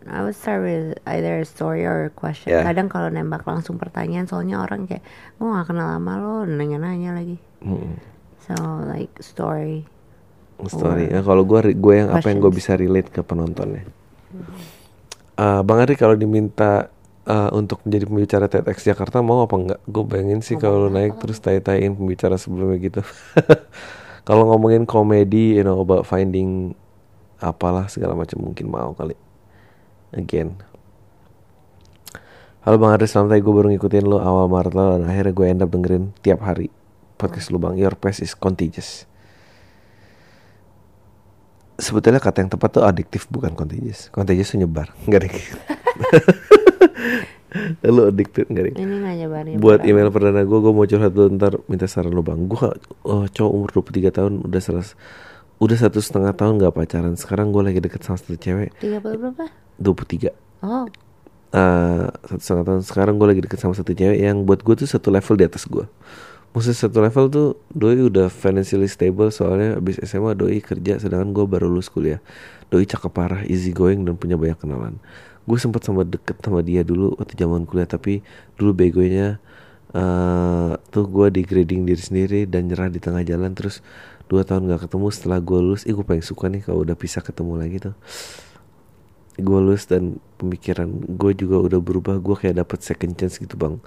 I 0.09 0.25
would 0.25 0.33
start 0.33 0.65
with 0.65 0.97
either 1.05 1.45
a 1.45 1.45
story 1.45 1.85
or 1.85 2.09
a 2.09 2.13
question. 2.13 2.49
Yeah. 2.49 2.65
Kadang 2.65 2.89
kalau 2.89 3.13
nembak 3.13 3.45
langsung 3.45 3.77
pertanyaan, 3.77 4.25
soalnya 4.25 4.57
orang 4.57 4.89
kayak, 4.89 5.05
gue 5.37 5.45
gak 5.45 5.69
kenal 5.69 5.85
lama 6.01 6.13
lo, 6.17 6.35
nanya-nanya 6.49 7.13
lagi. 7.13 7.37
Mm, 7.61 8.01
So 8.49 8.57
like 8.89 9.13
story. 9.21 9.85
story 10.67 11.07
ya 11.15 11.23
kalau 11.23 11.47
gue 11.47 11.71
gue 11.71 11.95
yang 11.95 12.11
apa 12.11 12.27
yang 12.27 12.43
gue 12.43 12.51
bisa 12.51 12.75
relate 12.75 13.15
ke 13.15 13.23
penontonnya 13.23 13.87
Uh, 15.39 15.63
bang 15.63 15.87
Ari 15.87 15.95
kalau 15.95 16.19
diminta 16.19 16.91
uh, 17.31 17.47
untuk 17.55 17.79
menjadi 17.87 18.05
pembicara 18.11 18.47
TEDx 18.51 18.83
Jakarta 18.83 19.23
mau 19.23 19.47
apa 19.47 19.55
enggak? 19.55 19.81
Gue 19.87 20.03
bayangin 20.03 20.43
sih 20.43 20.59
kalau 20.59 20.91
naik 20.91 21.15
terus 21.23 21.39
tai-taiin 21.39 21.95
pembicara 21.95 22.35
sebelumnya 22.35 22.75
gitu. 22.83 23.07
kalau 24.29 24.51
ngomongin 24.51 24.83
komedi, 24.83 25.55
you 25.55 25.63
know 25.63 25.79
about 25.79 26.11
finding 26.11 26.75
apalah 27.39 27.87
segala 27.87 28.19
macam 28.19 28.51
mungkin 28.51 28.67
mau 28.67 28.91
kali. 28.99 29.15
Again. 30.11 30.59
Halo 32.67 32.75
Bang 32.83 32.99
Ari, 32.99 33.07
selamat. 33.07 33.39
Gue 33.39 33.55
baru 33.55 33.71
ngikutin 33.71 34.11
lo 34.11 34.19
awal 34.19 34.51
Maret 34.51 34.75
lalu 34.75 34.91
dan 34.99 35.05
akhirnya 35.07 35.33
gue 35.39 35.47
end 35.47 35.63
up 35.63 35.71
dengerin 35.71 36.11
tiap 36.19 36.43
hari 36.43 36.75
podcast 37.19 37.51
lu 37.51 37.59
Bang. 37.59 37.75
Your 37.75 37.99
pace 37.99 38.23
is 38.23 38.39
contagious. 38.39 39.11
Sebetulnya 41.79 42.23
kata 42.23 42.43
yang 42.43 42.51
tepat 42.51 42.79
tuh 42.79 42.83
adiktif 42.87 43.27
bukan 43.27 43.55
contagious. 43.59 44.11
Contagious 44.15 44.55
tuh 44.55 44.63
nyebar. 44.63 44.95
Enggak 45.07 45.27
deh. 45.27 45.35
lu 47.95 48.03
addicted 48.07 48.47
enggak 48.51 48.71
deh. 48.71 48.75
Ini 48.79 48.95
gak 49.03 49.17
nyebarin. 49.19 49.55
Buat 49.59 49.81
email 49.83 50.15
perdana 50.15 50.43
gue, 50.47 50.59
gue 50.59 50.73
mau 50.75 50.87
curhat 50.87 51.11
dulu 51.11 51.29
ntar 51.35 51.59
minta 51.67 51.91
saran 51.91 52.15
lo 52.15 52.23
bang. 52.23 52.47
Gue 52.47 52.71
oh, 53.07 53.27
cowok 53.27 53.51
umur 53.51 53.71
23 53.75 54.15
tahun 54.15 54.33
udah 54.47 54.61
seras, 54.63 54.95
udah 55.59 55.77
satu 55.79 55.99
setengah 55.99 56.35
tahun 56.35 56.63
gak 56.63 56.75
pacaran. 56.75 57.15
Sekarang 57.19 57.51
gue 57.51 57.63
lagi 57.63 57.79
deket 57.83 58.03
sama 58.07 58.19
satu 58.19 58.39
cewek, 58.39 58.75
30 58.79 59.03
berapa? 59.03 59.47
23 59.79 60.35
Oh, 60.59 60.91
Eh, 61.49 62.07
satu 62.29 62.43
setengah 62.45 62.65
tahun 62.69 62.83
sekarang 62.85 63.15
gue 63.17 63.29
lagi 63.33 63.41
deket 63.41 63.57
sama 63.57 63.73
satu 63.73 63.97
cewek 63.97 64.21
yang 64.21 64.45
buat 64.45 64.61
gue 64.61 64.85
tuh 64.85 64.85
satu 64.85 65.09
level 65.09 65.33
di 65.33 65.49
atas 65.49 65.65
gue 65.65 65.81
Maksudnya 66.57 66.79
satu 66.81 66.99
level 67.05 67.25
tuh 67.29 67.49
Doi 67.71 68.01
udah 68.01 68.33
financially 68.33 68.89
stable 68.89 69.29
soalnya 69.29 69.79
abis 69.79 70.01
SMA 70.03 70.33
Doi 70.33 70.59
kerja 70.65 70.97
sedangkan 70.97 71.37
gue 71.37 71.45
baru 71.45 71.69
lulus 71.69 71.93
kuliah. 71.93 72.19
Doi 72.73 72.89
cakep 72.89 73.13
parah, 73.13 73.43
easy 73.47 73.71
going 73.71 74.03
dan 74.09 74.17
punya 74.17 74.35
banyak 74.41 74.57
kenalan. 74.57 74.97
Gue 75.45 75.57
sempet 75.61 75.85
sama 75.85 76.05
deket 76.05 76.41
sama 76.45 76.61
dia 76.65 76.85
dulu 76.85 77.17
waktu 77.17 77.37
zaman 77.37 77.65
kuliah 77.69 77.89
tapi 77.89 78.21
dulu 78.57 78.75
begonya 78.77 79.41
eh 79.89 80.77
tuh 80.93 81.09
gue 81.09 81.33
degrading 81.33 81.89
diri 81.89 82.03
sendiri 82.03 82.41
dan 82.45 82.69
nyerah 82.69 82.93
di 82.93 83.01
tengah 83.01 83.25
jalan 83.25 83.57
terus 83.57 83.81
dua 84.29 84.45
tahun 84.45 84.69
gak 84.69 84.85
ketemu 84.85 85.09
setelah 85.09 85.41
gue 85.41 85.57
lulus, 85.57 85.89
ih 85.89 85.97
gue 85.97 86.05
pengen 86.05 86.21
suka 86.21 86.53
nih 86.53 86.61
kalau 86.61 86.85
udah 86.85 86.93
bisa 86.93 87.25
ketemu 87.25 87.53
lagi 87.57 87.77
tuh. 87.89 87.97
Gue 89.41 89.59
lulus 89.65 89.89
dan 89.89 90.21
pemikiran 90.37 90.91
gue 90.93 91.33
juga 91.33 91.57
udah 91.65 91.81
berubah 91.81 92.21
gue 92.21 92.37
kayak 92.37 92.61
dapet 92.61 92.79
second 92.85 93.17
chance 93.17 93.41
gitu 93.41 93.57
bang 93.57 93.81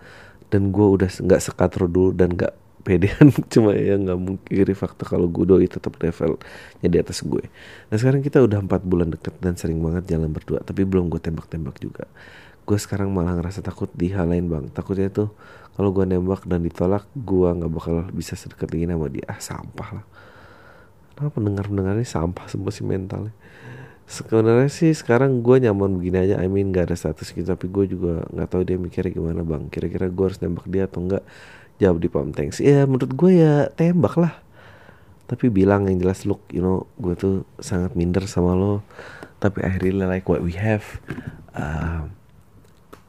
dan 0.51 0.75
gue 0.75 0.83
udah 0.83 1.07
nggak 1.07 1.41
sekatro 1.41 1.87
dulu 1.87 2.11
dan 2.11 2.35
nggak 2.35 2.53
pedean. 2.83 3.31
Cuma 3.53 3.71
ya 3.71 3.95
nggak 3.95 4.19
mungkiri 4.19 4.75
fakta 4.75 5.07
kalau 5.07 5.31
gue 5.31 5.47
doi 5.47 5.65
tetap 5.65 5.95
levelnya 5.95 6.87
di 6.91 6.97
atas 6.99 7.23
gue. 7.23 7.47
Nah 7.87 7.95
sekarang 7.95 8.19
kita 8.19 8.43
udah 8.43 8.59
empat 8.59 8.83
bulan 8.83 9.15
deket 9.15 9.39
dan 9.39 9.55
sering 9.55 9.79
banget 9.79 10.11
jalan 10.11 10.29
berdua 10.29 10.59
tapi 10.61 10.83
belum 10.83 11.07
gue 11.07 11.23
tembak-tembak 11.23 11.79
juga. 11.79 12.05
Gue 12.67 12.77
sekarang 12.77 13.09
malah 13.09 13.39
ngerasa 13.39 13.63
takut 13.63 13.87
di 13.95 14.11
hal 14.11 14.27
lain 14.29 14.51
bang. 14.51 14.65
Takutnya 14.69 15.07
tuh 15.07 15.31
kalau 15.79 15.95
gue 15.95 16.03
nembak 16.03 16.43
dan 16.43 16.61
ditolak 16.61 17.07
gue 17.15 17.47
nggak 17.47 17.71
bakal 17.71 17.95
bisa 18.11 18.35
sedekat 18.35 18.69
lagi 18.75 18.85
sama 18.85 19.07
dia. 19.07 19.25
Ah 19.31 19.39
sampah 19.39 19.89
lah. 19.95 20.05
Kenapa 21.15 21.31
pendengar-pendengar 21.37 21.95
ini 21.95 22.07
sampah 22.07 22.45
semua 22.51 22.73
sih 22.73 22.83
mentalnya 22.83 23.31
Sebenarnya 24.11 24.67
sih 24.67 24.91
sekarang 24.91 25.39
gue 25.39 25.63
nyaman 25.63 25.95
begini 25.95 26.27
aja. 26.27 26.35
I 26.43 26.51
mean 26.51 26.75
gak 26.75 26.91
ada 26.91 26.99
status 26.99 27.31
gitu 27.31 27.47
Tapi 27.47 27.71
gue 27.71 27.95
juga 27.95 28.27
gak 28.27 28.51
tahu 28.51 28.67
dia 28.67 28.75
mikirnya 28.75 29.07
gimana 29.15 29.39
bang. 29.39 29.71
Kira-kira 29.71 30.11
gue 30.11 30.25
harus 30.27 30.43
nembak 30.43 30.67
dia 30.67 30.83
atau 30.83 30.99
enggak 30.99 31.23
Jawab 31.79 31.97
di 32.03 32.11
pam 32.11 32.35
thanks 32.35 32.59
Ya 32.59 32.83
menurut 32.83 33.15
gue 33.15 33.31
ya 33.39 33.71
tembak 33.71 34.19
lah. 34.19 34.35
Tapi 35.31 35.47
bilang 35.47 35.87
yang 35.87 36.03
jelas 36.03 36.27
look 36.27 36.43
you 36.51 36.59
know 36.59 36.91
Gue 36.99 37.15
tuh 37.15 37.47
sangat 37.63 37.95
minder 37.95 38.27
sama 38.27 38.51
lo. 38.51 38.83
Tapi 39.39 39.63
I 39.63 39.79
really 39.79 40.03
like 40.03 40.27
what 40.27 40.43
we 40.43 40.59
have. 40.59 40.83
Uh, 41.55 42.11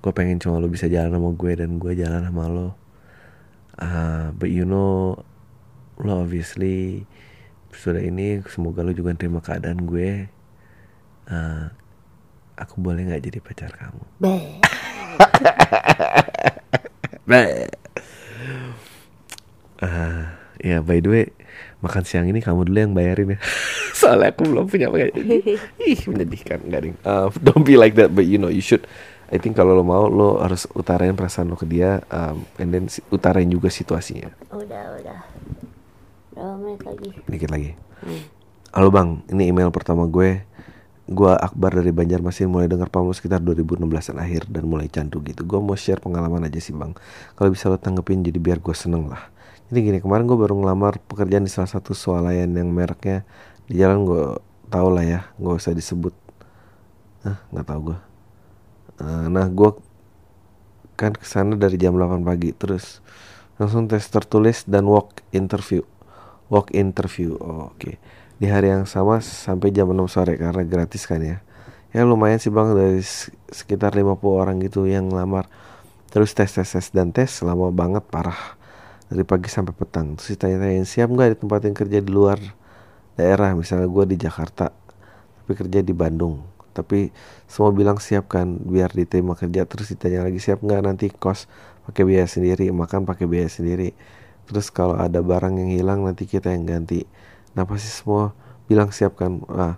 Gue 0.07 0.15
pengen 0.15 0.39
cuma 0.39 0.63
lo 0.63 0.71
bisa 0.71 0.87
jalan 0.87 1.11
sama 1.19 1.35
gue 1.35 1.53
Dan 1.59 1.83
gue 1.83 1.99
jalan 1.99 2.31
sama 2.31 2.47
lo. 2.47 2.79
Uh, 3.75 4.31
But 4.39 4.55
you 4.55 4.63
know 4.63 5.19
Lo 5.99 6.23
obviously 6.23 7.11
Sudah 7.75 8.07
ini 8.07 8.39
semoga 8.47 8.87
lo 8.87 8.95
juga 8.95 9.19
terima 9.19 9.43
keadaan 9.43 9.83
gue 9.83 10.31
Eh, 11.31 11.65
aku 12.59 12.75
boleh 12.83 13.07
nggak 13.07 13.23
jadi 13.23 13.39
pacar 13.39 13.71
kamu? 13.75 14.03
Bleh. 14.19 14.47
Eh, 19.83 20.23
ya 20.63 20.79
by 20.79 21.03
the 21.03 21.11
way 21.11 21.27
makan 21.83 22.07
siang 22.07 22.31
ini 22.31 22.39
kamu 22.39 22.71
dulu 22.71 22.79
yang 22.79 22.95
bayarin 22.95 23.35
ya. 23.35 23.39
Soalnya 23.99 24.31
aku 24.33 24.47
belum 24.47 24.71
punya 24.71 24.89
pakai. 24.89 25.11
Ih 25.91 26.01
menyedihkan 26.07 26.63
garing. 26.71 26.95
Uh, 27.03 27.29
don't 27.43 27.67
be 27.67 27.75
like 27.75 27.99
that, 27.99 28.15
but 28.15 28.25
you 28.25 28.39
know 28.39 28.49
you 28.49 28.63
should. 28.63 28.87
I 29.33 29.43
think 29.43 29.59
kalau 29.59 29.75
lo 29.75 29.83
mau 29.83 30.07
lo 30.07 30.39
harus 30.39 30.71
utarain 30.77 31.17
perasaan 31.19 31.51
lo 31.51 31.59
ke 31.59 31.67
dia, 31.67 32.05
um, 32.13 32.47
and 32.63 32.71
then 32.71 32.85
utarain 33.11 33.49
juga 33.51 33.73
situasinya. 33.73 34.31
Udah, 34.55 34.85
udah. 35.03 35.19
Berapa 36.33 36.55
menit 36.61 36.81
lagi? 36.87 37.11
Dikit 37.27 37.51
lagi. 37.51 37.73
Hmm. 38.05 38.23
Halo 38.73 38.89
bang, 38.89 39.25
ini 39.33 39.53
email 39.53 39.69
pertama 39.73 40.05
gue. 40.09 40.45
Gue 41.13 41.33
Akbar 41.33 41.77
dari 41.77 41.93
Banjarmasin 41.93 42.49
mulai 42.49 42.67
dengar 42.67 42.89
Pam 42.89 43.05
lo 43.05 43.15
sekitar 43.15 43.45
2016an 43.45 44.17
akhir 44.19 44.49
dan 44.49 44.65
mulai 44.67 44.89
candu 44.89 45.21
gitu. 45.23 45.45
Gue 45.45 45.61
mau 45.61 45.77
share 45.77 46.01
pengalaman 46.01 46.49
aja 46.49 46.59
sih 46.59 46.73
bang. 46.73 46.97
Kalau 47.37 47.49
bisa 47.53 47.69
lo 47.69 47.77
tanggepin 47.77 48.25
jadi 48.25 48.41
biar 48.41 48.59
gue 48.59 48.73
seneng 48.73 49.13
lah. 49.13 49.31
Jadi 49.69 49.79
gini 49.79 49.99
kemarin 50.01 50.25
gue 50.25 50.37
baru 50.37 50.57
ngelamar 50.59 51.01
pekerjaan 51.05 51.45
di 51.45 51.53
salah 51.53 51.71
satu 51.71 51.93
swalayan 51.93 52.53
yang 52.57 52.69
mereknya 52.73 53.25
di 53.69 53.81
jalan 53.81 54.05
gue 54.05 54.25
tau 54.73 54.89
lah 54.89 55.05
ya, 55.05 55.21
nggak 55.37 55.57
usah 55.61 55.77
disebut. 55.77 56.17
Ah 57.29 57.39
nggak 57.53 57.67
tahu 57.69 57.81
gue. 57.93 57.99
Eh, 59.03 59.27
nah 59.33 59.47
gue 59.49 59.71
kan 60.97 61.13
ke 61.17 61.27
sana 61.27 61.59
dari 61.59 61.75
jam 61.81 61.97
8 61.97 62.23
pagi 62.23 62.55
terus 62.55 63.03
langsung 63.59 63.91
tes 63.91 64.07
tertulis 64.07 64.63
dan 64.69 64.87
walk 64.87 65.25
interview 65.35 65.83
walk 66.47 66.71
interview 66.71 67.35
oh, 67.41 67.75
oke 67.75 67.99
di 68.39 68.47
hari 68.49 68.73
yang 68.73 68.89
sama 68.89 69.21
sampai 69.21 69.73
jam 69.75 69.91
6 69.91 70.09
sore 70.09 70.39
karena 70.41 70.63
gratis 70.65 71.05
kan 71.05 71.21
ya. 71.21 71.41
Ya 71.93 72.09
lumayan 72.09 72.41
sih 72.41 72.49
bang 72.49 72.73
dari 72.73 73.05
sekitar 73.53 73.93
50 73.93 74.17
orang 74.25 74.57
gitu 74.65 74.89
yang 74.89 75.13
ngelamar. 75.13 75.45
Terus 76.09 76.33
tes 76.33 76.49
tes 76.49 76.65
tes 76.65 76.87
dan 76.93 77.13
tes 77.13 77.29
lama 77.45 77.69
banget 77.69 78.01
parah. 78.09 78.57
Dari 79.13 79.29
pagi 79.29 79.53
sampai 79.53 79.77
petang. 79.77 80.17
Terus 80.17 80.41
ditanya-tanyain 80.41 80.89
siap 80.89 81.13
nggak 81.13 81.37
ditempatin 81.37 81.77
kerja 81.77 82.01
di 82.01 82.09
luar 82.09 82.41
daerah? 83.13 83.53
Misalnya 83.53 83.93
gue 83.93 84.05
di 84.09 84.17
Jakarta 84.17 84.73
tapi 85.43 85.53
kerja 85.53 85.85
di 85.85 85.93
Bandung. 85.93 86.41
Tapi 86.73 87.13
semua 87.45 87.69
bilang 87.77 88.01
siap 88.01 88.33
kan 88.33 88.57
biar 88.57 88.89
diterima 88.97 89.37
kerja. 89.37 89.69
Terus 89.69 89.93
ditanya 89.93 90.25
lagi 90.25 90.41
siap 90.41 90.65
nggak 90.65 90.81
nanti 90.81 91.13
kos? 91.13 91.45
Pakai 91.85 92.09
biaya 92.09 92.25
sendiri 92.25 92.73
makan 92.73 93.05
pakai 93.05 93.29
biaya 93.29 93.53
sendiri. 93.53 93.93
Terus 94.49 94.73
kalau 94.73 94.97
ada 94.97 95.21
barang 95.21 95.61
yang 95.61 95.71
hilang 95.77 96.09
nanti 96.09 96.25
kita 96.25 96.57
yang 96.57 96.65
ganti 96.65 97.05
nah 97.53 97.69
pasti 97.69 97.89
semua 97.93 98.33
bilang 98.67 98.89
siap 98.89 99.19
kan 99.21 99.45
ah 99.53 99.77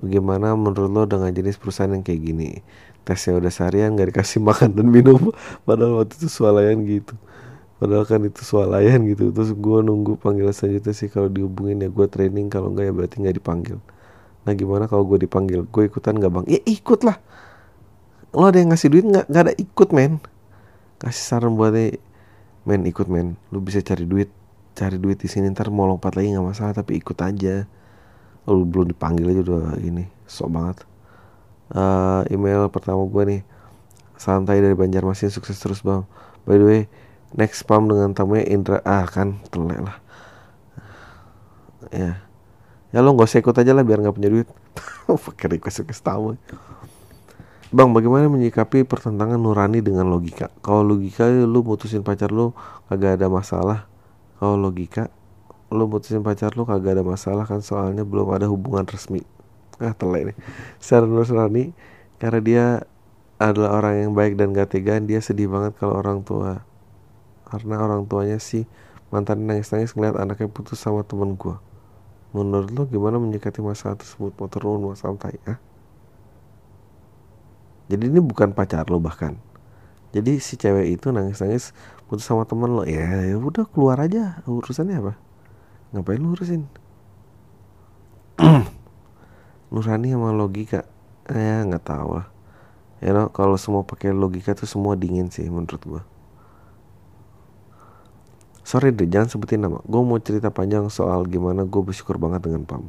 gimana 0.00 0.56
menurut 0.56 0.88
lo 0.88 1.02
dengan 1.04 1.28
jenis 1.28 1.60
perusahaan 1.60 1.92
yang 1.92 2.00
kayak 2.00 2.20
gini? 2.24 2.50
Tesnya 3.04 3.36
udah 3.36 3.52
seharian 3.52 3.92
nggak 3.96 4.16
dikasih 4.16 4.40
makan 4.48 4.72
dan 4.72 4.86
minum. 4.88 5.34
Padahal 5.68 6.04
waktu 6.04 6.16
itu 6.16 6.28
swalayan 6.32 6.80
gitu. 6.88 7.14
Padahal 7.80 8.04
kan 8.08 8.20
itu 8.24 8.40
swalayan 8.44 9.04
gitu. 9.08 9.32
Terus 9.32 9.52
gue 9.52 9.78
nunggu 9.84 10.16
panggilan 10.20 10.52
selanjutnya 10.52 10.94
sih 10.96 11.08
kalau 11.12 11.28
dihubungin 11.28 11.80
ya 11.84 11.88
gue 11.92 12.06
training 12.08 12.48
kalau 12.48 12.72
enggak 12.72 12.88
ya 12.88 12.92
berarti 12.96 13.16
nggak 13.20 13.36
dipanggil. 13.40 13.78
Nah 14.44 14.52
gimana 14.56 14.84
kalau 14.88 15.04
gue 15.04 15.18
dipanggil? 15.20 15.68
Gue 15.68 15.88
ikutan 15.88 16.16
nggak 16.16 16.32
bang? 16.32 16.44
Ya 16.48 16.60
ikut 16.64 17.04
lah 17.04 17.20
lo 18.30 18.46
ada 18.46 18.62
yang 18.62 18.70
ngasih 18.70 18.88
duit 18.94 19.04
nggak? 19.04 19.26
Nggak 19.26 19.42
ada 19.42 19.54
ikut 19.58 19.88
men. 19.90 20.12
Kasih 21.02 21.24
saran 21.24 21.58
buatnya 21.58 21.98
men 22.62 22.86
ikut 22.86 23.10
men. 23.10 23.34
Lu 23.50 23.58
bisa 23.58 23.82
cari 23.82 24.06
duit 24.06 24.30
cari 24.80 24.96
duit 24.96 25.20
di 25.20 25.28
sini 25.28 25.52
ntar 25.52 25.68
mau 25.68 25.84
lompat 25.84 26.16
lagi 26.16 26.32
nggak 26.32 26.46
masalah 26.56 26.72
tapi 26.72 26.96
ikut 26.96 27.18
aja. 27.20 27.68
Lu 28.48 28.64
belum 28.64 28.88
dipanggil 28.96 29.28
aja 29.28 29.40
udah 29.44 29.76
ini 29.84 30.08
sok 30.24 30.48
banget. 30.48 30.78
Uh, 31.70 32.24
email 32.32 32.72
pertama 32.72 33.04
gue 33.04 33.22
nih 33.28 33.40
santai 34.16 34.64
dari 34.64 34.72
Banjarmasin 34.72 35.28
sukses 35.28 35.60
terus 35.60 35.84
bang. 35.84 36.08
By 36.48 36.56
the 36.56 36.64
way 36.64 36.80
next 37.36 37.60
spam 37.60 37.92
dengan 37.92 38.16
tamunya 38.16 38.48
Indra. 38.48 38.80
Ah 38.88 39.04
kan 39.04 39.44
telek 39.52 39.84
lah. 39.84 40.00
Ya. 41.92 42.24
Ya 42.90 42.98
lo 43.04 43.12
nggak 43.12 43.28
usah 43.28 43.44
ikut 43.44 43.52
aja 43.60 43.76
lah 43.76 43.84
biar 43.84 44.00
nggak 44.00 44.16
punya 44.16 44.32
duit. 44.32 44.48
Pakai 45.28 45.60
request 45.60 45.84
request 45.84 46.00
tamu. 46.00 46.40
Bang, 47.70 47.94
bagaimana 47.94 48.26
menyikapi 48.26 48.82
pertentangan 48.82 49.38
nurani 49.38 49.78
dengan 49.78 50.10
logika? 50.10 50.50
Kalau 50.58 50.82
logika 50.82 51.30
lu 51.30 51.62
mutusin 51.62 52.02
pacar 52.02 52.34
lu 52.34 52.50
kagak 52.90 53.14
ada 53.14 53.30
masalah. 53.30 53.89
Kalau 54.40 54.56
logika 54.56 55.12
lu 55.70 55.84
mutusin 55.86 56.24
pacar 56.24 56.56
lu 56.56 56.64
kagak 56.64 56.96
ada 56.96 57.04
masalah 57.04 57.44
kan 57.44 57.60
soalnya 57.60 58.02
belum 58.02 58.32
ada 58.32 58.48
hubungan 58.48 58.88
resmi. 58.88 59.20
Ah, 59.76 59.92
telek 59.92 60.32
nih. 60.32 60.36
Secara 60.80 61.04
nurani 61.04 61.76
karena 62.16 62.40
dia 62.40 62.64
adalah 63.36 63.76
orang 63.76 64.08
yang 64.08 64.12
baik 64.16 64.36
dan 64.36 64.52
gak 64.52 64.76
tegaan, 64.76 65.08
dia 65.08 65.20
sedih 65.20 65.48
banget 65.48 65.76
kalau 65.76 65.96
orang 66.00 66.24
tua 66.24 66.64
karena 67.48 67.80
orang 67.80 68.04
tuanya 68.08 68.36
sih 68.40 68.64
mantan 69.12 69.44
nangis-nangis 69.44 69.92
ngeliat 69.92 70.16
anaknya 70.16 70.48
putus 70.48 70.80
sama 70.80 71.04
temen 71.04 71.36
gua. 71.36 71.60
Menurut 72.32 72.72
lu 72.72 72.82
gimana 72.88 73.20
menyikapi 73.20 73.60
masalah 73.60 73.98
tersebut? 73.98 74.32
Mau 74.38 74.48
turun, 74.48 74.78
mau 74.80 74.94
santai, 74.94 75.36
ah? 75.44 75.58
jadi 77.90 78.06
ini 78.06 78.22
bukan 78.22 78.54
pacar 78.54 78.86
lo 78.86 79.02
bahkan 79.02 79.34
jadi 80.10 80.42
si 80.42 80.58
cewek 80.58 80.98
itu 80.98 81.14
nangis-nangis 81.14 81.70
putus 82.10 82.26
sama 82.26 82.42
temen 82.42 82.74
lo. 82.74 82.82
Ya 82.82 83.22
ya 83.22 83.38
udah 83.38 83.62
keluar 83.70 84.02
aja. 84.02 84.42
Urusannya 84.42 84.98
apa? 84.98 85.14
Ngapain 85.94 86.18
lo 86.18 86.34
urusin? 86.34 86.66
Nurani 89.72 90.08
sama 90.10 90.34
logika? 90.34 90.82
Ya 91.30 91.62
nggak 91.62 91.86
tahu 91.86 92.18
lah. 92.18 92.26
Ya 92.98 93.14
know, 93.14 93.30
kalau 93.30 93.54
semua 93.54 93.86
pakai 93.86 94.10
logika 94.10 94.52
tuh 94.52 94.66
semua 94.66 94.98
dingin 94.98 95.30
sih 95.30 95.46
menurut 95.46 95.82
gua. 95.86 96.02
Sorry 98.66 98.90
deh 98.90 99.06
jangan 99.06 99.30
sebutin 99.30 99.62
nama. 99.62 99.78
Gue 99.86 100.02
mau 100.02 100.18
cerita 100.18 100.50
panjang 100.50 100.86
soal 100.92 101.26
gimana 101.26 101.66
gue 101.66 101.82
bersyukur 101.82 102.22
banget 102.22 102.46
dengan 102.46 102.62
pam. 102.66 102.86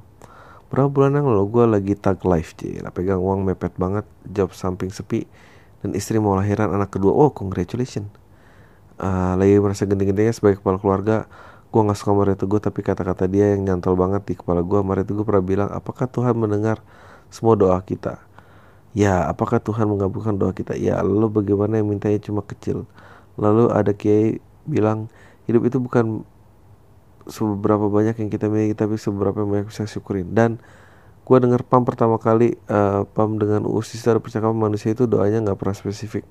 Berapa 0.69 0.89
bulan 0.93 1.17
yang 1.17 1.26
lalu 1.26 1.45
gue 1.51 1.65
lagi 1.67 1.93
tag 1.99 2.24
live 2.24 2.53
lah 2.80 2.95
Pegang 2.95 3.19
uang 3.19 3.43
mepet 3.43 3.76
banget 3.76 4.07
Job 4.24 4.55
samping 4.55 4.88
sepi 4.88 5.28
Dan 5.82 5.97
istri 5.97 6.21
mau 6.21 6.38
lahiran 6.38 6.69
anak 6.71 6.93
kedua 6.93 7.11
Oh 7.13 7.29
congratulations 7.34 8.09
uh, 9.01 9.34
Lagi 9.38 9.57
merasa 9.57 9.89
genting-gentingnya 9.89 10.34
sebagai 10.34 10.61
kepala 10.61 10.77
keluarga. 10.77 11.25
Gue 11.71 11.82
gak 11.88 11.97
suka 11.97 12.11
Mario 12.13 12.36
Teguh 12.38 12.61
Tapi 12.61 12.79
kata-kata 12.86 13.25
dia 13.25 13.55
yang 13.57 13.65
nyantol 13.65 13.97
banget 13.97 14.21
di 14.27 14.34
kepala 14.38 14.61
gue 14.61 14.79
Mario 14.82 15.03
Teguh 15.07 15.25
pernah 15.25 15.43
bilang 15.43 15.69
Apakah 15.73 16.05
Tuhan 16.05 16.38
mendengar 16.38 16.79
semua 17.32 17.55
doa 17.55 17.79
kita? 17.82 18.19
Ya 18.91 19.23
apakah 19.23 19.63
Tuhan 19.63 19.88
mengabulkan 19.88 20.36
doa 20.36 20.51
kita? 20.51 20.75
Ya 20.75 20.99
lalu 20.99 21.32
bagaimana 21.32 21.79
yang 21.79 21.88
mintanya 21.88 22.19
cuma 22.19 22.43
kecil? 22.43 22.84
Lalu 23.39 23.71
ada 23.71 23.95
kiai 23.95 24.43
bilang 24.67 25.07
Hidup 25.47 25.63
itu 25.63 25.79
bukan 25.79 26.27
seberapa 27.29 27.86
banyak 27.88 28.17
yang 28.17 28.29
kita 28.29 28.49
miliki 28.49 28.73
tapi 28.73 28.97
seberapa 28.97 29.45
banyak 29.45 29.69
bisa 29.69 29.86
syukurin. 29.86 30.34
Dan 30.34 30.59
gue 31.32 31.39
dengar 31.39 31.63
pam 31.63 31.88
pertama 31.88 32.19
kali 32.19 32.59
uh, 32.67 33.07
pam 33.15 33.39
dengan 33.39 33.63
uus 33.63 33.95
secara 33.95 34.19
percakapan 34.19 34.67
manusia 34.67 34.91
itu 34.91 35.07
doanya 35.07 35.39
nggak 35.39 35.63
pernah 35.63 35.71
spesifik. 35.71 36.27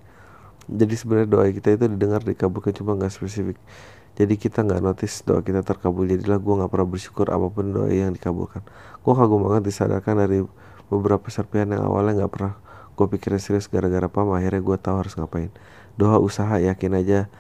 Jadi 0.69 0.93
sebenarnya 0.93 1.29
doa 1.33 1.49
kita 1.49 1.73
itu 1.73 1.89
didengar 1.89 2.21
dikabulkan 2.21 2.77
cuma 2.77 2.93
nggak 3.01 3.09
spesifik. 3.09 3.57
Jadi 4.21 4.37
kita 4.37 4.61
nggak 4.61 4.85
notice 4.85 5.25
doa 5.25 5.41
kita 5.41 5.65
terkabul. 5.65 6.05
Jadilah 6.05 6.37
gue 6.37 6.55
nggak 6.61 6.69
pernah 6.69 6.85
bersyukur 6.85 7.33
apa 7.33 7.49
pun 7.49 7.73
doa 7.73 7.89
yang 7.89 8.13
dikabulkan. 8.13 8.61
Gue 9.01 9.15
kagum 9.17 9.41
banget 9.49 9.73
disadarkan 9.73 10.21
dari 10.21 10.45
beberapa 10.93 11.33
serpihan 11.33 11.73
yang 11.73 11.89
awalnya 11.89 12.21
nggak 12.21 12.33
pernah 12.37 12.61
gue 12.93 13.07
pikirin 13.09 13.41
serius 13.41 13.73
gara-gara 13.73 14.05
pam 14.13 14.29
akhirnya 14.37 14.61
gue 14.61 14.77
tahu 14.77 15.01
harus 15.01 15.17
ngapain. 15.17 15.49
Doa 15.97 16.21
usaha 16.21 16.61
yakin 16.61 16.93
aja 17.01 17.33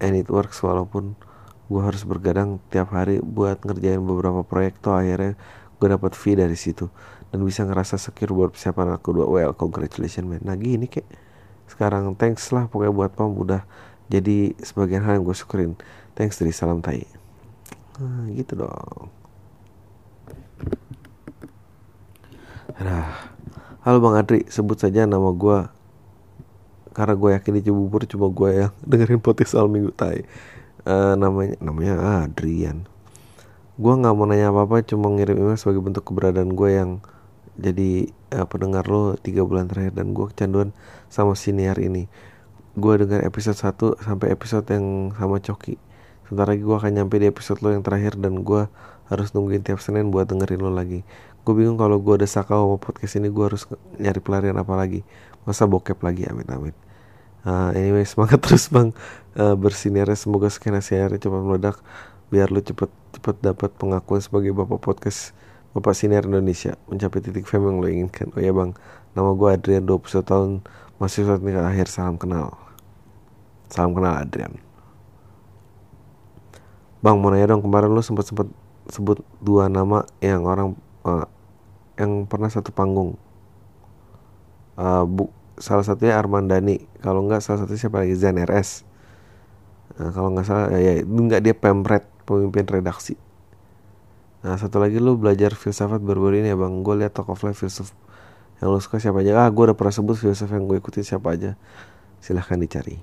and 0.00 0.16
it 0.16 0.32
works 0.32 0.56
walaupun 0.64 1.20
gue 1.68 1.82
harus 1.84 2.00
bergadang 2.08 2.64
tiap 2.72 2.96
hari 2.96 3.20
buat 3.20 3.60
ngerjain 3.60 4.00
beberapa 4.00 4.40
proyek 4.40 4.80
tuh 4.80 4.96
akhirnya 4.96 5.36
gue 5.84 5.92
dapat 5.92 6.16
fee 6.16 6.32
dari 6.32 6.56
situ. 6.56 6.88
Dan 7.28 7.44
bisa 7.44 7.68
ngerasa 7.68 8.00
secure 8.00 8.32
buat 8.32 8.56
persiapan 8.56 8.96
aku 8.96 9.20
dua. 9.20 9.28
Well 9.28 9.52
congratulations 9.52 10.24
man. 10.24 10.40
Nah 10.40 10.56
gini 10.56 10.88
kayak 10.88 11.04
sekarang 11.68 12.16
thanks 12.16 12.48
lah 12.56 12.72
pokoknya 12.72 12.92
buat 12.96 13.12
pam 13.12 13.36
udah 13.36 13.68
jadi 14.08 14.56
sebagian 14.64 15.04
hal 15.04 15.20
yang 15.20 15.28
gue 15.28 15.36
syukurin. 15.36 15.76
Thanks 16.16 16.40
dari 16.40 16.56
salam 16.56 16.80
tai. 16.80 17.04
Nah, 18.00 18.32
gitu 18.32 18.64
dong. 18.64 19.12
Nah 22.80 23.28
halo 23.84 24.00
bang 24.00 24.16
Adri. 24.24 24.40
Sebut 24.48 24.80
saja 24.80 25.04
nama 25.04 25.28
gue 25.36 25.68
karena 26.96 27.12
gue 27.12 27.30
yakin 27.36 27.52
di 27.60 27.62
Cibubur 27.68 28.08
cuma 28.08 28.32
gue 28.32 28.50
yang 28.64 28.72
dengerin 28.88 29.20
podcast 29.20 29.52
al 29.52 29.68
minggu 29.68 29.92
tai. 29.92 30.24
Uh, 30.84 31.12
namanya 31.16 31.60
namanya 31.60 32.24
Adrian 32.24 32.88
gue 33.74 33.90
nggak 33.90 34.14
mau 34.14 34.26
nanya 34.30 34.54
apa 34.54 34.70
apa 34.70 34.86
cuma 34.86 35.10
ngirim 35.10 35.34
email 35.34 35.58
sebagai 35.58 35.82
bentuk 35.82 36.06
keberadaan 36.06 36.54
gue 36.54 36.70
yang 36.70 36.90
jadi 37.58 38.10
uh, 38.34 38.46
pendengar 38.46 38.86
lo 38.86 39.18
tiga 39.18 39.42
bulan 39.42 39.66
terakhir 39.66 39.98
dan 39.98 40.14
gue 40.14 40.26
kecanduan 40.30 40.70
sama 41.10 41.38
siniar 41.38 41.78
ini. 41.78 42.10
Gue 42.74 42.98
dengar 42.98 43.22
episode 43.22 43.54
1 43.54 44.02
sampai 44.02 44.34
episode 44.34 44.66
yang 44.66 45.14
sama 45.14 45.38
Coki. 45.38 45.78
Sebentar 46.26 46.50
lagi 46.50 46.62
gue 46.66 46.74
akan 46.74 46.90
nyampe 46.90 47.22
di 47.22 47.30
episode 47.30 47.62
lo 47.62 47.70
yang 47.70 47.86
terakhir 47.86 48.18
dan 48.18 48.42
gue 48.42 48.66
harus 49.06 49.28
nungguin 49.30 49.62
tiap 49.62 49.78
Senin 49.78 50.10
buat 50.10 50.26
dengerin 50.26 50.58
lo 50.58 50.74
lagi. 50.74 51.06
Gue 51.46 51.54
bingung 51.54 51.78
kalau 51.78 52.02
gue 52.02 52.14
udah 52.18 52.30
sakau 52.30 52.66
sama 52.66 52.76
podcast 52.82 53.14
ini 53.22 53.30
gue 53.30 53.44
harus 53.46 53.70
nyari 54.02 54.18
pelarian 54.18 54.58
apa 54.58 54.74
lagi. 54.74 55.06
Masa 55.46 55.70
bokep 55.70 56.02
lagi? 56.02 56.26
Amit 56.26 56.50
amit 56.50 56.74
uh, 57.44 57.70
anyway 57.76 58.02
semangat 58.02 58.40
terus 58.44 58.66
bang. 58.72 58.90
Uh, 59.34 59.54
bersinar 59.58 60.06
semoga 60.14 60.46
skenario 60.46 60.86
siarnya 60.86 61.18
cepat 61.18 61.42
meledak 61.42 61.76
biar 62.32 62.48
lu 62.52 62.60
cepet 62.60 62.90
cepet 63.16 63.36
dapat 63.40 63.70
pengakuan 63.76 64.20
sebagai 64.20 64.52
bapak 64.56 64.80
podcast 64.80 65.36
bapak 65.74 65.92
siniar 65.92 66.24
Indonesia 66.24 66.78
mencapai 66.86 67.18
titik 67.18 67.50
fame 67.50 67.66
yang 67.68 67.78
lo 67.82 67.88
inginkan. 67.90 68.30
Oh 68.34 68.40
ya 68.40 68.54
bang. 68.54 68.72
Nama 69.14 69.30
gue 69.34 69.48
Adrian 69.50 69.84
21 69.86 70.22
tahun 70.22 70.50
masih 71.02 71.26
saat 71.26 71.42
tingkat 71.42 71.66
akhir 71.66 71.86
salam 71.90 72.16
kenal. 72.16 72.54
Salam 73.70 73.90
kenal 73.94 74.14
Adrian. 74.22 74.54
Bang 77.02 77.20
mau 77.20 77.28
nanya 77.28 77.52
dong 77.52 77.60
kemarin 77.60 77.92
lu 77.92 78.00
sempat 78.00 78.24
sempat 78.30 78.48
sebut 78.88 79.20
dua 79.42 79.68
nama 79.68 80.06
yang 80.24 80.46
orang 80.46 80.72
uh, 81.04 81.28
yang 81.98 82.24
pernah 82.24 82.48
satu 82.48 82.70
panggung. 82.70 83.18
Uh, 84.74 85.06
bu 85.06 85.30
salah 85.58 85.86
satunya 85.86 86.18
Armandani 86.18 86.82
kalau 86.98 87.22
nggak 87.26 87.42
salah 87.42 87.66
satu 87.66 87.78
siapa 87.78 88.02
lagi? 88.02 88.14
Zen 88.18 88.42
RS 88.42 88.82
nah, 89.98 90.10
kalau 90.10 90.34
nggak 90.34 90.46
salah 90.46 90.66
ya, 90.74 90.98
ya 90.98 91.06
nggak 91.06 91.42
dia 91.46 91.54
pemret 91.54 92.04
pemimpin 92.24 92.64
redaksi. 92.64 93.14
Nah 94.44 94.60
satu 94.60 94.76
lagi 94.76 95.00
lu 95.00 95.16
belajar 95.16 95.56
filsafat 95.56 96.04
baru-baru 96.04 96.44
ini 96.44 96.52
ya 96.52 96.56
bang. 96.58 96.84
Gue 96.84 97.00
liat 97.00 97.16
talk 97.16 97.32
of 97.32 97.40
life 97.40 97.64
filsuf 97.64 97.96
yang 98.60 98.72
lu 98.72 98.80
suka 98.80 99.00
siapa 99.00 99.24
aja. 99.24 99.32
Ah 99.40 99.48
gue 99.48 99.64
udah 99.64 99.76
pernah 99.76 99.94
sebut 99.94 100.20
filsuf 100.20 100.52
yang 100.52 100.68
gue 100.68 100.76
ikutin 100.76 101.04
siapa 101.04 101.32
aja. 101.32 101.56
Silahkan 102.20 102.60
dicari. 102.60 103.00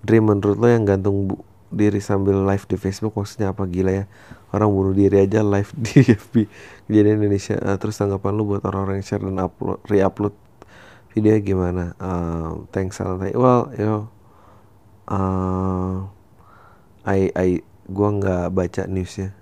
Dream 0.00 0.24
menurut 0.24 0.56
lo 0.56 0.68
yang 0.68 0.88
gantung 0.88 1.28
bu 1.28 1.36
diri 1.70 2.02
sambil 2.02 2.34
live 2.42 2.66
di 2.66 2.74
Facebook 2.80 3.14
maksudnya 3.14 3.52
apa? 3.52 3.68
Gila 3.68 3.92
ya. 3.92 4.04
Orang 4.50 4.72
bunuh 4.72 4.96
diri 4.96 5.22
aja 5.22 5.44
live 5.44 5.70
di 5.76 6.00
FB 6.24 6.34
kejadian 6.88 7.20
Indonesia. 7.20 7.60
Uh, 7.60 7.76
terus 7.76 8.00
tanggapan 8.00 8.32
lu 8.34 8.48
buat 8.48 8.64
orang-orang 8.64 9.04
yang 9.04 9.06
share 9.06 9.22
dan 9.22 9.38
upload 9.38 9.78
reupload 9.86 10.34
video 11.12 11.36
gimana? 11.44 11.92
Uh, 12.00 12.64
thanks 12.72 12.98
Altai 13.04 13.36
well 13.36 13.68
yo 13.76 14.08
uh, 15.10 16.08
I 17.06 17.32
I 17.32 17.50
gua 17.88 18.08
nggak 18.16 18.46
baca 18.52 18.82
newsnya. 18.86 19.36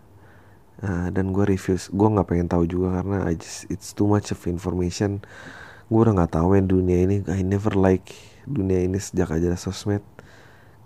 Uh, 0.78 1.10
dan 1.10 1.34
gue 1.34 1.42
reviews 1.42 1.90
gue 1.90 2.06
nggak 2.06 2.30
pengen 2.30 2.46
tahu 2.46 2.62
juga 2.62 3.02
karena 3.02 3.26
I 3.26 3.34
just 3.34 3.66
it's 3.66 3.90
too 3.90 4.06
much 4.06 4.30
of 4.30 4.38
information. 4.46 5.26
Gue 5.90 6.06
udah 6.06 6.14
nggak 6.22 6.38
tahu 6.38 6.54
main 6.54 6.70
dunia 6.70 7.02
ini 7.02 7.26
I 7.26 7.42
never 7.42 7.74
like 7.74 8.14
dunia 8.46 8.86
ini 8.86 8.94
sejak 9.02 9.34
aja 9.34 9.58
sosmed. 9.58 10.06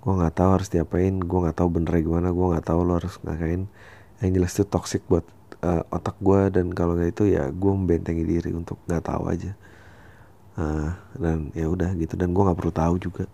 Gue 0.01 0.13
nggak 0.17 0.33
tahu 0.41 0.49
harus 0.49 0.73
diapain 0.73 1.21
gue 1.21 1.39
nggak 1.45 1.61
tahu 1.61 1.69
bener 1.77 1.93
gimana 2.01 2.33
gue 2.33 2.47
nggak 2.57 2.65
tahu 2.73 2.81
lo 2.89 2.97
harus 2.97 3.21
ngapain. 3.21 3.69
Yang 4.25 4.31
jelas 4.33 4.53
itu 4.57 4.65
toxic 4.65 5.03
buat 5.13 5.29
uh, 5.61 5.85
otak 5.93 6.17
gue 6.25 6.41
dan 6.57 6.73
kalau 6.73 6.97
nggak 6.97 7.13
itu 7.13 7.25
ya 7.29 7.53
gue 7.53 7.73
membentengi 7.77 8.25
diri 8.25 8.51
untuk 8.57 8.81
nggak 8.89 9.05
tahu 9.05 9.29
aja. 9.29 9.53
Uh, 10.57 10.89
dan 11.21 11.53
ya 11.53 11.69
udah 11.69 11.93
gitu. 12.01 12.17
Dan 12.17 12.33
gue 12.33 12.41
nggak 12.41 12.57
perlu 12.57 12.73
tahu 12.73 12.95
juga 12.97 13.29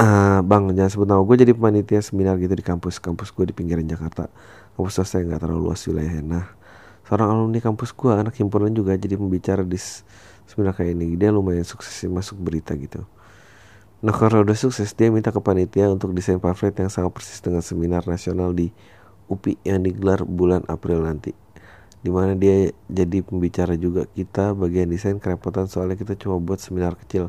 uh, 0.00 0.40
bang 0.40 0.72
jangan 0.72 0.90
sebut 0.90 1.06
nama. 1.06 1.20
Gue 1.20 1.36
jadi 1.36 1.52
panitia 1.52 2.00
seminar 2.00 2.40
gitu 2.40 2.56
di 2.56 2.64
kampus. 2.64 2.96
Kampus 2.96 3.28
gue 3.36 3.52
di 3.52 3.54
pinggiran 3.54 3.84
Jakarta. 3.84 4.32
Kampus 4.74 4.96
yang 5.12 5.28
nggak 5.28 5.40
terlalu 5.44 5.60
luas 5.68 5.84
wilayahnya 5.84 6.24
nah 6.24 6.46
seorang 7.10 7.34
alumni 7.34 7.58
kampus 7.58 7.90
gue 7.90 8.06
anak 8.14 8.38
himpunan 8.38 8.70
juga 8.70 8.94
jadi 8.94 9.18
pembicara 9.18 9.66
di 9.66 9.74
seminar 10.46 10.78
kayak 10.78 10.94
ini. 10.94 11.18
Dia 11.18 11.34
lumayan 11.34 11.66
sukses 11.66 12.06
masuk 12.06 12.38
berita 12.38 12.78
gitu. 12.78 13.02
Nah 14.00 14.14
kalau 14.14 14.46
udah 14.46 14.54
sukses 14.54 14.94
dia 14.94 15.10
minta 15.10 15.34
ke 15.34 15.42
panitia 15.42 15.90
untuk 15.90 16.14
desain 16.14 16.38
pamflet 16.38 16.72
yang 16.78 16.88
sangat 16.88 17.10
persis 17.12 17.42
dengan 17.42 17.60
seminar 17.60 18.06
nasional 18.06 18.54
di 18.54 18.72
UPI 19.26 19.58
yang 19.66 19.82
digelar 19.82 20.22
bulan 20.22 20.62
April 20.70 21.02
nanti. 21.02 21.34
Di 22.00 22.08
mana 22.08 22.32
dia 22.38 22.70
jadi 22.88 23.20
pembicara 23.26 23.74
juga. 23.74 24.06
Kita 24.08 24.56
bagian 24.56 24.88
desain 24.88 25.18
kerepotan 25.18 25.66
soalnya 25.68 25.98
kita 25.98 26.14
cuma 26.16 26.38
buat 26.38 26.62
seminar 26.62 26.94
kecil. 26.96 27.28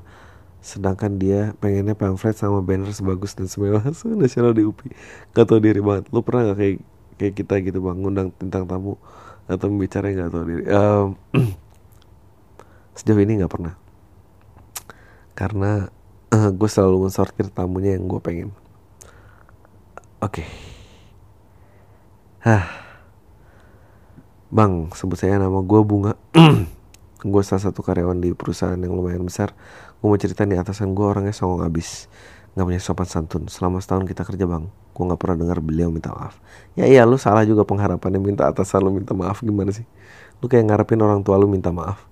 Sedangkan 0.62 1.18
dia 1.18 1.58
pengennya 1.58 1.98
pamflet 1.98 2.38
sama 2.38 2.62
banner 2.62 2.94
sebagus 2.94 3.34
dan 3.34 3.50
semewah 3.50 3.82
nasional 4.22 4.54
di 4.54 4.64
UPI. 4.64 4.94
Gak 5.34 5.46
tau 5.50 5.60
diri 5.60 5.82
banget. 5.82 6.08
Lu 6.14 6.22
pernah 6.22 6.54
gak 6.54 6.58
kayak 6.62 6.76
kayak 7.18 7.34
kita 7.38 7.54
gitu 7.66 7.80
bang 7.82 7.98
ngundang 7.98 8.30
tentang 8.38 8.66
tamu 8.66 8.98
atau 9.50 9.66
pembicara 9.68 10.14
yang 10.14 10.30
gak 10.30 10.32
tau 10.32 10.46
diri? 10.46 10.64
Um, 10.70 11.08
sejauh 12.98 13.20
ini 13.20 13.42
gak 13.42 13.52
pernah. 13.52 13.74
Karena 15.34 15.90
uh, 16.32 16.50
gue 16.54 16.70
selalu 16.70 17.10
mensortir 17.10 17.50
tamunya 17.52 17.98
yang 17.98 18.08
gue 18.08 18.22
pengen 18.24 18.50
oke 20.22 20.40
okay. 20.40 20.48
Hah. 22.42 22.66
Bang, 24.50 24.90
sebut 24.98 25.14
saya 25.14 25.38
nama 25.38 25.62
gue 25.62 25.82
Bunga. 25.86 26.18
gue 27.32 27.44
salah 27.46 27.62
satu 27.62 27.86
karyawan 27.86 28.18
di 28.18 28.34
perusahaan 28.34 28.82
yang 28.82 28.98
lumayan 28.98 29.22
besar. 29.22 29.54
Gue 30.02 30.08
mau 30.10 30.18
cerita 30.18 30.44
nih 30.50 30.58
atasan 30.60 30.98
gue 30.98 31.06
orangnya 31.06 31.32
songong 31.32 31.62
abis. 31.62 32.10
Gak 32.58 32.66
punya 32.66 32.82
sopan 32.82 33.08
santun. 33.08 33.48
Selama 33.48 33.78
setahun 33.80 34.10
kita 34.10 34.26
kerja 34.26 34.50
bang. 34.50 34.66
Gue 34.98 35.04
gak 35.06 35.20
pernah 35.22 35.38
dengar 35.46 35.62
beliau 35.62 35.94
minta 35.94 36.10
maaf. 36.12 36.42
Ya 36.74 36.90
iya 36.90 37.06
lu 37.06 37.22
salah 37.22 37.46
juga 37.46 37.64
pengharapannya 37.64 38.20
minta 38.20 38.50
atasan 38.50 38.82
lu 38.82 38.92
minta 38.92 39.14
maaf 39.14 39.46
gimana 39.46 39.70
sih? 39.70 39.86
Lu 40.42 40.50
kayak 40.50 40.68
ngarepin 40.68 41.00
orang 41.00 41.22
tua 41.22 41.38
lu 41.38 41.46
minta 41.46 41.70
maaf. 41.70 42.02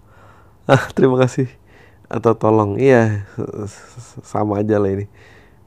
Ah 0.69 0.85
terima 0.93 1.17
kasih 1.17 1.49
atau 2.09 2.33
tolong 2.33 2.81
iya 2.81 3.29
sama 4.25 4.65
aja 4.65 4.81
lah 4.81 4.89
ini 4.89 5.05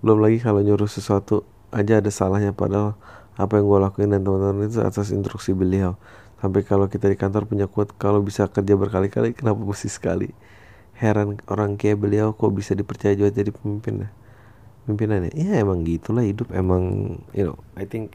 belum 0.02 0.18
lagi 0.18 0.42
kalau 0.42 0.58
nyuruh 0.58 0.90
sesuatu 0.90 1.46
aja 1.70 2.02
ada 2.02 2.10
salahnya 2.10 2.50
padahal 2.50 2.98
apa 3.38 3.62
yang 3.62 3.70
gue 3.70 3.78
lakuin 3.78 4.10
dan 4.10 4.26
teman-teman 4.26 4.66
itu 4.66 4.82
atas 4.82 5.14
instruksi 5.14 5.54
beliau 5.54 5.94
sampai 6.42 6.66
kalau 6.66 6.90
kita 6.90 7.06
di 7.06 7.14
kantor 7.14 7.46
punya 7.46 7.70
kuat 7.70 7.94
kalau 7.94 8.18
bisa 8.18 8.50
kerja 8.50 8.74
berkali-kali 8.74 9.38
kenapa 9.38 9.62
mesti 9.62 9.86
sekali 9.86 10.34
heran 11.02 11.42
orang 11.50 11.74
kayak 11.74 11.98
beliau 11.98 12.30
kok 12.30 12.54
bisa 12.54 12.78
dipercaya 12.78 13.18
juga 13.18 13.34
jadi 13.34 13.50
pemimpin 13.50 14.06
pimpinannya 14.86 15.34
ya? 15.34 15.58
Emang 15.58 15.82
gitulah 15.82 16.22
hidup. 16.22 16.54
Emang 16.54 17.18
you 17.34 17.42
know 17.42 17.58
I 17.74 17.82
think 17.90 18.14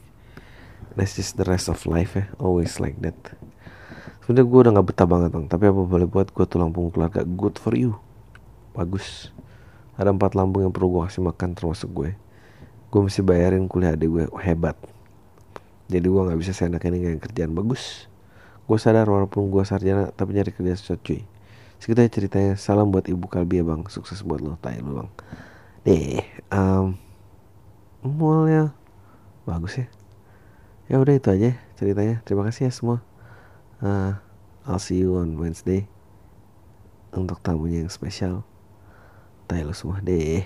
that's 0.95 1.19
just 1.19 1.35
the 1.35 1.43
rest 1.43 1.67
of 1.67 1.83
life 1.83 2.15
ya 2.15 2.31
always 2.39 2.79
like 2.79 2.95
that. 3.03 3.15
Sebenarnya 4.23 4.47
gue 4.47 4.59
udah 4.63 4.71
gak 4.79 4.87
betah 4.87 5.07
banget 5.07 5.29
bang. 5.35 5.45
Tapi 5.51 5.63
apa 5.67 5.81
boleh 5.83 6.07
buat 6.07 6.31
gue 6.31 6.45
tulang 6.47 6.71
punggung 6.71 6.95
keluarga 6.95 7.27
good 7.27 7.59
for 7.59 7.75
you. 7.75 7.99
Bagus. 8.71 9.35
Ada 9.99 10.15
empat 10.15 10.35
lambung 10.35 10.63
yang 10.63 10.71
perlu 10.71 10.87
gue 10.95 11.11
kasih 11.11 11.23
makan 11.27 11.59
termasuk 11.59 11.91
gue. 11.91 12.15
Gue 12.87 13.01
mesti 13.03 13.19
bayarin 13.19 13.67
kuliah 13.67 13.95
adik 13.95 14.07
gue 14.07 14.23
oh, 14.31 14.39
hebat. 14.39 14.79
Jadi 15.91 16.07
gue 16.07 16.21
nggak 16.23 16.39
bisa 16.39 16.51
seenak 16.55 16.83
ini 16.87 17.03
nggak 17.03 17.31
kerjaan. 17.31 17.51
Bagus. 17.51 18.07
Gue 18.67 18.79
sadar 18.79 19.07
walaupun 19.07 19.47
gue 19.47 19.63
sarjana 19.63 20.11
tapi 20.11 20.35
nyari 20.35 20.51
kerja 20.51 20.75
susah 20.75 20.99
cuy 20.99 21.23
segitu 21.77 21.99
ya 22.03 22.09
ceritanya 22.09 22.51
salam 22.57 22.89
buat 22.89 23.05
ibu 23.09 23.25
kalbi 23.29 23.61
ya 23.61 23.65
bang. 23.65 23.85
Sukses 23.87 24.21
buat 24.25 24.41
lo 24.41 24.57
tay 24.59 24.81
lo 24.81 25.03
bang. 25.03 25.09
Deh 25.87 26.21
um, 26.51 26.97
mallnya 28.03 28.75
bagus 29.47 29.79
ya. 29.79 29.87
Ya 30.87 30.99
udah 30.99 31.15
itu 31.15 31.29
aja 31.31 31.55
ceritanya. 31.79 32.19
Terima 32.27 32.43
kasih 32.47 32.67
ya 32.67 32.71
semua. 32.73 32.99
Uh, 33.79 34.17
I'll 34.67 34.81
see 34.81 34.99
you 34.99 35.15
on 35.15 35.39
Wednesday 35.39 35.87
untuk 37.15 37.39
tamunya 37.39 37.85
yang 37.85 37.91
spesial. 37.93 38.43
Tai 39.47 39.63
lo 39.63 39.71
semua 39.71 40.03
deh 40.03 40.43